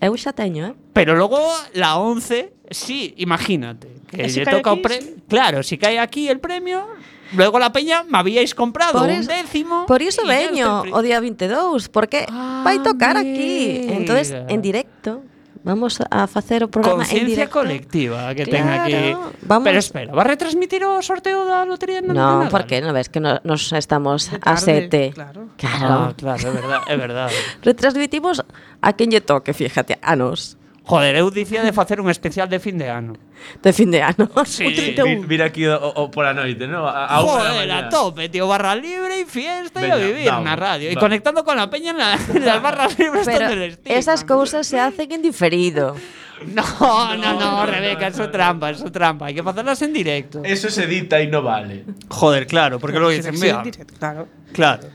eu 0.00 0.12
xa 0.16 0.32
teño, 0.32 0.72
eh? 0.72 0.74
Pero 0.96 1.12
logo 1.14 1.40
la 1.76 2.00
11, 2.00 2.72
sí, 2.72 3.12
imagínate, 3.20 3.92
que 4.08 4.28
lle 4.28 4.44
toca 4.48 4.72
aquí, 4.72 4.80
o 4.80 4.82
premio. 4.82 5.12
Sí. 5.12 5.24
Claro, 5.28 5.58
si 5.62 5.76
cae 5.76 6.00
aquí 6.00 6.28
el 6.28 6.40
premio, 6.40 6.88
Luego 7.34 7.58
la 7.58 7.72
peña 7.72 8.04
me 8.04 8.18
habíais 8.18 8.54
comprado 8.54 8.98
por 8.98 9.08
eso, 9.08 9.20
un 9.20 9.26
décimo. 9.26 9.86
Por 9.86 10.02
iso 10.02 10.26
veño 10.26 10.84
o 10.92 11.00
día 11.00 11.18
22, 11.20 11.88
porque 11.88 12.26
ah, 12.28 12.60
vai 12.64 12.78
tocar 12.84 13.16
aquí. 13.16 13.88
Ah, 13.88 13.96
Entonces, 13.96 14.36
en 14.48 14.60
directo, 14.60 15.24
Vamos 15.64 16.02
a 16.10 16.26
facer 16.26 16.64
o 16.64 16.68
programa 16.68 17.06
Conciencia 17.06 17.22
en 17.22 17.30
directo. 17.30 17.58
colectiva 17.62 18.34
que 18.34 18.44
claro, 18.50 18.50
ten 18.50 18.66
aquí. 18.66 19.02
Vamos. 19.46 19.64
Pero 19.64 19.78
espera, 19.78 20.10
va 20.10 20.22
a 20.22 20.28
retransmitir 20.28 20.82
o 20.82 20.98
sorteo 21.02 21.46
da 21.46 21.62
lotería 21.62 22.02
no, 22.02 22.14
no 22.14 22.50
porque 22.50 22.82
no 22.82 22.90
ves 22.90 23.06
que 23.06 23.22
no, 23.22 23.38
nos 23.46 23.70
estamos 23.70 24.30
a 24.42 24.56
sete. 24.58 25.14
Claro. 25.14 25.54
Claro, 25.54 26.10
ah, 26.10 26.14
claro, 26.18 26.42
é 26.42 26.50
verdade, 26.50 26.84
é 26.88 26.96
verdade. 26.96 27.36
Retransmitimos 27.62 28.42
a 28.82 28.90
quen 28.98 29.14
lle 29.14 29.22
toque, 29.22 29.54
fíjate, 29.54 30.02
a 30.02 30.18
nos. 30.18 30.58
Joder, 30.84 31.14
eu 31.14 31.30
dicía 31.30 31.62
de 31.62 31.72
facer 31.72 32.00
un 32.00 32.10
especial 32.10 32.48
de 32.50 32.58
fin 32.58 32.76
de 32.76 32.90
ano. 32.90 33.14
De 33.62 33.72
fin 33.72 33.90
de 33.90 34.02
ano. 34.02 34.28
Sí. 34.44 34.66
Vi, 34.66 35.16
vir 35.26 35.42
aquí 35.42 35.66
o, 35.66 35.78
o 35.78 36.10
por 36.10 36.26
a 36.26 36.34
noite, 36.34 36.66
¿no? 36.66 36.88
A, 36.88 37.06
a 37.06 37.22
Joder, 37.22 37.70
a 37.70 37.88
tope, 37.88 38.28
tío. 38.28 38.48
Barra 38.48 38.74
libre 38.74 39.22
e 39.22 39.26
fiesta 39.26 39.78
e 39.78 39.90
a 39.90 39.96
vivir 39.96 40.26
vamos, 40.26 40.44
na 40.44 40.56
radio. 40.58 40.90
E 40.90 40.98
conectando 40.98 41.46
con 41.46 41.54
la 41.54 41.70
peña 41.70 41.94
en, 41.94 41.98
la, 41.98 42.18
en 42.18 42.44
las 42.44 42.60
barras 42.60 42.98
libres 42.98 43.22
Pero 43.24 43.48
donde 43.48 43.68
les 43.68 43.78
esas 43.84 44.24
cousas 44.24 44.66
se 44.66 44.80
hacen 44.80 45.12
en 45.12 45.22
diferido. 45.22 45.94
No, 46.42 46.66
no, 47.14 47.16
no, 47.16 47.38
no, 47.38 47.66
Rebeca, 47.66 48.08
eso 48.08 48.28
trampa, 48.28 48.70
eso 48.70 48.90
trampa. 48.90 49.26
Hay 49.26 49.34
que 49.34 49.40
hacerlas 49.40 49.80
en 49.82 49.92
directo. 49.92 50.42
Eso 50.42 50.68
se 50.68 50.84
edita 50.84 51.22
y 51.22 51.28
no 51.28 51.42
vale. 51.42 51.84
Joder, 52.08 52.46
claro, 52.48 52.80
porque 52.80 52.98
luego 52.98 53.14
dicen, 53.14 53.38
mira. 53.38 53.62
Claro. 53.98 54.26
Claro. 54.52 54.88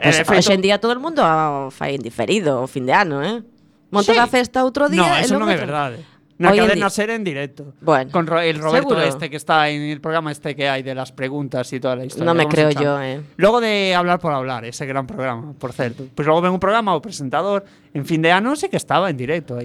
Pues, 0.00 0.22
hoxe 0.28 0.54
en 0.54 0.62
día 0.62 0.78
todo 0.78 0.92
el 0.92 0.98
mundo 0.98 1.70
fai 1.70 1.94
en 1.94 2.02
diferido 2.02 2.62
o 2.62 2.66
fin 2.66 2.86
de 2.86 2.92
ano, 2.94 3.22
eh? 3.22 3.42
Montas 3.90 4.14
Sí. 4.14 4.20
a 4.20 4.26
festa 4.26 4.64
outro 4.64 4.88
día 4.88 5.00
No, 5.00 5.16
eso 5.16 5.34
logo 5.34 5.46
non 5.46 5.50
é 5.50 5.56
outro- 5.56 5.66
verdade. 5.68 5.98
Na 6.38 6.54
Hoy 6.54 6.62
en 6.62 6.70
cadena 6.70 6.86
día- 6.86 6.90
ser 6.94 7.10
en 7.10 7.24
directo. 7.26 7.74
Bueno, 7.82 8.12
Con 8.14 8.22
el 8.38 8.58
Roberto 8.62 8.94
seguro. 8.94 9.02
este 9.02 9.26
que 9.28 9.34
está 9.34 9.68
en 9.74 9.82
el 9.90 9.98
programa 10.00 10.30
este 10.30 10.54
que 10.54 10.68
hay 10.70 10.84
de 10.86 10.94
las 10.94 11.10
preguntas 11.10 11.66
y 11.74 11.80
toda 11.80 11.96
la 11.98 12.04
historia. 12.06 12.26
No 12.26 12.34
me 12.34 12.44
¿cómo 12.46 12.54
se 12.54 12.68
creo 12.68 12.70
yo, 12.78 13.02
eh. 13.02 13.20
Luego 13.36 13.58
de 13.60 13.96
Hablar 13.96 14.20
por 14.20 14.30
Hablar, 14.32 14.64
ese 14.64 14.86
gran 14.86 15.04
programa, 15.08 15.52
por 15.58 15.72
cierto. 15.72 16.06
Pues 16.14 16.26
luego 16.26 16.40
ven 16.42 16.52
un 16.52 16.60
programa 16.60 16.94
o 16.94 17.02
presentador 17.02 17.64
en 17.92 18.06
fin 18.06 18.22
de 18.22 18.30
ano 18.30 18.54
sí 18.54 18.68
que 18.68 18.76
estaba 18.78 19.10
en 19.10 19.16
directo 19.16 19.58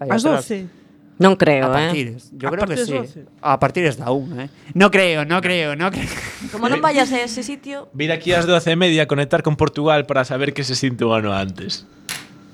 As 0.00 0.10
atrás. 0.18 0.22
12. 0.50 0.66
Non 1.22 1.32
creo, 1.38 1.70
A 1.70 1.70
eh? 1.70 1.86
partires, 1.88 2.28
yo 2.34 2.48
A 2.48 2.50
creo 2.52 2.66
que 2.66 2.74
partir 2.74 2.84
sí. 2.84 2.92
das 2.92 3.14
12. 3.14 3.24
A 3.40 3.54
partir 3.62 3.82
da 3.96 4.10
una, 4.10 4.44
eh. 4.44 4.50
No 4.74 4.90
creo, 4.90 5.24
no 5.24 5.38
creo, 5.40 5.72
no 5.78 5.88
creo. 5.94 6.10
Como 6.50 6.66
non 6.68 6.82
vayas 6.82 7.08
a 7.14 7.22
ese 7.22 7.46
sitio, 7.46 7.86
Vir 7.94 8.10
aquí 8.10 8.34
ás 8.34 8.44
12 8.50 8.74
e 8.74 8.76
media 8.76 9.06
a 9.06 9.08
conectar 9.08 9.46
con 9.46 9.54
Portugal 9.54 10.04
para 10.10 10.26
saber 10.26 10.50
que 10.52 10.66
se 10.66 10.74
ano 11.14 11.30
antes. 11.32 11.86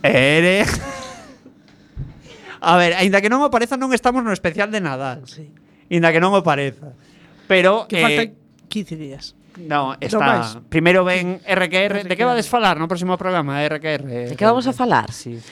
Eres. 0.05 0.69
A 2.63 2.79
ver, 2.79 2.95
aínda 2.95 3.19
que 3.19 3.27
non 3.27 3.43
o 3.43 3.51
pareza 3.51 3.75
non 3.75 3.91
estamos 3.91 4.23
no 4.23 4.31
especial 4.31 4.71
de 4.71 4.79
Nadal. 4.79 5.27
Sí. 5.27 5.51
Aínda 5.91 6.15
que 6.15 6.23
non 6.23 6.31
o 6.31 6.47
pareza. 6.47 6.95
Pero 7.51 7.91
que 7.91 7.99
eh, 7.99 8.03
faltan 8.07 8.29
15 8.71 8.95
días. 8.95 9.35
No, 9.59 9.99
está. 10.01 10.63
Primeiro 10.71 11.05
ven 11.05 11.43
RQR. 11.43 12.07
RQR. 12.07 12.09
De 12.09 12.15
que 12.17 12.25
vades 12.25 12.47
falar 12.47 12.79
no 12.79 12.87
próximo 12.87 13.19
programa, 13.19 13.61
RQR? 13.67 14.31
De 14.31 14.37
que 14.39 14.47
vamos 14.47 14.65
a 14.71 14.73
falar? 14.73 15.11
Sí. 15.11 15.43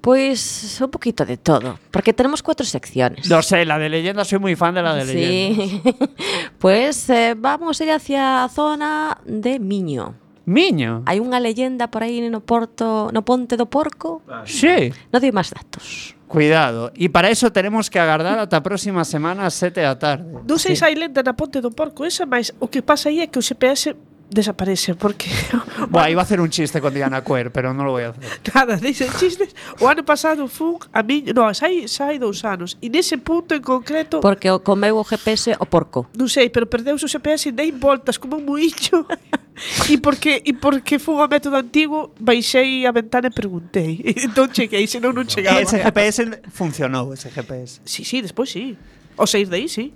Pois 0.00 0.40
un 0.80 0.90
poquito 0.90 1.24
de 1.24 1.36
todo, 1.36 1.80
porque 1.88 2.12
tenemos 2.12 2.42
cuatro 2.42 2.66
secciones. 2.66 3.28
No 3.28 3.40
sé, 3.40 3.64
la 3.64 3.78
de 3.78 3.88
leyenda, 3.88 4.24
soy 4.24 4.38
muy 4.38 4.54
fan 4.54 4.74
de 4.74 4.82
la 4.82 4.94
de 4.94 5.06
sí. 5.06 5.14
leyendas. 5.14 5.96
pues 6.58 7.08
eh, 7.08 7.34
vamos 7.36 7.80
a 7.80 7.84
ir 7.84 7.90
hacia 7.92 8.44
a 8.44 8.48
zona 8.48 9.16
de 9.24 9.58
Miño. 9.60 10.14
Miño? 10.44 11.08
Hai 11.08 11.24
unha 11.24 11.40
leyenda 11.40 11.88
por 11.88 12.04
aí 12.04 12.20
no 12.28 12.44
Porto, 12.44 13.08
no 13.16 13.24
Ponte 13.24 13.56
do 13.56 13.64
Porco. 13.64 14.20
Ah, 14.28 14.44
sí. 14.44 14.92
Non 15.08 15.24
dei 15.24 15.32
máis 15.32 15.48
datos. 15.48 16.13
Cuidado. 16.26 16.90
E 16.96 17.08
para 17.08 17.30
eso 17.30 17.50
tenemos 17.52 17.88
que 17.88 17.98
agardar 17.98 18.38
ata 18.38 18.56
a 18.56 18.64
próxima 18.64 19.04
semana 19.04 19.44
a 19.46 19.50
7 19.50 19.80
da 19.80 19.94
tarde. 19.94 20.24
Non 20.48 20.56
sei 20.56 20.74
se 20.74 20.82
hai 20.82 20.96
lenda 20.96 21.20
na 21.20 21.36
ponte 21.36 21.60
do 21.60 21.70
porco 21.70 22.02
esa, 22.02 22.24
mas 22.24 22.50
o 22.58 22.66
que 22.66 22.80
pasa 22.80 23.12
aí 23.12 23.20
é 23.20 23.26
que 23.28 23.38
o 23.38 23.44
GPS 23.44 23.92
desaparece 24.30 24.94
porque 24.94 25.30
Buah, 25.90 26.10
iba 26.10 26.20
a 26.20 26.24
hacer 26.24 26.40
un 26.40 26.50
chiste 26.50 26.80
con 26.80 26.92
Diana 26.92 27.22
Cuer, 27.22 27.52
pero 27.52 27.72
non 27.72 27.86
lo 27.86 27.92
voy 27.92 28.04
a 28.04 28.08
hacer. 28.10 28.24
Nada, 28.54 28.76
dixen 28.76 29.12
chistes. 29.18 29.54
O 29.80 29.88
ano 29.88 30.04
pasado 30.04 30.48
fun 30.48 30.78
a 30.92 31.02
mí, 31.02 31.24
no, 31.34 31.52
sai 31.54 31.88
sai 31.88 32.18
dous 32.18 32.44
anos 32.44 32.76
e 32.80 32.88
nese 32.88 33.18
punto 33.18 33.54
en 33.54 33.62
concreto 33.62 34.20
Porque 34.20 34.50
o 34.50 34.60
comeu 34.60 34.98
o 34.98 35.04
GPS 35.04 35.54
o 35.58 35.66
porco. 35.66 36.08
Non 36.16 36.28
sei, 36.28 36.50
pero 36.50 36.66
perdeu 36.66 36.96
o 36.96 37.00
GPS 37.00 37.48
e 37.48 37.52
dei 37.52 37.70
voltas 37.70 38.18
como 38.18 38.36
un 38.40 38.44
muicho. 38.44 39.06
E 39.86 40.02
porque 40.02 40.42
e 40.42 40.50
porque 40.50 40.98
fun 40.98 41.22
ao 41.22 41.30
método 41.30 41.54
antigo, 41.54 42.10
baixei 42.18 42.82
a 42.86 42.90
ventana 42.90 43.30
e 43.30 43.30
preguntei. 43.30 44.02
Entón 44.02 44.50
cheguei, 44.50 44.82
senón 44.90 45.14
non 45.14 45.30
chegaba. 45.30 45.62
Ese 45.62 45.78
GPS 45.78 46.42
funcionou, 46.50 47.14
ese 47.14 47.30
GPS. 47.30 47.78
Sí, 47.86 48.02
sí, 48.02 48.18
despois 48.18 48.50
sí. 48.50 48.74
O 49.14 49.30
sair 49.30 49.46
de 49.46 49.62
aí, 49.62 49.68
sí. 49.70 49.94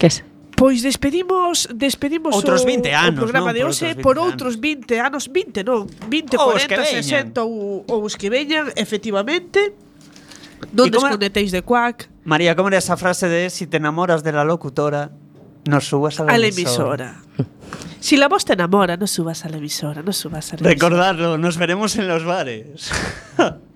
Que 0.00 0.08
é? 0.08 0.29
Pois 0.60 0.84
despedimos 0.84 1.64
despedimos 1.72 2.36
outros 2.36 2.68
20 2.68 2.92
anos, 2.92 3.16
o 3.16 3.24
programa 3.24 3.48
non? 3.48 3.56
de 3.56 3.62
hoxe 3.64 3.96
por 3.96 4.20
outros 4.20 4.60
20 4.60 4.92
anos, 5.00 5.32
20 5.32 5.64
non, 5.64 5.88
20, 5.88 6.36
ou 6.36 6.52
40, 6.52 7.00
60 7.00 7.40
ou, 7.40 7.80
ou 7.88 8.04
os 8.04 8.12
que 8.12 8.28
veñan, 8.28 8.68
efectivamente. 8.76 9.72
Non 10.76 10.92
desconectéis 10.92 11.48
de 11.48 11.64
Quack. 11.64 12.12
María, 12.28 12.52
como 12.52 12.68
era 12.68 12.76
esa 12.76 13.00
frase 13.00 13.24
de 13.32 13.48
si 13.48 13.64
te 13.64 13.80
enamoras 13.80 14.20
de 14.20 14.36
la 14.36 14.44
locutora, 14.44 15.08
no 15.64 15.80
subas 15.80 16.20
a 16.20 16.28
la, 16.28 16.36
a 16.36 16.38
la 16.38 16.52
emisora. 16.52 17.24
emisora. 17.40 17.48
si 18.04 18.20
la 18.20 18.28
voz 18.28 18.44
te 18.44 18.52
enamora, 18.52 19.00
no 19.00 19.08
subas 19.08 19.44
a 19.44 19.48
la 19.48 19.56
emisora, 19.56 20.04
no 20.04 20.12
subas 20.12 20.52
a 20.52 20.60
la 20.60 20.68
Recordarlo, 20.68 21.40
emisora. 21.40 21.40
nos 21.40 21.56
veremos 21.56 21.96
en 21.96 22.04
los 22.04 22.20
bares. 22.28 22.92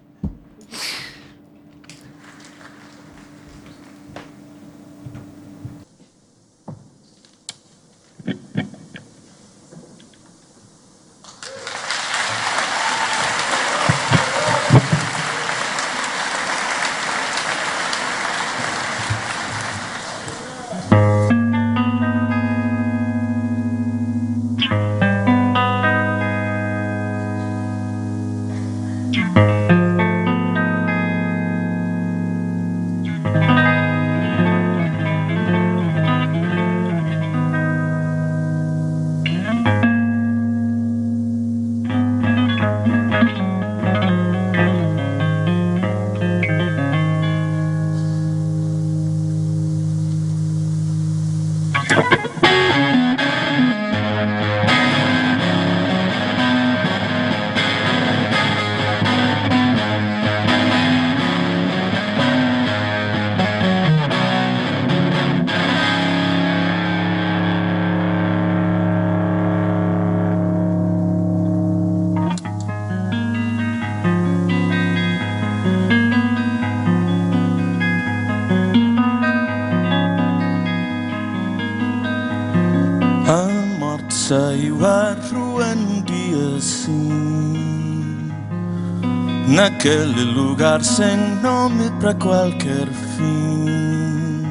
Naquele 89.85 90.25
lugar 90.33 90.83
sem 90.83 91.15
nome 91.43 91.91
para 92.01 92.15
qualquer 92.15 92.87
fim. 92.89 94.43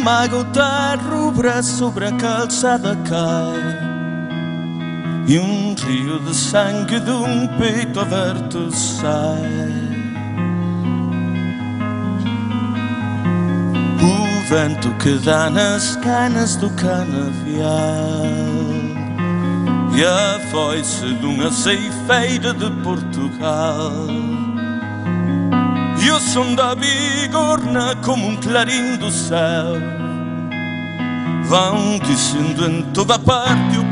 Uma 0.00 0.26
gota 0.28 0.96
rubra 0.96 1.62
sobre 1.62 2.06
a 2.06 2.12
calçada 2.12 2.96
cai 3.06 3.78
E 5.28 5.38
um 5.38 5.74
rio 5.74 6.18
de 6.20 6.34
sangue 6.34 7.00
de 7.00 7.10
um 7.10 7.46
peito 7.58 8.00
aberto 8.00 8.70
sai. 8.74 9.36
O 14.00 14.48
vento 14.48 14.90
que 15.02 15.18
dá 15.18 15.50
nas 15.50 15.96
canas 15.96 16.56
do 16.56 16.70
canavial 16.70 18.24
E 19.94 20.02
a 20.02 20.40
foice 20.50 21.12
de 21.12 21.26
uma 21.26 21.52
ceifeira 21.52 22.54
de 22.54 22.70
Portugal 22.82 23.11
E 26.00 26.10
o 26.10 26.54
da 26.54 26.74
bigorna 26.74 27.96
como 28.04 28.28
um 28.28 28.36
clarim 28.36 28.96
do 28.96 29.10
céu. 29.10 29.74
Vão 31.44 31.98
dizendo 31.98 32.66
em 32.66 32.82
toda 32.92 33.18
parte 33.18 33.78
o 33.78 33.91